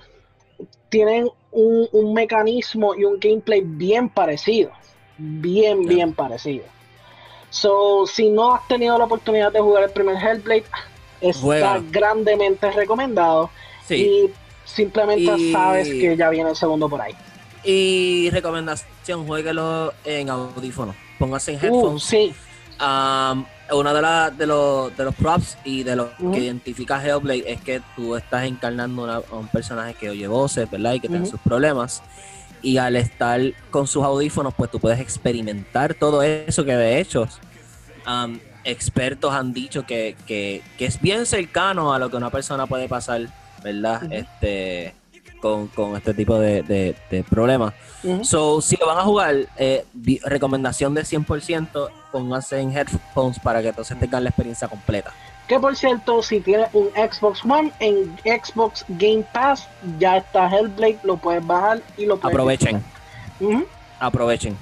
tienen 0.87 1.29
un, 1.51 1.89
un 1.91 2.13
mecanismo 2.13 2.95
y 2.95 3.03
un 3.03 3.19
gameplay 3.19 3.59
bien 3.61 4.07
parecido. 4.07 4.71
Bien, 5.17 5.85
bien 5.85 6.13
parecido. 6.13 6.63
So, 7.49 8.05
si 8.07 8.29
no 8.29 8.55
has 8.55 8.65
tenido 8.69 8.97
la 8.97 9.03
oportunidad 9.03 9.51
de 9.51 9.59
jugar 9.59 9.83
el 9.83 9.89
primer 9.89 10.15
Hellblade, 10.15 10.63
está 11.19 11.81
grandemente 11.91 12.71
recomendado. 12.71 13.49
Sí. 13.85 13.95
Y 13.95 14.33
simplemente 14.63 15.35
Y- 15.37 15.51
sabes 15.51 15.89
que 15.89 16.15
ya 16.15 16.29
viene 16.29 16.51
el 16.51 16.55
segundo 16.55 16.87
por 16.87 17.01
ahí. 17.01 17.13
Y 17.65 18.29
recomendación, 18.29 19.27
jueguelo 19.27 19.93
en 20.05 20.29
audífonos. 20.29 20.95
Póngase 21.17 21.53
en 21.53 21.57
Uh, 21.57 21.61
headphones. 21.63 22.03
sí, 22.03 22.33
Um, 22.79 23.43
uno 23.73 23.91
de, 23.91 24.01
la- 24.03 24.29
de, 24.29 24.45
los, 24.45 24.95
de 24.95 25.03
los 25.03 25.15
props 25.15 25.57
y 25.65 25.81
de 25.81 25.95
lo 25.95 26.11
que 26.31 26.37
identifica 26.41 27.03
Hellblade 27.03 27.43
es 27.51 27.59
que 27.61 27.81
tú 27.95 28.15
estás 28.15 28.43
encarnando 28.45 29.03
una- 29.03 29.15
a 29.15 29.35
un 29.35 29.47
personaje 29.47 29.95
que 29.95 30.11
oye 30.11 30.27
voces, 30.27 30.69
¿verdad? 30.69 30.93
Y 30.93 30.99
que 30.99 31.07
tiene 31.07 31.23
Ujú. 31.23 31.31
sus 31.31 31.39
problemas. 31.39 32.03
Y 32.61 32.77
al 32.77 32.95
estar 32.95 33.41
con 33.71 33.87
sus 33.87 34.03
audífonos, 34.03 34.53
pues 34.53 34.69
tú 34.69 34.79
puedes 34.79 34.99
experimentar 34.99 35.95
todo 35.95 36.21
eso 36.21 36.63
que 36.65 36.75
de 36.75 36.99
hecho 36.99 37.27
um, 38.07 38.37
expertos 38.63 39.33
han 39.33 39.53
dicho 39.53 39.83
que, 39.87 40.15
que- 40.27 40.61
que 40.77 40.85
es 40.85 41.01
bien 41.01 41.25
cercano 41.25 41.93
a 41.95 41.97
lo 41.99 42.11
que 42.11 42.17
una 42.17 42.29
persona 42.29 42.67
puede 42.67 42.87
pasar, 42.87 43.21
¿verdad? 43.63 44.03
Este 44.13 44.93
con, 45.41 45.67
con 45.67 45.95
este 45.95 46.13
tipo 46.13 46.37
de, 46.39 46.63
de- 46.63 46.95
de 47.09 47.23
problemas. 47.23 47.73
So, 48.21 48.61
si 48.61 48.77
lo 48.77 48.87
van 48.87 48.97
a 48.99 49.01
jugar, 49.01 49.35
eh, 49.57 49.85
recomendación 50.23 50.93
de 50.93 51.01
100%, 51.01 51.89
pónganse 52.11 52.59
en 52.59 52.75
headphones 52.77 53.39
para 53.39 53.61
que 53.61 53.69
entonces 53.69 53.99
tengan 53.99 54.23
la 54.23 54.29
experiencia 54.29 54.67
completa. 54.67 55.11
Que 55.47 55.59
por 55.59 55.75
cierto, 55.75 56.21
si 56.23 56.39
tienes 56.41 56.67
un 56.73 56.89
Xbox 56.89 57.43
One, 57.45 57.71
en 57.79 58.15
Xbox 58.23 58.83
Game 58.89 59.23
Pass 59.33 59.67
ya 59.97 60.17
está 60.17 60.47
Hellblade, 60.49 60.99
lo 61.03 61.17
puedes 61.17 61.45
bajar 61.45 61.81
y 61.97 62.05
lo 62.05 62.17
puedes 62.17 62.33
Aprovechen, 62.35 62.83
aprovechen. 63.99 64.57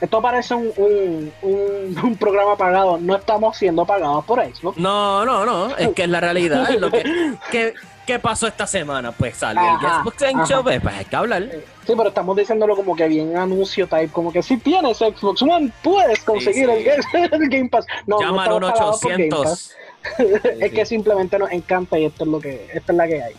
Esto 0.00 0.22
parece 0.22 0.54
un, 0.54 0.70
un, 0.76 1.32
un- 1.42 1.98
un 2.04 2.16
programa 2.16 2.56
pagado. 2.56 2.98
No 2.98 3.16
estamos 3.16 3.56
siendo 3.56 3.84
pagados 3.84 4.24
por 4.24 4.40
Xbox. 4.44 4.76
No, 4.78 5.24
no, 5.24 5.44
no, 5.44 5.76
es 5.76 5.88
que 5.90 6.04
es 6.04 6.08
la 6.08 6.20
realidad. 6.20 6.70
es 6.70 6.80
lo 6.80 6.90
que, 6.90 7.02
que- 7.50 7.74
¿Qué 8.08 8.18
pasó 8.18 8.46
esta 8.46 8.66
semana? 8.66 9.12
Pues 9.12 9.36
salió 9.36 9.60
el 9.62 9.76
Xbox 9.80 10.16
Game 10.18 10.34
ajá. 10.42 10.46
Show, 10.46 10.62
pues, 10.62 10.80
pues 10.80 10.94
hay 10.94 11.04
que 11.04 11.14
hablar. 11.16 11.42
Sí, 11.86 11.92
pero 11.94 12.08
estamos 12.08 12.34
diciéndolo 12.38 12.74
como 12.74 12.96
que 12.96 13.06
bien 13.06 13.36
anuncio 13.36 13.86
type, 13.86 14.08
como 14.08 14.32
que 14.32 14.42
si 14.42 14.56
tienes 14.56 14.96
Xbox 14.96 15.42
One, 15.42 15.70
puedes 15.82 16.24
conseguir 16.24 16.66
sí. 16.66 16.72
el, 16.72 16.84
Game- 16.84 17.28
el 17.44 17.48
Game 17.50 17.68
Pass. 17.68 17.84
No, 18.06 18.18
Llama 18.18 18.46
no 18.48 18.56
al 18.56 18.62
estamos 18.72 18.72
pagados 18.72 19.00
por 19.02 19.10
Game 19.12 19.28
Pass. 19.28 19.76
1-800. 20.18 20.56
es 20.64 20.72
que 20.72 20.86
simplemente 20.86 21.38
nos 21.38 21.50
encanta 21.52 21.98
y 21.98 22.06
esto 22.06 22.24
es 22.24 22.30
lo 22.30 22.40
que, 22.40 22.70
esta 22.72 22.92
es 22.92 22.96
la 22.96 23.06
que 23.06 23.22
hay. 23.22 23.34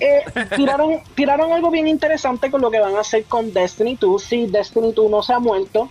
Eh, 0.00 0.24
tiraron, 0.56 1.00
tiraron 1.14 1.52
algo 1.52 1.70
bien 1.70 1.86
interesante 1.86 2.50
con 2.50 2.60
lo 2.60 2.72
que 2.72 2.80
van 2.80 2.96
a 2.96 3.00
hacer 3.00 3.26
con 3.26 3.52
Destiny 3.52 3.96
2. 4.00 4.20
Sí, 4.22 4.46
Destiny 4.48 4.92
2 4.92 5.08
no 5.08 5.22
se 5.22 5.32
ha 5.34 5.38
muerto. 5.38 5.88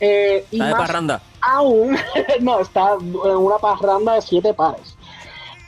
Eh, 0.00 0.44
y 0.50 0.56
Está 0.56 0.64
de 0.66 0.70
más 0.72 0.80
parranda. 0.80 1.22
aún, 1.40 1.96
no, 2.40 2.58
está 2.60 2.94
en 3.00 3.14
una 3.36 3.58
parranda 3.58 4.14
de 4.16 4.22
siete 4.22 4.52
pares. 4.54 4.96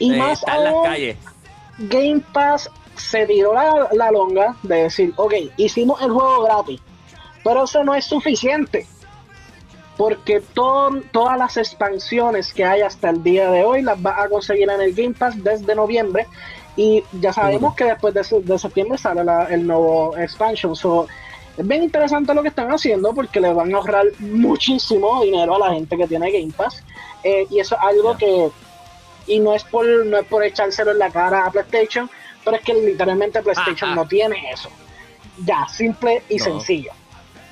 Y 0.00 0.12
Eh, 0.12 0.16
más 0.16 0.40
está 0.40 0.56
en 0.56 0.64
las 0.64 0.72
aún, 0.72 0.84
calles. 0.84 1.16
Game 1.78 2.22
Pass 2.32 2.70
se 2.96 3.26
tiró 3.26 3.54
la, 3.54 3.88
la 3.92 4.10
longa 4.10 4.54
de 4.62 4.84
decir, 4.84 5.12
ok, 5.16 5.34
hicimos 5.56 6.00
el 6.02 6.10
juego 6.12 6.44
gratis, 6.44 6.80
pero 7.42 7.64
eso 7.64 7.82
no 7.84 7.94
es 7.94 8.04
suficiente. 8.04 8.86
Porque 9.96 10.40
todo- 10.54 11.00
todas 11.12 11.38
las 11.38 11.56
expansiones 11.56 12.52
que 12.52 12.64
hay 12.64 12.80
hasta 12.80 13.10
el 13.10 13.22
día 13.22 13.48
de 13.50 13.64
hoy 13.64 13.80
las 13.82 14.00
vas 14.02 14.18
a 14.24 14.28
conseguir 14.28 14.68
en 14.68 14.80
el 14.80 14.92
Game 14.92 15.14
Pass 15.14 15.34
desde 15.42 15.72
noviembre. 15.74 16.26
Y 16.76 17.04
ya 17.20 17.32
sabemos 17.32 17.76
que 17.76 17.84
después 17.84 18.12
de, 18.12 18.40
de 18.40 18.58
septiembre 18.58 18.98
sale 18.98 19.22
la- 19.22 19.44
el 19.44 19.64
nuevo 19.64 20.16
expansion. 20.16 20.74
So, 20.74 21.06
es 21.56 21.64
bien 21.68 21.84
interesante 21.84 22.34
lo 22.34 22.42
que 22.42 22.48
están 22.48 22.72
haciendo 22.72 23.14
porque 23.14 23.38
le 23.40 23.52
van 23.52 23.72
a 23.72 23.76
ahorrar 23.78 24.06
muchísimo 24.18 25.22
dinero 25.22 25.54
a 25.54 25.68
la 25.68 25.74
gente 25.74 25.96
que 25.96 26.08
tiene 26.08 26.32
Game 26.32 26.52
Pass. 26.56 26.82
Eh, 27.22 27.46
y 27.48 27.60
eso 27.60 27.76
es 27.76 27.80
algo 27.82 28.16
que 28.16 28.50
y 29.26 29.40
no 29.40 29.54
es 29.54 29.64
por 29.64 29.84
no 30.06 30.18
es 30.18 30.26
por 30.26 30.42
echárselo 30.44 30.90
en 30.92 30.98
la 30.98 31.10
cara 31.10 31.46
a 31.46 31.50
PlayStation, 31.50 32.10
pero 32.44 32.56
es 32.56 32.62
que 32.62 32.74
literalmente 32.74 33.42
PlayStation 33.42 33.94
no 33.94 34.06
tiene 34.06 34.50
eso. 34.52 34.70
Ya, 35.44 35.66
simple 35.68 36.22
y 36.28 36.36
No. 36.36 36.44
sencillo. 36.44 36.92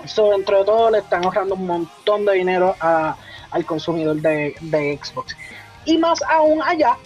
So, 0.06 0.30
dentro 0.30 0.58
de 0.58 0.64
todo 0.64 0.90
le 0.90 0.98
están 0.98 1.24
ahorrando 1.24 1.54
un 1.54 1.66
montón 1.66 2.24
de 2.24 2.32
dinero 2.34 2.74
a- 2.80 3.16
al 3.50 3.64
consumidor 3.64 4.16
de, 4.16 4.54
de 4.60 4.98
Xbox. 5.02 5.36
Y 5.84 5.98
más 5.98 6.22
aún 6.22 6.60
allá, 6.62 6.96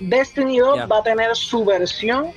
Destiny 0.00 0.58
2 0.58 0.76
Ya. 0.76 0.86
va 0.86 0.98
a 0.98 1.02
tener 1.02 1.34
su 1.36 1.64
versión 1.64 2.32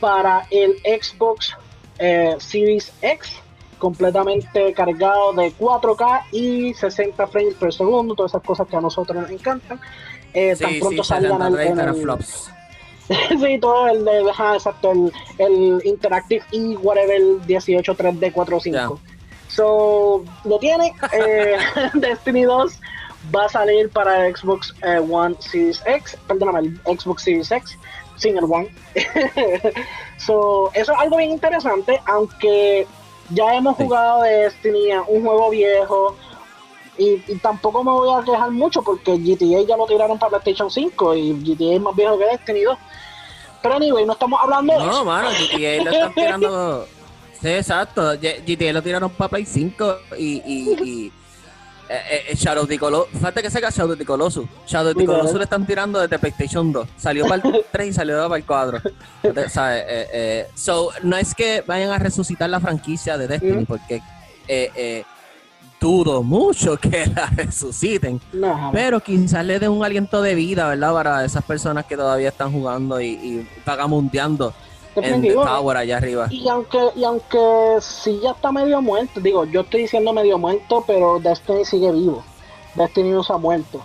para 0.00 0.46
el 0.50 0.76
Xbox 0.84 1.54
eh, 1.98 2.36
Series 2.38 2.92
X, 3.02 3.36
completamente 3.78 4.72
cargado 4.74 5.32
de 5.32 5.52
4K 5.52 6.24
y 6.32 6.74
60 6.74 7.26
frames 7.26 7.54
por 7.54 7.72
segundo, 7.72 8.14
todas 8.14 8.32
esas 8.32 8.42
cosas 8.42 8.66
que 8.68 8.76
a 8.76 8.80
nosotros 8.80 9.16
nos 9.22 9.30
encantan. 9.30 9.80
Eh, 10.38 10.54
tan 10.60 10.78
pronto 10.78 11.02
sí, 11.02 11.08
salgan 11.08 11.32
60 11.40 11.46
en, 11.46 11.54
30 11.54 11.72
en 11.72 11.78
eran 11.80 11.94
el- 11.96 12.02
flops. 12.02 12.50
sí, 13.40 13.58
todo 13.60 13.88
el 13.88 14.04
de, 14.04 14.30
ajá, 14.30 14.54
exacto, 14.54 14.92
el, 14.92 15.12
el 15.38 15.80
Interactive 15.84 16.44
y 16.50 16.76
whatever, 16.76 17.16
el 17.16 17.46
18 17.46 17.96
3D45. 17.96 18.98
So, 19.48 20.24
lo 20.44 20.58
tiene. 20.58 20.92
eh, 21.12 21.56
Destiny 21.94 22.42
2 22.42 22.78
va 23.34 23.46
a 23.46 23.48
salir 23.48 23.88
para 23.90 24.28
Xbox 24.30 24.74
eh, 24.82 24.98
One 24.98 25.36
Series 25.38 25.82
X, 25.86 26.16
perdóname, 26.28 26.60
el 26.84 26.98
Xbox 26.98 27.22
Series 27.22 27.50
X, 27.50 27.78
sin 28.16 28.36
el 28.36 28.44
One. 28.44 28.68
so, 30.18 30.70
eso 30.74 30.92
es 30.92 30.98
algo 30.98 31.16
bien 31.16 31.30
interesante, 31.30 32.00
aunque 32.06 32.86
ya 33.30 33.54
hemos 33.54 33.76
jugado 33.76 34.22
de 34.22 34.30
Destiny, 34.30 34.90
un 35.08 35.22
juego 35.24 35.50
viejo. 35.50 36.16
Y, 36.98 37.22
y 37.28 37.36
tampoco 37.36 37.84
me 37.84 37.90
voy 37.90 38.08
a 38.20 38.24
quejar 38.24 38.50
mucho 38.50 38.82
porque 38.82 39.16
GTA 39.18 39.62
ya 39.68 39.76
lo 39.76 39.86
tiraron 39.86 40.18
para 40.18 40.38
PlayStation 40.40 40.70
5 40.70 41.14
y 41.14 41.32
GTA 41.42 41.74
es 41.74 41.80
más 41.80 41.94
viejo 41.94 42.18
que 42.18 42.24
Destiny 42.24 42.62
2. 42.62 42.78
Pero 43.62 43.74
anyway, 43.76 44.04
no 44.06 44.12
estamos 44.14 44.40
hablando 44.42 44.72
de 44.72 44.78
No, 44.78 44.90
eso. 44.90 45.04
mano, 45.04 45.28
GTA 45.30 45.84
lo 45.84 45.90
están 45.90 46.14
tirando. 46.14 46.86
Sí, 47.40 47.48
exacto. 47.48 48.12
GTA 48.14 48.72
lo 48.72 48.82
tiraron 48.82 49.10
para 49.10 49.28
Play 49.28 49.44
5 49.44 49.96
y. 50.18 50.24
y, 50.46 50.84
y 50.84 51.12
eh, 51.88 52.24
eh, 52.30 52.34
Shadow 52.34 52.66
the 52.66 52.78
Colossus. 52.78 53.20
Falta 53.20 53.40
que 53.42 53.48
saca 53.50 53.70
Shadow 53.70 53.94
the 53.94 54.04
Colossus. 54.04 54.46
Shadow 54.66 54.92
Literal. 54.92 55.18
Colossus 55.18 55.36
le 55.38 55.44
están 55.44 55.64
tirando 55.66 56.00
desde 56.00 56.18
PlayStation 56.18 56.72
2. 56.72 56.88
Salió 56.96 57.26
para 57.28 57.48
el 57.48 57.64
3 57.70 57.88
y 57.88 57.92
salió 57.92 58.22
para 58.28 58.36
el 58.38 58.44
4. 58.44 58.80
Entonces, 59.22 59.52
¿sabes? 59.52 59.84
Eh, 59.88 60.46
so, 60.54 60.88
no 61.02 61.16
es 61.16 61.34
que 61.34 61.62
vayan 61.66 61.90
a 61.90 61.98
resucitar 61.98 62.50
la 62.50 62.58
franquicia 62.58 63.16
de 63.18 63.28
Destiny, 63.28 63.62
Mm. 63.62 63.66
porque 63.66 64.02
eh, 64.48 65.04
dudo 65.80 66.22
mucho 66.22 66.76
que 66.80 67.06
la 67.06 67.26
resuciten. 67.36 68.20
No. 68.32 68.70
Pero 68.72 69.00
quizás 69.00 69.44
le 69.44 69.58
dé 69.58 69.68
un 69.68 69.84
aliento 69.84 70.22
de 70.22 70.34
vida, 70.34 70.68
¿verdad? 70.68 70.92
Para 70.92 71.24
esas 71.24 71.44
personas 71.44 71.84
que 71.86 71.96
todavía 71.96 72.28
están 72.28 72.52
jugando 72.52 73.00
y, 73.00 73.06
y 73.08 73.48
vagamundeando 73.64 74.52
en 74.96 75.02
The 75.02 75.08
Definitivo. 75.10 75.44
Tower 75.44 75.76
allá 75.76 75.96
arriba. 75.98 76.26
Y 76.30 76.48
aunque, 76.48 76.78
y 76.96 77.04
aunque 77.04 77.38
sí 77.80 78.18
ya 78.22 78.30
está 78.30 78.50
medio 78.52 78.80
muerto, 78.80 79.20
digo, 79.20 79.44
yo 79.44 79.60
estoy 79.60 79.82
diciendo 79.82 80.12
medio 80.12 80.38
muerto, 80.38 80.82
pero 80.86 81.18
Destiny 81.20 81.64
sigue 81.64 81.92
vivo. 81.92 82.24
Destiny 82.74 83.10
no 83.10 83.22
se 83.22 83.32
ha 83.32 83.36
muerto. 83.36 83.82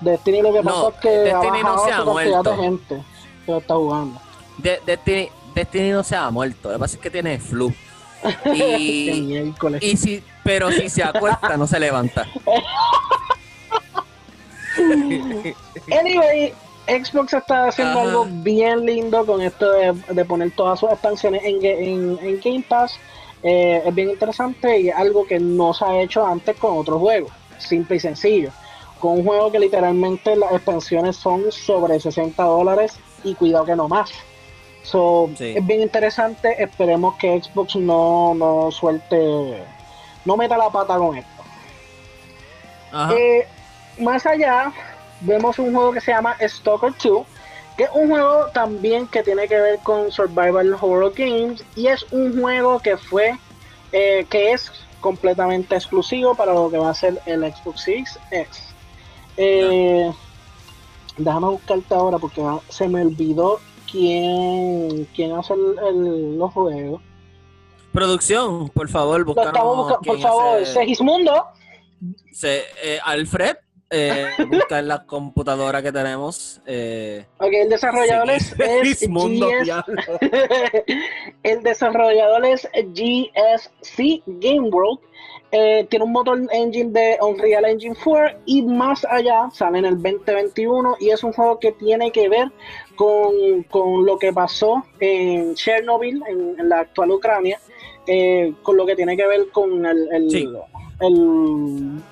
Destiny 0.00 0.42
lo 0.42 0.52
que 0.52 0.62
No, 0.62 0.64
pasa 0.64 0.88
es 0.88 0.94
que 1.02 1.08
ha 1.32 1.40
Destiny 1.40 1.62
no 1.62 1.72
bajado 1.74 1.86
se 1.86 1.92
ha 1.92 2.04
muerto. 2.04 2.50
de 2.50 2.56
gente 2.56 3.02
que 3.44 3.52
lo 3.52 3.58
está 3.58 3.74
jugando. 3.74 4.20
De- 4.58 4.80
Destiny, 4.86 5.28
Destiny 5.54 5.90
no 5.90 6.02
se 6.02 6.16
ha 6.16 6.30
muerto, 6.30 6.68
lo 6.68 6.74
que 6.74 6.80
pasa 6.80 6.96
es 6.96 7.02
que 7.02 7.10
tiene 7.10 7.38
flu. 7.38 7.72
Y, 8.54 9.52
y 9.80 9.96
si, 9.96 10.22
pero 10.44 10.70
si 10.70 10.88
se 10.88 11.02
acuesta, 11.02 11.56
no 11.56 11.66
se 11.66 11.80
levanta. 11.80 12.26
Anyway, 15.90 16.52
Xbox 16.86 17.32
está 17.34 17.68
haciendo 17.68 17.98
Ajá. 18.00 18.08
algo 18.08 18.26
bien 18.30 18.84
lindo 18.86 19.24
con 19.26 19.40
esto 19.40 19.70
de, 19.72 19.92
de 19.92 20.24
poner 20.24 20.50
todas 20.52 20.78
sus 20.80 20.90
expansiones 20.90 21.42
en, 21.44 21.64
en, 21.64 22.18
en 22.22 22.40
Game 22.40 22.64
Pass. 22.68 22.98
Eh, 23.42 23.82
es 23.84 23.94
bien 23.94 24.10
interesante 24.10 24.80
y 24.80 24.88
es 24.88 24.94
algo 24.96 25.26
que 25.26 25.38
no 25.38 25.72
se 25.74 25.84
ha 25.84 26.00
hecho 26.00 26.26
antes 26.26 26.56
con 26.56 26.78
otros 26.78 26.98
juegos. 27.00 27.32
Simple 27.58 27.96
y 27.96 28.00
sencillo. 28.00 28.50
Con 29.00 29.18
un 29.18 29.24
juego 29.24 29.52
que 29.52 29.58
literalmente 29.58 30.36
las 30.36 30.52
expansiones 30.52 31.16
son 31.16 31.50
sobre 31.52 32.00
60 32.00 32.42
dólares 32.42 32.94
y 33.24 33.34
cuidado 33.34 33.64
que 33.64 33.76
no 33.76 33.88
más. 33.88 34.10
So, 34.86 35.30
Sí. 35.36 35.54
Es 35.56 35.66
bien 35.66 35.82
interesante. 35.82 36.62
Esperemos 36.62 37.16
que 37.16 37.42
Xbox 37.42 37.76
no, 37.76 38.34
no 38.34 38.70
suelte, 38.70 39.62
no 40.24 40.36
meta 40.36 40.56
la 40.56 40.70
pata 40.70 40.96
con 40.96 41.16
esto. 41.16 41.42
Ajá. 42.92 43.14
Eh, 43.14 43.46
más 43.98 44.24
allá, 44.26 44.72
vemos 45.20 45.58
un 45.58 45.74
juego 45.74 45.92
que 45.92 46.00
se 46.00 46.12
llama 46.12 46.36
Stalker 46.40 46.92
2, 47.02 47.26
que 47.76 47.84
es 47.84 47.90
un 47.92 48.08
juego 48.10 48.46
también 48.54 49.06
que 49.08 49.22
tiene 49.22 49.48
que 49.48 49.58
ver 49.60 49.78
con 49.80 50.10
Survival 50.12 50.74
Horror 50.80 51.12
Games 51.16 51.64
y 51.74 51.88
es 51.88 52.04
un 52.12 52.40
juego 52.40 52.78
que 52.78 52.96
fue, 52.96 53.36
eh, 53.92 54.24
que 54.30 54.52
es 54.52 54.70
completamente 55.00 55.74
exclusivo 55.74 56.34
para 56.34 56.52
lo 56.54 56.70
que 56.70 56.78
va 56.78 56.90
a 56.90 56.94
ser 56.94 57.20
el 57.26 57.42
Xbox 57.52 57.82
Series 57.82 58.18
X. 58.30 58.62
Eh, 59.36 60.10
Déjame 61.18 61.46
buscarte 61.48 61.94
ahora 61.94 62.18
porque 62.18 62.42
se 62.68 62.88
me 62.88 63.00
olvidó 63.00 63.58
quién, 63.90 65.06
quién 65.14 65.32
hace 65.32 65.54
el- 65.54 65.78
el- 65.88 66.38
los 66.38 66.52
juegos. 66.52 67.00
Producción, 67.92 68.68
por 68.70 68.88
favor, 68.88 69.20
estamos 69.28 69.76
buscando, 69.76 70.00
por 70.04 70.20
favor, 70.20 70.62
hace- 70.62 70.72
Segismundo. 70.74 71.44
se- 72.32 72.64
eh, 72.82 72.98
Alfred, 73.04 73.56
eh, 73.90 74.26
busca 74.48 74.78
en 74.80 74.88
la 74.88 75.04
computadora 75.04 75.80
que 75.82 75.92
tenemos. 75.92 76.60
Eh, 76.66 77.24
Ok, 77.38 77.52
el 77.52 77.68
desarrollador 77.68 78.30
es, 78.30 78.56
GS 78.56 79.08
el 81.42 81.62
desarrollador 81.62 82.44
es 82.46 82.68
GSC 82.74 84.22
Game 84.26 84.68
World. 84.70 84.98
Eh, 85.52 85.86
tiene 85.88 86.04
un 86.04 86.12
motor 86.12 86.38
engine 86.52 86.90
de 86.90 87.18
Unreal 87.22 87.64
Engine 87.66 87.94
4 88.02 88.40
y 88.46 88.62
más 88.62 89.04
allá 89.08 89.48
sale 89.52 89.78
en 89.78 89.84
el 89.84 89.94
2021 90.02 90.96
y 90.98 91.10
es 91.10 91.22
un 91.22 91.32
juego 91.32 91.60
que 91.60 91.70
tiene 91.72 92.10
que 92.10 92.28
ver 92.28 92.50
con, 92.96 93.62
con 93.70 94.04
lo 94.04 94.18
que 94.18 94.32
pasó 94.32 94.84
en 94.98 95.54
Chernobyl, 95.54 96.20
en, 96.28 96.58
en 96.58 96.68
la 96.68 96.80
actual 96.80 97.12
Ucrania, 97.12 97.60
eh, 98.08 98.52
con 98.62 98.76
lo 98.76 98.84
que 98.84 98.96
tiene 98.96 99.16
que 99.16 99.26
ver 99.26 99.48
con 99.52 99.86
el, 99.86 100.08
el, 100.12 100.30
Sí. 100.30 100.48
el- 101.00 102.02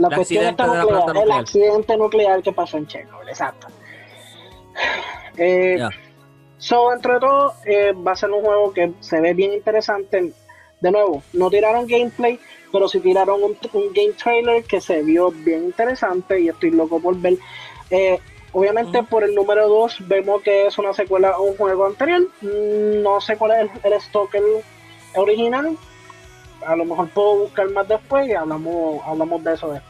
la 0.00 0.08
El 0.08 0.14
cuestión 0.14 0.44
la 0.44 0.50
nuclear, 0.84 1.16
el 1.24 1.30
accidente 1.32 1.96
nuclear 1.96 2.42
que 2.42 2.52
pasó 2.52 2.78
en 2.78 2.86
Chernobyl, 2.86 3.28
exacto. 3.28 3.66
Eh, 5.36 5.76
Ya. 5.78 5.90
So, 6.58 6.92
entre 6.92 7.18
todo, 7.20 7.54
eh, 7.64 7.92
va 7.92 8.12
a 8.12 8.16
ser 8.16 8.30
un 8.30 8.42
juego 8.42 8.72
que 8.72 8.92
se 9.00 9.18
ve 9.20 9.32
bien 9.32 9.52
interesante. 9.54 10.32
De 10.80 10.90
nuevo, 10.90 11.22
no 11.32 11.48
tiraron 11.48 11.86
gameplay, 11.86 12.38
pero 12.70 12.86
sí 12.88 13.00
tiraron 13.00 13.42
un, 13.42 13.56
un 13.72 13.92
game 13.94 14.12
trailer 14.12 14.64
que 14.64 14.80
se 14.80 15.02
vio 15.02 15.30
bien 15.30 15.64
interesante 15.64 16.38
y 16.40 16.48
estoy 16.48 16.70
loco 16.70 17.00
por 17.00 17.16
ver. 17.18 17.34
Eh, 17.90 18.18
obviamente, 18.52 19.02
por 19.02 19.24
el 19.24 19.34
número 19.34 19.68
2, 19.68 20.06
vemos 20.08 20.42
que 20.42 20.66
es 20.66 20.76
una 20.78 20.92
secuela 20.92 21.30
a 21.30 21.40
un 21.40 21.56
juego 21.56 21.86
anterior. 21.86 22.22
Mm, 22.42 23.02
No 23.02 23.20
sé 23.22 23.36
cuál 23.38 23.52
es 23.52 23.70
el, 23.84 23.92
el 23.92 24.00
Stalker 24.00 24.42
original. 25.16 25.76
A 26.66 26.76
lo 26.76 26.84
mejor 26.84 27.08
puedo 27.08 27.36
buscar 27.38 27.70
más 27.70 27.88
después 27.88 28.28
y 28.28 28.32
hablamos, 28.34 29.00
hablamos 29.06 29.42
de 29.44 29.54
eso 29.54 29.72
después. 29.72 29.89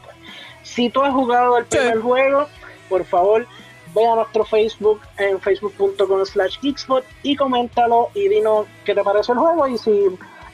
Si 0.63 0.89
tú 0.89 1.01
has 1.03 1.13
jugado 1.13 1.57
el 1.57 1.63
Sí. 1.65 1.77
primer 1.77 1.99
juego, 2.01 2.47
por 2.89 3.05
favor, 3.05 3.47
ve 3.95 4.05
a 4.07 4.15
nuestro 4.15 4.45
Facebook 4.45 5.01
en 5.17 5.39
facebook.com 5.39 6.25
slash 6.25 6.57
geekspot 6.61 7.03
y 7.23 7.35
coméntalo 7.35 8.09
y 8.13 8.27
dinos 8.29 8.65
qué 8.85 8.93
te 8.95 9.03
parece 9.03 9.31
el 9.33 9.37
juego 9.39 9.67
y 9.67 9.77
si 9.77 10.05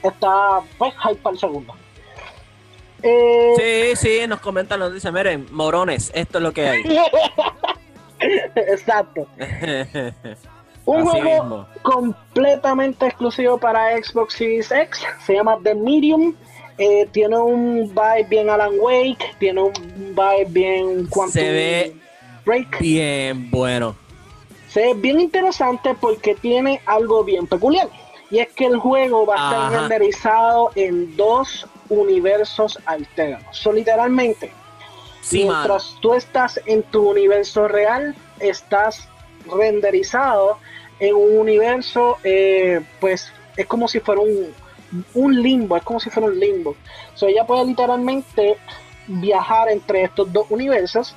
está 0.02 0.60
pues 0.78 0.92
hype 1.02 1.16
para 1.22 1.34
el 1.34 1.38
segundo. 1.40 1.74
Eh, 3.02 3.94
Sí, 3.96 4.08
sí, 4.20 4.26
nos 4.26 4.40
comentan, 4.40 4.80
nos 4.80 4.92
dicen, 4.92 5.14
miren, 5.14 5.46
morones, 5.52 6.10
esto 6.14 6.38
es 6.38 6.42
lo 6.44 6.52
que 6.52 6.68
hay. 6.68 6.82
Exacto. 8.56 9.26
Un 10.84 11.06
Así 11.06 11.20
juego 11.20 11.42
mismo. 11.44 11.66
completamente 11.82 13.06
exclusivo 13.06 13.58
para 13.58 13.94
Xbox 14.02 14.34
Series 14.34 14.72
X. 14.72 15.02
Se 15.26 15.34
llama 15.34 15.58
The 15.62 15.74
Medium. 15.74 16.34
Eh, 16.78 17.08
tiene 17.10 17.36
un 17.36 17.88
vibe 17.88 18.26
bien 18.28 18.50
Alan 18.50 18.72
Wake. 18.78 19.34
Tiene 19.38 19.62
un 19.62 19.72
vibe 19.72 20.46
bien 20.48 21.06
Quantum 21.06 21.32
Se 21.32 21.50
ve 21.50 21.96
Break. 22.44 22.78
Bien 22.80 23.50
bueno. 23.50 23.96
Se 24.68 24.80
ve 24.80 24.94
bien 24.94 25.20
interesante 25.20 25.94
porque 26.00 26.34
tiene 26.34 26.80
algo 26.86 27.24
bien 27.24 27.46
peculiar. 27.46 27.88
Y 28.30 28.38
es 28.38 28.48
que 28.48 28.66
el 28.66 28.78
juego 28.78 29.26
va 29.26 29.34
a 29.34 29.50
estar 29.50 29.80
renderizado 29.80 30.70
en 30.74 31.16
dos 31.16 31.66
universos 31.88 32.78
alternos. 32.84 33.56
So, 33.56 33.72
literalmente, 33.72 34.52
Sí, 35.28 35.44
mientras 35.44 35.94
tú 36.00 36.14
estás 36.14 36.58
en 36.64 36.82
tu 36.84 37.10
universo 37.10 37.68
real, 37.68 38.14
estás 38.40 39.08
renderizado 39.46 40.58
en 41.00 41.14
un 41.14 41.38
universo, 41.38 42.16
eh, 42.24 42.80
pues 42.98 43.30
es 43.56 43.66
como 43.66 43.88
si 43.88 44.00
fuera 44.00 44.22
un, 44.22 44.54
un 45.14 45.42
limbo, 45.42 45.76
es 45.76 45.82
como 45.82 46.00
si 46.00 46.10
fuera 46.10 46.28
un 46.28 46.38
limbo. 46.38 46.76
So, 47.14 47.26
ella 47.26 47.46
puede 47.46 47.64
literalmente 47.66 48.56
viajar 49.06 49.68
entre 49.70 50.04
estos 50.04 50.32
dos 50.32 50.46
universos. 50.50 51.14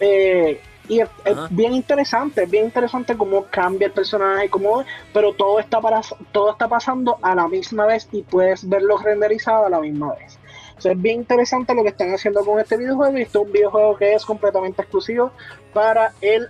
eh, 0.00 0.60
y 0.88 1.00
es, 1.00 1.08
bien 1.50 1.74
interesante, 1.74 2.44
es 2.44 2.50
bien 2.50 2.64
interesante 2.64 3.16
cómo 3.16 3.44
cambia 3.50 3.88
el 3.88 3.92
personaje, 3.92 4.48
cómo, 4.48 4.84
pero 5.12 5.34
todo 5.34 5.60
está, 5.60 5.80
para, 5.80 6.00
todo 6.32 6.52
está 6.52 6.66
pasando 6.66 7.18
a 7.20 7.34
la 7.34 7.46
misma 7.46 7.84
vez 7.86 8.08
y 8.10 8.22
puedes 8.22 8.66
verlo 8.66 8.96
renderizado 8.96 9.66
a 9.66 9.68
la 9.68 9.80
misma 9.80 10.14
vez. 10.14 10.38
O 10.78 10.80
sea, 10.80 10.92
es 10.92 11.02
bien 11.02 11.16
interesante 11.16 11.74
lo 11.74 11.82
que 11.82 11.90
están 11.90 12.14
haciendo 12.14 12.42
con 12.44 12.58
este 12.58 12.78
videojuego 12.78 13.18
y 13.18 13.22
este 13.22 13.38
es 13.38 13.44
un 13.44 13.52
videojuego 13.52 13.96
que 13.96 14.14
es 14.14 14.24
completamente 14.24 14.80
exclusivo 14.80 15.30
para 15.74 16.12
el 16.22 16.48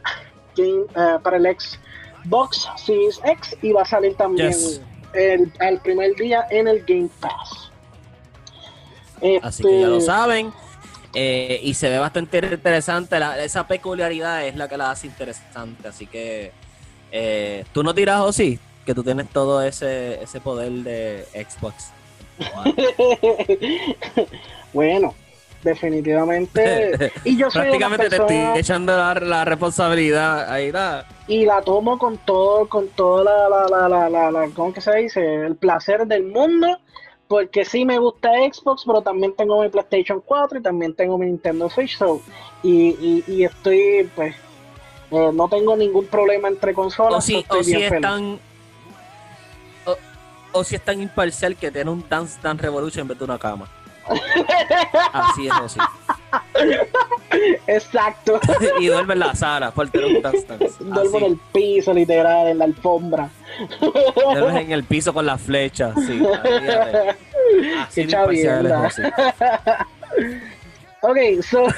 game, 0.56 0.84
eh, 0.94 1.18
para 1.20 1.38
el 1.38 1.56
Xbox 1.58 2.68
Series 2.76 3.20
X 3.24 3.56
y 3.62 3.72
va 3.72 3.82
a 3.82 3.86
salir 3.86 4.14
también 4.14 4.50
Yes. 4.50 4.80
El, 5.18 5.52
al 5.60 5.80
primer 5.80 6.14
día 6.16 6.46
en 6.50 6.68
el 6.68 6.84
Game 6.84 7.08
Pass. 7.20 7.70
Así 9.42 9.62
que 9.62 9.80
ya 9.80 9.86
lo 9.88 9.98
Este, 9.98 10.06
saben. 10.06 10.52
Eh, 11.14 11.60
y 11.62 11.74
se 11.74 11.88
ve 11.88 11.98
bastante 11.98 12.38
interesante. 12.38 13.18
la- 13.18 13.42
esa 13.42 13.66
peculiaridad 13.66 14.46
es 14.46 14.54
la 14.56 14.68
que 14.68 14.76
la 14.76 14.90
hace 14.90 15.06
interesante. 15.08 15.88
Así 15.88 16.06
que 16.06 16.52
eh, 17.10 17.64
tú 17.72 17.82
no 17.82 17.94
tiras 17.94 18.20
o 18.20 18.32
sí, 18.32 18.58
que 18.86 18.94
tú 18.94 19.02
tienes 19.02 19.28
todo 19.30 19.62
ese, 19.62 20.22
ese 20.22 20.40
poder 20.40 20.70
de 20.70 21.26
Xbox. 21.34 21.90
bueno, 24.72 25.14
definitivamente. 25.62 27.12
Y 27.24 27.36
yo 27.36 27.50
soy 27.50 27.62
Prácticamente 27.62 28.08
te 28.08 28.16
persona 28.16 28.44
estoy 28.48 28.60
echando 28.60 28.96
la, 28.96 29.14
la 29.14 29.44
responsabilidad. 29.44 30.50
Ahí 30.50 30.66
está. 30.66 31.06
y 31.26 31.44
la 31.44 31.60
tomo 31.62 31.98
con 31.98 32.16
todo, 32.18 32.68
con 32.68 32.88
toda 32.88 33.24
la, 33.24 33.48
la, 33.48 33.66
la, 33.68 33.88
la, 33.88 34.10
la, 34.10 34.30
la- 34.30 34.48
¿cómo 34.54 34.72
que 34.72 34.80
se 34.80 34.94
dice? 34.96 35.34
El 35.46 35.56
placer 35.56 36.06
del 36.06 36.24
mundo. 36.24 36.78
Porque 37.26 37.66
sí 37.66 37.84
me 37.84 37.98
gusta 37.98 38.30
Xbox, 38.50 38.84
pero 38.86 39.02
también 39.02 39.34
tengo 39.36 39.60
mi 39.60 39.68
PlayStation 39.68 40.22
4 40.24 40.60
y 40.60 40.62
también 40.62 40.94
tengo 40.94 41.18
mi 41.18 41.26
Nintendo 41.26 41.68
Switch. 41.68 41.98
so, 41.98 42.22
y, 42.62 42.96
y, 42.98 43.24
y 43.26 43.44
estoy, 43.44 44.10
pues, 44.16 44.34
eh, 45.10 45.30
no 45.34 45.46
tengo 45.46 45.76
ningún 45.76 46.06
problema 46.06 46.48
entre 46.48 46.72
consolas. 46.72 47.18
O 47.18 47.20
si, 47.20 47.44
o 47.50 47.62
si 47.62 47.82
es 47.82 48.00
tan. 48.00 48.38
O, 49.84 49.96
o 50.52 50.64
si 50.64 50.76
es 50.76 50.80
tan 50.82 51.02
imparcial 51.02 51.54
que 51.54 51.70
tiene 51.70 51.90
un 51.90 52.02
Dance 52.08 52.38
Dance 52.42 52.62
Revolution 52.62 53.02
en 53.02 53.08
vez 53.08 53.18
de 53.18 53.24
una 53.26 53.38
cama. 53.38 53.68
Así 55.12 55.46
es, 55.46 55.52
o 55.52 55.68
sí. 55.68 55.80
Exacto. 57.66 58.40
y 58.80 58.86
duerme 58.86 59.14
en 59.14 59.20
la 59.20 59.34
sala 59.34 59.70
por 59.70 59.88
tener 59.90 60.06
un. 60.06 60.22
Duermo 60.92 61.18
en 61.18 61.24
el 61.24 61.36
piso, 61.52 61.92
literal, 61.92 62.48
en 62.48 62.58
la 62.58 62.64
alfombra. 62.64 63.30
Duermes 63.80 64.64
en 64.64 64.72
el 64.72 64.84
piso 64.84 65.12
con 65.12 65.26
la 65.26 65.38
flecha. 65.38 65.94
Sí. 65.94 66.22
Así 67.80 68.06
Qué 68.06 68.16
de 68.16 68.92
Ok, 71.00 71.16
so, 71.48 71.68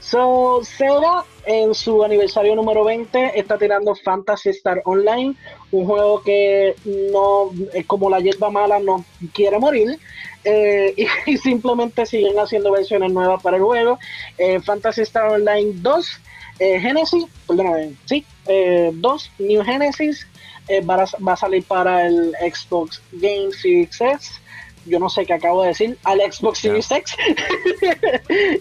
so 0.00 0.60
Sega 0.62 1.24
en 1.44 1.74
su 1.74 2.04
aniversario 2.04 2.54
número 2.54 2.84
20 2.84 3.38
está 3.38 3.58
tirando 3.58 3.96
Fantasy 3.96 4.50
Star 4.50 4.80
Online, 4.84 5.34
un 5.72 5.86
juego 5.86 6.22
que 6.22 6.76
no, 7.12 7.50
es 7.74 7.84
como 7.86 8.08
la 8.08 8.20
hierba 8.20 8.50
mala, 8.50 8.78
no 8.78 9.04
quiere 9.34 9.58
morir. 9.58 9.98
eh, 10.44 10.94
y, 11.26 11.36
simplemente 11.36 12.06
siguen 12.06 12.38
haciendo 12.38 12.70
versiones 12.70 13.12
nuevas 13.12 13.42
para 13.42 13.56
el 13.56 13.64
juego. 13.64 13.98
Eh, 14.36 14.60
Fantasy 14.60 15.02
Star 15.02 15.32
Online 15.32 15.72
2, 15.74 16.20
eh, 16.60 16.80
Genesis, 16.80 17.24
perdóname, 17.48 17.94
sí, 18.04 18.24
eh, 18.46 18.92
2, 18.94 19.30
New 19.40 19.64
Genesis, 19.64 20.28
eh, 20.68 20.80
va, 20.80 21.02
a, 21.02 21.06
va 21.26 21.32
a 21.32 21.36
salir 21.36 21.64
para 21.64 22.06
el 22.06 22.34
Xbox 22.40 23.02
Game 23.12 23.50
Series 23.52 24.00
X 24.00 24.40
yo 24.88 24.98
no 24.98 25.08
sé 25.08 25.24
qué 25.26 25.34
acabo 25.34 25.62
de 25.62 25.68
decir, 25.68 25.98
al 26.04 26.20
Xbox. 26.20 26.58
Series 26.58 26.90
X. 26.90 27.14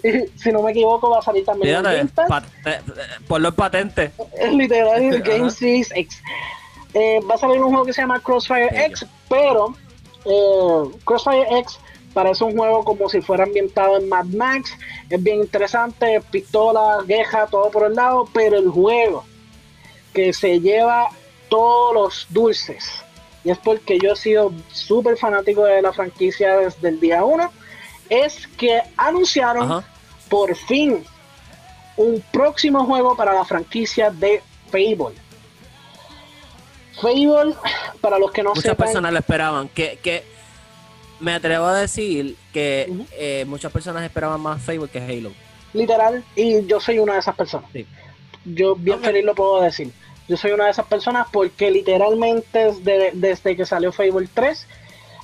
Y 0.03 0.27
si 0.39 0.51
no 0.51 0.61
me 0.61 0.71
equivoco, 0.71 1.09
va 1.09 1.19
a 1.19 1.21
salir 1.21 1.45
también 1.45 1.75
el 1.75 1.81
Fíjate, 1.81 1.97
Game 1.97 2.09
Pass. 2.13 2.27
pat- 2.29 2.45
eh, 2.65 2.79
eh, 2.87 3.01
ponlo 3.27 3.49
en 3.49 3.55
patente. 3.55 4.11
Es 4.39 4.53
literal 4.53 5.01
el 5.01 5.21
Game. 5.23 5.49
Series 5.51 5.91
X. 5.95 6.21
Eh, 6.93 7.19
va 7.29 7.35
a 7.35 7.37
salir 7.37 7.59
un 7.61 7.69
juego 7.69 7.85
que 7.85 7.93
se 7.93 8.01
llama 8.01 8.19
Crossfire. 8.21 8.69
X, 8.87 9.05
pero 9.29 9.75
eh, 10.25 10.97
Crossfire 11.05 11.45
X 11.59 11.79
parece 12.13 12.43
un 12.43 12.57
juego 12.57 12.83
como 12.83 13.07
si 13.09 13.21
fuera 13.21 13.43
ambientado 13.43 13.97
en 13.97 14.09
Mad 14.09 14.25
Max. 14.25 14.71
Es 15.09 15.21
bien 15.21 15.39
interesante, 15.41 16.21
pistola, 16.31 16.99
queja, 17.07 17.45
todo 17.47 17.69
por 17.69 17.85
el 17.85 17.93
lado, 17.93 18.27
pero 18.33 18.57
el 18.57 18.69
juego 18.69 19.23
que 20.13 20.33
se 20.33 20.59
lleva 20.59 21.09
todos 21.49 21.93
los 21.93 22.27
dulces. 22.29 23.03
Y 23.47 23.51
es 23.51 23.57
porque 23.59 23.97
yo 23.97 24.11
he 24.11 24.15
sido 24.17 24.51
súper 24.73 25.15
fanático 25.17 25.63
de 25.63 25.81
la 25.81 25.93
franquicia 25.93 26.57
desde 26.57 26.89
el 26.89 26.99
día 26.99 27.23
1. 27.23 27.49
Es 28.09 28.45
que 28.45 28.81
anunciaron 28.97 29.71
Ajá. 29.71 29.87
por 30.27 30.53
fin 30.53 31.05
un 31.95 32.21
próximo 32.29 32.83
juego 32.83 33.15
para 33.15 33.33
la 33.33 33.45
franquicia 33.45 34.11
de 34.11 34.43
Fable. 34.69 35.15
Fable, 37.01 37.55
para 38.01 38.19
los 38.19 38.31
que 38.33 38.43
no 38.43 38.49
Muchas 38.49 38.63
sepan, 38.63 38.85
personas 38.87 39.13
lo 39.13 39.19
esperaban. 39.19 39.69
Que, 39.69 39.97
que 40.03 40.25
me 41.21 41.33
atrevo 41.33 41.67
a 41.67 41.79
decir 41.79 42.35
que 42.51 42.91
eh, 43.13 43.45
muchas 43.47 43.71
personas 43.71 44.03
esperaban 44.03 44.41
más 44.41 44.61
Fable 44.61 44.89
que 44.89 44.99
Halo. 44.99 45.31
literal, 45.71 46.21
y 46.35 46.65
yo 46.65 46.81
soy 46.81 46.99
una 46.99 47.13
de 47.13 47.19
esas 47.19 47.35
personas. 47.37 47.69
Sí. 47.71 47.87
Yo 48.43 48.75
bien 48.75 48.99
feliz 48.99 49.23
lo 49.23 49.33
puedo 49.33 49.61
decir. 49.61 49.89
Yo 50.27 50.35
soy 50.37 50.51
una 50.51 50.65
de 50.65 50.71
esas 50.71 50.85
personas 50.87 51.27
porque 51.31 51.71
literalmente 51.71 52.73
desde, 52.73 53.11
desde 53.13 53.55
que 53.55 53.65
salió 53.65 53.91
Fable 53.91 54.27
3 54.33 54.67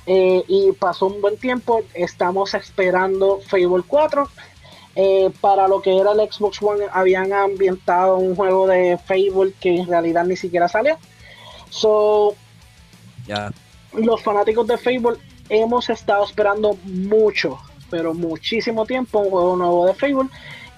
eh, 0.06 0.44
y 0.48 0.72
pasó 0.72 1.06
un 1.06 1.20
buen 1.20 1.36
tiempo, 1.36 1.82
estamos 1.94 2.54
esperando 2.54 3.40
Fable 3.46 3.82
4. 3.86 4.28
Eh, 4.96 5.30
para 5.40 5.66
lo 5.66 5.82
que 5.82 5.96
era 5.98 6.12
el 6.12 6.20
Xbox 6.32 6.62
One 6.62 6.84
habían 6.92 7.32
ambientado 7.32 8.16
un 8.16 8.36
juego 8.36 8.68
de 8.68 8.96
Fable 8.96 9.52
que 9.60 9.76
en 9.80 9.88
realidad 9.88 10.24
ni 10.24 10.36
siquiera 10.36 10.68
salió. 10.68 10.96
So, 11.70 12.34
Ya. 13.26 13.50
los 13.92 14.22
fanáticos 14.22 14.66
de 14.68 14.78
Fable 14.78 15.18
hemos 15.48 15.90
estado 15.90 16.24
esperando 16.24 16.78
mucho, 16.84 17.58
pero 17.90 18.14
muchísimo 18.14 18.86
tiempo 18.86 19.18
un 19.18 19.30
juego 19.30 19.56
nuevo 19.56 19.86
de 19.86 19.94
Fable 19.94 20.28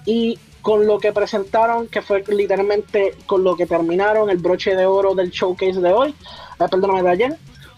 y 0.06 0.38
con 0.66 0.84
lo 0.84 0.98
que 0.98 1.12
presentaron, 1.12 1.86
que 1.86 2.02
fue 2.02 2.24
literalmente 2.26 3.14
con 3.26 3.44
lo 3.44 3.54
que 3.54 3.66
terminaron 3.66 4.28
el 4.30 4.38
broche 4.38 4.74
de 4.74 4.84
oro 4.84 5.14
del 5.14 5.30
showcase 5.30 5.80
de 5.80 5.92
hoy, 5.92 6.10
eh, 6.10 6.64
perdóname 6.68 7.04
de 7.04 7.08
ayer, 7.08 7.36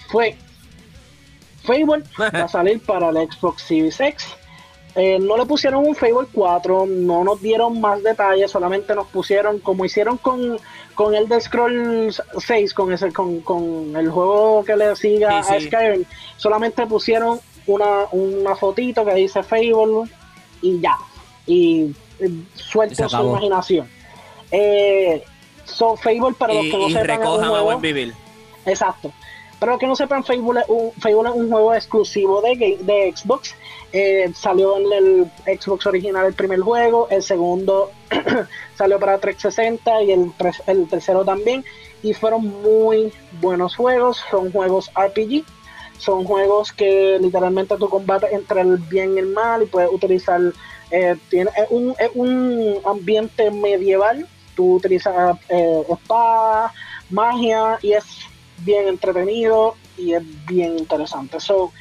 fue 0.09 0.39
Fable 1.64 2.03
va 2.18 2.45
a 2.45 2.49
salir 2.49 2.80
para 2.80 3.11
el 3.11 3.30
Xbox 3.30 3.64
Series 3.64 4.01
X. 4.01 4.28
Eh, 4.95 5.18
no 5.20 5.36
le 5.36 5.45
pusieron 5.45 5.86
un 5.86 5.95
Fable 5.95 6.28
4, 6.32 6.86
no 6.86 7.24
nos 7.24 7.43
dieron 7.43 7.78
más 7.78 8.03
detalles, 8.03 8.51
solamente 8.51 8.95
nos 8.95 9.09
pusieron 9.09 9.59
como 9.59 9.84
hicieron 9.84 10.16
con, 10.16 10.57
con 10.95 11.14
el 11.14 11.28
de 11.28 11.43
Scrolls 11.43 12.22
6, 12.39 12.72
con, 12.72 12.91
ese, 12.91 13.12
con, 13.12 13.43
con 13.43 13.95
el 13.97 14.09
juego 14.11 14.64
que 14.64 14.74
le 14.74 14.97
siga 14.97 15.43
Sí, 15.43 15.55
a 15.55 15.61
sí. 15.61 15.66
Skyrim, 15.66 16.05
solamente 16.39 16.86
pusieron 16.86 17.39
una, 17.66 18.07
una 18.12 18.57
fotito 18.57 19.05
que 19.05 19.12
dice 19.12 19.43
Fable 19.43 20.11
y 20.62 20.80
ya, 20.80 20.97
y 21.47 21.95
eh, 22.20 22.30
se 22.54 23.08
su 23.08 23.16
imaginación. 23.22 23.88
Eh, 24.50 25.22
so 25.64 25.96
Fable 25.96 26.34
para 26.38 26.54
los 26.54 26.64
Y, 26.66 26.70
que 26.70 26.78
no 26.78 26.88
sepan 26.88 27.22
es 27.22 27.28
un 27.28 27.48
juego- 27.48 27.64
buen 27.64 27.80
vivir. 27.80 28.14
Exacto. 28.66 29.12
Para 29.58 29.72
los 29.72 29.80
que 29.80 29.86
no 29.86 29.96
sepan, 29.96 30.24
Fable 30.24 30.60
es 30.60 30.66
un, 30.68 30.92
Fable 31.00 31.28
es 31.30 31.34
un 31.34 31.50
juego 31.50 31.74
exclusivo 31.74 32.40
de, 32.42 32.78
de 32.80 33.12
Xbox. 33.14 33.54
Eh, 33.92 34.30
salió 34.34 34.76
en 34.78 34.92
el 35.46 35.58
Xbox 35.58 35.86
original 35.86 36.26
el 36.26 36.34
primer 36.34 36.60
juego, 36.60 37.08
el 37.10 37.22
segundo 37.22 37.90
salió 38.76 38.98
para 39.00 39.18
360 39.18 40.02
y 40.02 40.12
el, 40.12 40.32
el 40.66 40.88
tercero 40.88 41.24
también. 41.24 41.64
Y 42.02 42.14
fueron 42.14 42.46
muy 42.62 43.12
buenos 43.40 43.74
juegos, 43.74 44.22
son 44.30 44.52
juegos 44.52 44.90
RPG. 44.94 45.44
Son 45.98 46.22
juegos 46.24 46.70
que 46.72 47.18
literalmente 47.20 47.76
tu 47.76 47.88
combate 47.88 48.28
entre 48.32 48.60
el 48.60 48.76
bien 48.76 49.16
y 49.16 49.18
el 49.18 49.26
mal 49.26 49.64
y 49.64 49.66
puedes 49.66 49.90
utilizar... 49.90 50.40
eh, 50.91 51.16
tiene, 51.28 51.51
es, 51.57 51.66
un, 51.70 51.95
es 51.99 52.11
un 52.14 52.78
ambiente 52.84 53.51
medieval. 53.51 54.26
Tú 54.55 54.74
utilizas 54.76 55.39
eh, 55.49 55.82
espadas, 55.89 56.72
magia 57.11 57.78
y 57.82 57.93
es 57.93 58.05
bien 58.59 58.89
entretenido 58.89 59.76
y 59.97 60.14
es 60.14 60.47
bien 60.47 60.78
interesante. 60.78 61.41
So, 61.41 61.72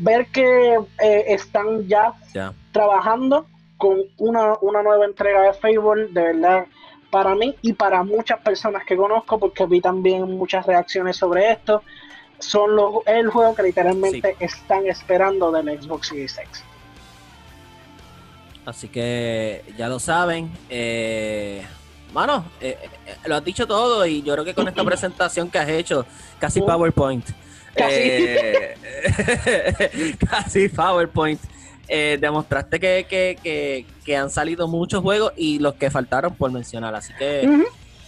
ver 0.00 0.26
que 0.26 0.78
eh, 1.02 1.24
están 1.28 1.86
ya 1.86 2.14
trabajando 2.72 3.46
con 3.76 3.98
una, 4.18 4.54
una 4.60 4.82
nueva 4.82 5.04
entrega 5.04 5.42
de 5.42 5.52
Fable, 5.52 6.08
de 6.08 6.22
verdad, 6.22 6.66
para 7.10 7.34
mí 7.34 7.54
y 7.62 7.72
para 7.72 8.02
muchas 8.02 8.40
personas 8.40 8.84
que 8.84 8.96
conozco, 8.96 9.38
porque 9.38 9.66
vi 9.66 9.80
también 9.80 10.22
muchas 10.36 10.66
reacciones 10.66 11.16
sobre 11.16 11.52
esto, 11.52 11.82
son 12.38 12.76
los, 12.76 12.94
el 13.06 13.28
juego 13.30 13.54
que 13.54 13.62
literalmente 13.62 14.36
están 14.40 14.86
esperando 14.86 15.50
del 15.50 15.80
Xbox 15.80 16.08
Series 16.08 16.38
X. 16.38 16.64
Así 18.68 18.88
que 18.88 19.64
ya 19.78 19.88
lo 19.88 19.98
saben. 19.98 20.50
Eh, 20.68 21.62
mano, 22.12 22.44
eh, 22.60 22.76
eh, 23.06 23.14
lo 23.26 23.36
has 23.36 23.44
dicho 23.44 23.66
todo 23.66 24.04
y 24.04 24.22
yo 24.22 24.34
creo 24.34 24.44
que 24.44 24.52
con 24.54 24.68
esta 24.68 24.84
presentación 24.84 25.50
que 25.50 25.58
has 25.58 25.68
hecho, 25.70 26.04
casi 26.38 26.60
Mm. 26.60 26.66
PowerPoint. 26.66 27.24
Casi. 27.74 27.94
eh, 27.96 28.76
casi 30.30 30.68
PowerPoint. 30.68 31.40
eh, 31.88 32.18
demostraste 32.20 32.78
que, 32.78 33.06
que, 33.08 33.38
que, 33.42 33.86
que 34.04 34.16
han 34.16 34.28
salido 34.28 34.68
muchos 34.68 35.00
juegos 35.02 35.32
y 35.36 35.58
los 35.60 35.74
que 35.74 35.90
faltaron 35.90 36.34
por 36.34 36.50
mencionar. 36.52 36.94
Así 36.94 37.14
que 37.18 37.48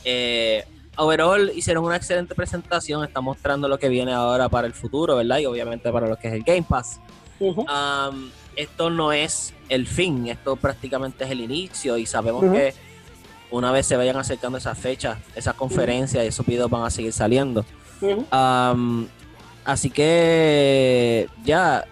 eh, 0.04 0.64
overall 0.96 1.50
hicieron 1.54 1.84
una 1.84 1.96
excelente 1.96 2.34
presentación. 2.34 3.02
Está 3.04 3.22
mostrando 3.22 3.66
lo 3.68 3.78
que 3.78 3.88
viene 3.88 4.12
ahora 4.12 4.50
para 4.50 4.66
el 4.66 4.74
futuro, 4.74 5.16
¿verdad? 5.16 5.38
Y 5.38 5.46
obviamente 5.46 5.90
para 5.90 6.06
lo 6.06 6.16
que 6.16 6.28
es 6.28 6.34
el 6.34 6.42
Game 6.42 6.66
Pass. 6.68 7.00
Am, 7.68 8.30
esto 8.56 8.90
no 8.90 9.12
es 9.12 9.54
el 9.68 9.86
fin, 9.86 10.28
esto 10.28 10.56
prácticamente 10.56 11.24
es 11.24 11.30
el 11.30 11.40
inicio 11.40 11.96
y 11.96 12.06
sabemos 12.06 12.44
que 12.52 12.74
una 13.50 13.72
vez 13.72 13.86
se 13.86 13.96
vayan 13.96 14.16
acercando 14.16 14.58
esas 14.58 14.78
fechas, 14.78 15.18
esas 15.34 15.54
conferencias 15.54 16.24
y 16.24 16.28
esos 16.28 16.46
videos 16.46 16.70
van 16.70 16.84
a 16.84 16.90
seguir 16.90 17.12
saliendo. 17.12 17.64
Am, 18.30 19.08
así 19.64 19.90
que 19.90 21.28
ya 21.44 21.84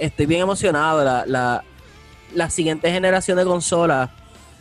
estoy 0.00 0.26
bien 0.26 0.42
emocionado. 0.42 1.04
La, 1.04 1.24
la, 1.26 1.64
la 2.34 2.50
siguiente 2.50 2.90
generación 2.90 3.38
de 3.38 3.44
consolas, 3.44 4.10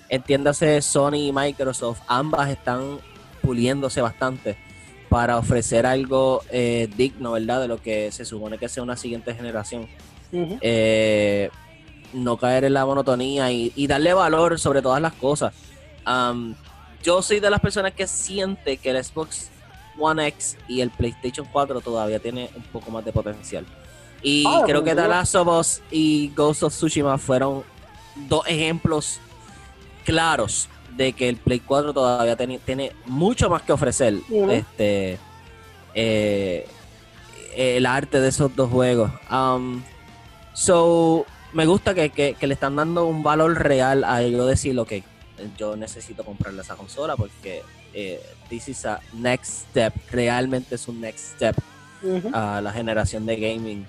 entiéndase 0.09 0.81
Sony 0.81 1.27
y 1.27 1.31
Microsoft, 1.33 2.01
ambas 2.07 2.49
están 2.49 2.99
puliéndose 3.41 4.01
bastante 4.01 4.57
para 5.09 5.37
ofrecer 5.37 5.85
algo 5.85 6.41
eh, 6.49 6.89
digno, 6.97 7.33
¿verdad? 7.33 7.61
De 7.61 7.67
lo 7.67 7.81
que 7.81 8.11
se 8.11 8.25
supone 8.25 8.57
que 8.57 8.67
sea 8.67 8.83
una 8.83 8.97
siguiente 8.97 9.33
generación. 9.35 9.87
Eh, 10.31 11.49
no 12.13 12.37
caer 12.37 12.65
en 12.65 12.73
la 12.73 12.85
monotonía 12.85 13.51
y, 13.51 13.71
y 13.75 13.87
darle 13.87 14.13
valor 14.13 14.59
sobre 14.59 14.81
todas 14.81 15.01
las 15.01 15.13
cosas. 15.13 15.53
Yo 17.03 17.21
soy 17.21 17.39
de 17.39 17.49
las 17.49 17.59
personas 17.59 17.93
que 17.93 18.07
siente 18.07 18.77
que 18.77 18.89
el 18.89 19.03
Xbox 19.03 19.49
One 19.99 20.27
X 20.27 20.57
y 20.67 20.81
el 20.81 20.89
PlayStation 20.89 21.47
4 21.51 21.79
todavía 21.81 22.19
tiene 22.19 22.49
un 22.55 22.63
poco 22.63 22.89
más 22.91 23.05
de 23.05 23.11
potencial. 23.11 23.65
Y 24.23 24.43
Ah, 24.47 24.63
creo 24.65 24.83
que 24.83 24.91
The 24.91 24.95
definitivo. 24.95 25.19
Last 25.19 25.35
of 25.35 25.47
Us 25.47 25.81
y 25.91 26.31
Ghost 26.35 26.63
of 26.63 26.73
Tsushima 26.73 27.17
fueron 27.17 27.63
dos 28.27 28.47
ejemplos 28.47 29.19
claros 30.03 30.67
de 30.95 31.13
que 31.13 31.29
el 31.29 31.35
Play 31.37 31.59
4 31.59 31.93
todavía 31.93 32.35
tiene, 32.35 32.57
tiene 32.59 32.91
mucho 33.05 33.49
más 33.49 33.61
que 33.61 33.73
ofrecer. 33.73 34.15
Este 34.49 35.19
eh, 35.93 36.67
el 37.55 37.85
arte 37.85 38.19
de 38.19 38.29
esos 38.29 38.55
dos 38.55 38.69
juegos. 38.71 39.11
Um, 39.31 39.81
so, 40.55 41.25
me 41.53 41.65
gusta 41.67 41.93
que, 41.93 42.09
que- 42.09 42.33
que 42.33 42.47
le 42.47 42.53
están 42.55 42.75
dando 42.75 43.05
un 43.05 43.21
valor 43.21 43.61
real 43.61 44.03
a 44.03 44.21
yo 44.23 44.45
decir, 44.47 44.77
ok, 44.79 44.93
yo 45.57 45.75
necesito 45.75 46.23
comprarle 46.23 46.61
esa 46.61 46.75
consola 46.75 47.15
porque 47.15 47.61
eh, 47.93 48.19
this 48.49 48.67
is 48.69 48.85
a 48.85 48.99
next 49.13 49.67
step, 49.69 49.93
realmente 50.11 50.75
es 50.75 50.87
un 50.87 50.99
next 51.01 51.35
step 51.35 51.55
a 52.33 52.61
la 52.61 52.71
generación 52.71 53.25
de 53.25 53.35
gaming 53.37 53.85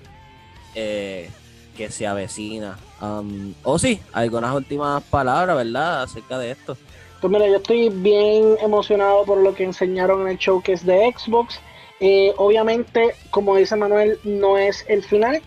eh, 0.75 1.29
que 1.75 1.91
se 1.91 2.07
avecina. 2.07 2.77
Um, 3.01 3.53
o 3.63 3.77
sí, 3.77 3.99
algunas 4.13 4.55
últimas 4.55 5.03
palabras, 5.03 5.55
¿verdad? 5.57 6.03
Acerca 6.03 6.39
de 6.39 6.51
esto. 6.51 6.77
Pues 7.21 7.31
mira, 7.31 7.47
yo 7.47 7.57
estoy 7.57 7.89
bien 7.89 8.55
emocionado 8.61 9.23
por 9.25 9.37
lo 9.39 9.53
que 9.53 9.63
enseñaron 9.63 10.21
en 10.21 10.27
el 10.29 10.37
showcase 10.37 10.85
de 10.85 11.13
Xbox. 11.15 11.59
Eh, 11.99 12.33
obviamente, 12.37 13.13
como 13.29 13.55
dice 13.55 13.75
Manuel, 13.75 14.19
no 14.23 14.57
es 14.57 14.83
el 14.87 15.03
final. 15.03 15.41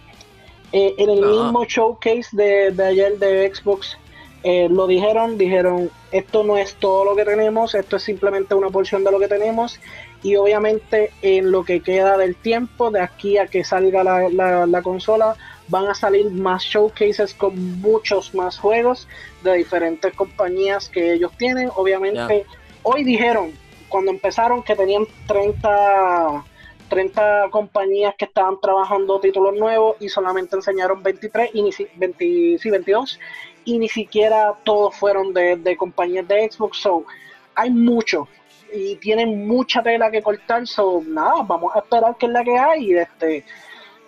Eh, 0.72 0.94
en 0.98 1.10
el 1.10 1.20
No. 1.20 1.28
mismo 1.28 1.64
showcase 1.64 2.28
de, 2.32 2.70
de 2.70 2.84
ayer 2.86 3.18
de 3.18 3.52
Xbox 3.52 3.96
eh, 4.42 4.68
lo 4.70 4.86
dijeron, 4.86 5.36
dijeron, 5.36 5.90
esto 6.12 6.44
no 6.44 6.56
es 6.56 6.74
todo 6.76 7.04
lo 7.04 7.14
que 7.14 7.26
tenemos, 7.26 7.74
esto 7.74 7.96
es 7.96 8.02
simplemente 8.02 8.54
una 8.54 8.70
porción 8.70 9.04
de 9.04 9.10
lo 9.10 9.18
que 9.18 9.28
tenemos 9.28 9.78
y 10.22 10.36
obviamente 10.36 11.10
en 11.20 11.50
lo 11.50 11.62
que 11.62 11.80
queda 11.82 12.16
del 12.16 12.36
tiempo, 12.36 12.90
de 12.90 13.00
aquí 13.02 13.36
a 13.36 13.46
que 13.48 13.64
salga 13.64 14.02
la, 14.02 14.66
la, 14.66 14.82
consola, 14.82 15.36
van 15.68 15.88
a 15.88 15.94
salir 15.94 16.30
más 16.30 16.62
showcases 16.62 17.34
con 17.34 17.80
muchos 17.80 18.34
más 18.34 18.58
juegos 18.58 19.08
de 19.42 19.54
diferentes 19.54 20.14
compañías 20.14 20.88
que 20.88 21.12
ellos 21.12 21.32
tienen. 21.36 21.70
Obviamente, 21.76 22.46
hoy 22.82 23.04
dijeron, 23.04 23.52
cuando 23.88 24.10
empezaron, 24.10 24.62
que 24.62 24.74
tenían 24.74 25.06
30, 25.26 26.44
30 26.90 27.48
compañías 27.50 28.14
que 28.18 28.26
estaban 28.26 28.60
trabajando 28.60 29.18
títulos 29.20 29.54
nuevos 29.54 29.96
y 30.00 30.10
solamente 30.10 30.56
enseñaron 30.56 31.02
23, 31.02 31.50
y 31.54 31.62
ni, 31.62 31.70
20, 31.96 32.58
sí, 32.58 32.70
22, 32.70 33.18
y 33.64 33.78
ni 33.78 33.88
siquiera 33.88 34.52
todos 34.64 34.94
fueron 34.94 35.32
de, 35.32 35.56
de 35.56 35.76
compañías 35.76 36.28
de 36.28 36.50
Xbox. 36.50 36.78
So, 36.78 37.06
hay 37.54 37.70
mucho 37.70 38.28
y 38.72 38.96
tienen 38.96 39.46
mucha 39.46 39.82
tela 39.82 40.10
que 40.10 40.22
cortar. 40.22 40.66
So, 40.66 41.02
nada, 41.06 41.42
vamos 41.42 41.74
a 41.74 41.80
esperar 41.80 42.16
que 42.16 42.26
es 42.26 42.32
la 42.32 42.44
que 42.44 42.58
hay. 42.58 42.92
Este, 42.92 43.44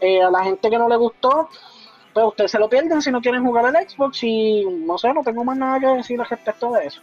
eh, 0.00 0.22
a 0.22 0.30
la 0.30 0.44
gente 0.44 0.68
que 0.68 0.78
no 0.78 0.88
le 0.88 0.96
gustó, 0.96 1.48
pues 2.12 2.26
ustedes 2.26 2.50
se 2.50 2.58
lo 2.58 2.68
pierden 2.68 3.00
si 3.00 3.10
no 3.10 3.20
quieren 3.20 3.44
jugar 3.44 3.66
al 3.66 3.88
Xbox. 3.88 4.22
Y 4.22 4.64
no 4.64 4.98
sé, 4.98 5.12
no 5.12 5.22
tengo 5.22 5.44
más 5.44 5.56
nada 5.56 5.80
que 5.80 5.86
decir 5.86 6.18
respecto 6.18 6.72
de 6.72 6.86
eso. 6.86 7.00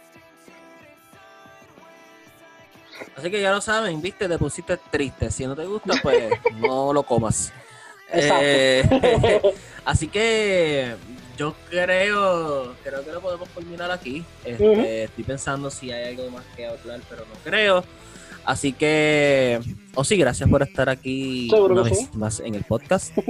Así 3.16 3.30
que 3.30 3.40
ya 3.40 3.52
lo 3.52 3.60
saben, 3.60 4.00
viste, 4.00 4.28
te 4.28 4.38
pusiste 4.38 4.78
triste. 4.90 5.30
Si 5.30 5.46
no 5.46 5.54
te 5.54 5.64
gusta, 5.64 5.94
pues 6.02 6.30
no 6.56 6.92
lo 6.92 7.02
comas. 7.02 7.52
Eh, 8.12 9.40
así 9.84 10.08
que 10.08 10.94
yo 11.36 11.54
creo, 11.68 12.74
creo 12.82 13.04
que 13.04 13.12
lo 13.12 13.20
podemos 13.20 13.48
culminar 13.50 13.90
aquí. 13.90 14.24
Este, 14.44 15.04
estoy 15.04 15.24
pensando 15.24 15.70
si 15.70 15.92
hay 15.92 16.16
algo 16.16 16.30
más 16.30 16.44
que 16.56 16.66
hablar, 16.66 17.00
pero 17.08 17.22
no 17.22 17.34
creo. 17.44 17.84
Así 18.44 18.72
que, 18.72 19.60
oh, 19.94 20.02
sí, 20.02 20.16
gracias 20.16 20.48
por 20.48 20.62
estar 20.62 20.88
aquí 20.88 21.50
una 21.52 21.82
vez 21.82 22.12
más 22.14 22.40
en 22.40 22.54
el 22.54 22.64
podcast. 22.64 23.16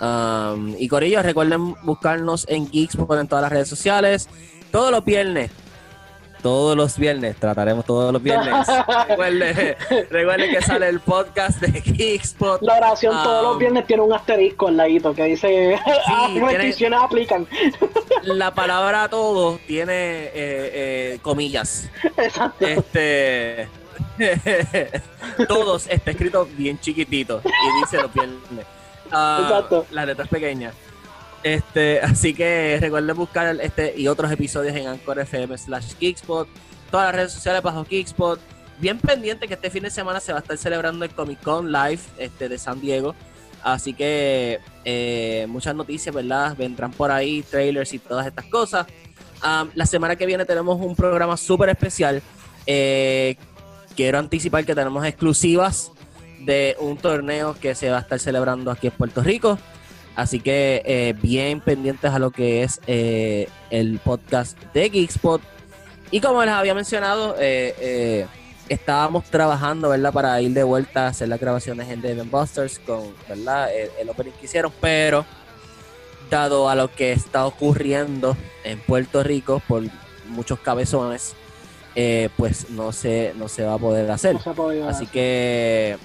Um, 0.00 0.76
y 0.78 0.86
Corillo, 0.86 1.20
recuerden 1.24 1.74
buscarnos 1.82 2.46
en 2.48 2.70
Geeks 2.70 2.94
en 2.94 3.26
todas 3.26 3.42
las 3.42 3.50
redes 3.50 3.66
sociales. 3.66 4.28
Todos 4.70 4.92
los 4.92 5.04
viernes 5.04 5.50
todos 6.42 6.76
los 6.76 6.98
viernes, 6.98 7.36
trataremos 7.36 7.84
todos 7.84 8.12
los 8.12 8.22
viernes. 8.22 8.66
recuerden, 10.10 10.50
que 10.50 10.62
sale 10.62 10.88
el 10.88 11.00
podcast 11.00 11.60
de 11.60 11.80
Geekspot. 11.80 12.62
La 12.62 12.76
oración 12.76 13.14
todos 13.22 13.42
los 13.42 13.52
um, 13.54 13.58
viernes 13.58 13.86
tiene 13.86 14.02
un 14.02 14.12
asterisco 14.12 14.68
al 14.68 14.76
ladito 14.76 15.14
que 15.14 15.24
dice 15.24 15.78
sí, 16.06 16.40
restricciones 16.40 17.00
aplican. 17.00 17.46
La 18.22 18.54
palabra 18.54 19.08
todo 19.08 19.58
tiene 19.66 19.92
eh, 19.92 20.32
eh, 20.34 21.18
comillas. 21.22 21.88
Exacto. 22.16 22.66
Este 22.66 23.68
todos 25.48 25.86
está 25.88 26.10
escrito 26.10 26.48
bien 26.56 26.78
chiquitito 26.80 27.40
y 27.44 27.80
dice 27.80 28.02
los 28.02 28.12
viernes. 28.12 28.66
Uh, 29.06 29.42
Exacto. 29.42 29.86
Las 29.90 30.06
letras 30.06 30.28
pequeñas. 30.28 30.74
Este, 31.42 32.00
así 32.02 32.34
que 32.34 32.78
recuerden 32.80 33.16
buscar 33.16 33.56
este 33.60 33.94
y 33.96 34.08
otros 34.08 34.30
episodios 34.30 34.74
en 34.76 34.86
Anchor 34.88 35.18
FM 35.20 35.56
slash 35.56 35.94
Geekspot, 35.98 36.48
todas 36.90 37.06
las 37.06 37.14
redes 37.14 37.32
sociales 37.32 37.62
bajo 37.62 37.84
Geekspot. 37.84 38.40
Bien 38.78 38.98
pendiente 38.98 39.48
que 39.48 39.54
este 39.54 39.70
fin 39.70 39.82
de 39.82 39.90
semana 39.90 40.20
se 40.20 40.32
va 40.32 40.38
a 40.38 40.42
estar 40.42 40.56
celebrando 40.56 41.04
el 41.04 41.10
Comic 41.10 41.42
Con 41.42 41.72
Live 41.72 42.00
este, 42.16 42.48
de 42.48 42.58
San 42.58 42.80
Diego. 42.80 43.14
Así 43.62 43.92
que 43.92 44.60
eh, 44.84 45.46
muchas 45.48 45.74
noticias, 45.74 46.14
¿verdad? 46.14 46.56
Vendrán 46.56 46.92
por 46.92 47.10
ahí, 47.10 47.42
trailers 47.42 47.92
y 47.92 47.98
todas 47.98 48.26
estas 48.26 48.44
cosas. 48.46 48.86
la 49.74 49.86
semana 49.86 50.14
que 50.14 50.26
viene 50.26 50.44
tenemos 50.44 50.80
un 50.80 50.94
programa 50.94 51.36
súper 51.36 51.70
especial. 51.70 52.22
Eh, 52.66 53.36
quiero 53.96 54.18
anticipar 54.18 54.64
que 54.64 54.76
tenemos 54.76 55.04
exclusivas 55.04 55.90
de 56.40 56.76
un 56.78 56.96
torneo 56.96 57.56
que 57.60 57.74
se 57.74 57.90
va 57.90 57.98
a 57.98 58.00
estar 58.00 58.20
celebrando 58.20 58.70
aquí 58.70 58.86
en 58.86 58.92
Puerto 58.92 59.22
Rico. 59.22 59.58
Así 60.18 60.40
que 60.40 60.82
eh, 60.84 61.14
bien 61.22 61.60
pendientes 61.60 62.10
a 62.10 62.18
lo 62.18 62.32
que 62.32 62.64
es 62.64 62.80
eh, 62.88 63.48
el 63.70 64.00
podcast 64.00 64.60
de 64.74 64.90
Geekspot. 64.90 65.40
Y 66.10 66.20
como 66.20 66.42
les 66.44 66.52
había 66.52 66.74
mencionado, 66.74 67.36
eh, 67.38 68.26
estábamos 68.68 69.26
trabajando, 69.26 69.90
¿verdad? 69.90 70.12
Para 70.12 70.40
ir 70.40 70.50
de 70.54 70.64
vuelta 70.64 71.04
a 71.04 71.10
hacer 71.10 71.28
las 71.28 71.38
grabaciones 71.38 71.88
en 71.88 72.00
Devon 72.00 72.32
Busters 72.32 72.80
con, 72.80 73.14
¿verdad? 73.28 73.68
El, 73.72 74.10
opening 74.10 74.32
que 74.32 74.46
hicieron, 74.46 74.72
pero 74.80 75.24
dado 76.28 76.68
a 76.68 76.74
lo 76.74 76.92
que 76.92 77.12
está 77.12 77.46
ocurriendo 77.46 78.36
en 78.64 78.80
Puerto 78.80 79.22
Rico 79.22 79.62
por 79.68 79.84
muchos 80.30 80.58
cabezones, 80.58 81.36
pues 82.36 82.70
no 82.70 82.90
se, 82.90 83.34
no 83.36 83.46
se 83.46 83.62
va 83.62 83.74
a 83.74 83.78
poder 83.78 84.10
hacer. 84.10 84.36
Así 84.88 85.06
que 85.06 85.96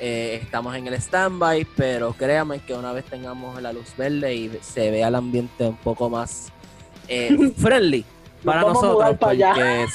eh, 0.00 0.40
estamos 0.42 0.74
en 0.76 0.86
el 0.86 1.00
standby, 1.00 1.66
pero 1.76 2.14
créanme 2.14 2.60
que 2.60 2.72
una 2.72 2.92
vez 2.92 3.04
tengamos 3.04 3.60
la 3.60 3.72
luz 3.72 3.94
verde 3.98 4.34
y 4.34 4.50
se 4.62 4.90
vea 4.90 5.08
el 5.08 5.14
ambiente 5.14 5.66
un 5.66 5.76
poco 5.76 6.08
más 6.08 6.50
eh, 7.06 7.52
friendly 7.58 8.04
para 8.42 8.62
nosotros, 8.62 9.16
porque 9.20 9.86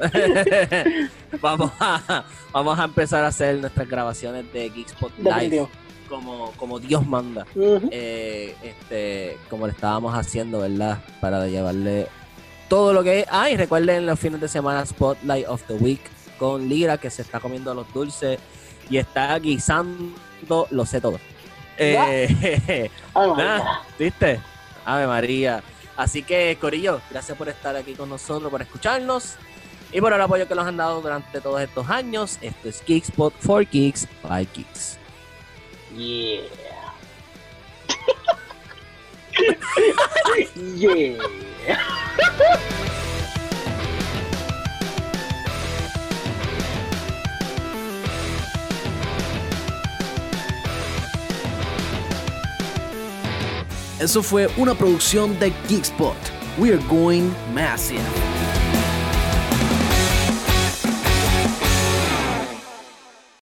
vamos, 1.42 1.70
a, 1.78 2.24
vamos 2.52 2.78
a 2.78 2.84
empezar 2.84 3.24
a 3.24 3.26
hacer 3.28 3.58
nuestras 3.58 3.86
grabaciones 3.86 4.50
de 4.52 4.70
Geekspot 4.70 5.12
Live 5.18 5.68
como, 6.08 6.52
como 6.52 6.78
Dios 6.78 7.06
manda, 7.06 7.46
eh, 7.90 8.54
este, 8.62 9.36
como 9.50 9.66
le 9.66 9.72
estábamos 9.72 10.14
haciendo, 10.14 10.60
¿verdad? 10.60 11.04
Para 11.20 11.46
llevarle 11.46 12.06
todo 12.68 12.94
lo 12.94 13.02
que 13.02 13.26
hay. 13.28 13.52
Ah, 13.54 13.56
recuerden 13.56 14.06
los 14.06 14.18
fines 14.18 14.40
de 14.40 14.48
semana 14.48 14.86
Spotlight 14.86 15.46
of 15.46 15.62
the 15.64 15.74
Week 15.74 16.00
con 16.38 16.68
Lira 16.68 16.96
que 16.96 17.10
se 17.10 17.20
está 17.22 17.40
comiendo 17.40 17.74
los 17.74 17.92
dulces 17.92 18.38
y 18.90 18.98
está 18.98 19.38
guisando, 19.38 20.66
lo 20.70 20.86
sé 20.86 21.00
todo. 21.00 21.18
Eh, 21.76 22.90
¿Viste? 23.98 24.40
Ave 24.84 25.06
María. 25.06 25.62
Así 25.96 26.22
que, 26.22 26.56
Corillo, 26.60 27.00
gracias 27.10 27.36
por 27.36 27.48
estar 27.48 27.76
aquí 27.76 27.94
con 27.94 28.08
nosotros, 28.08 28.50
por 28.50 28.62
escucharnos 28.62 29.36
y 29.92 30.00
por 30.00 30.12
el 30.12 30.20
apoyo 30.20 30.46
que 30.46 30.54
nos 30.54 30.66
han 30.66 30.76
dado 30.76 31.00
durante 31.00 31.40
todos 31.40 31.60
estos 31.60 31.88
años. 31.88 32.38
Esto 32.40 32.68
es 32.68 32.82
Geekspot 32.84 33.34
for 33.40 33.64
Geeks 33.68 34.06
by 34.22 34.46
Geeks. 34.54 34.98
Yeah. 35.96 36.42
yeah. 41.66 41.78
Eso 54.00 54.22
fue 54.22 54.48
una 54.56 54.74
producción 54.74 55.36
de 55.40 55.52
Geekspot. 55.68 56.16
We 56.56 56.70
are 56.70 56.82
going 56.88 57.32
massive. 57.52 58.37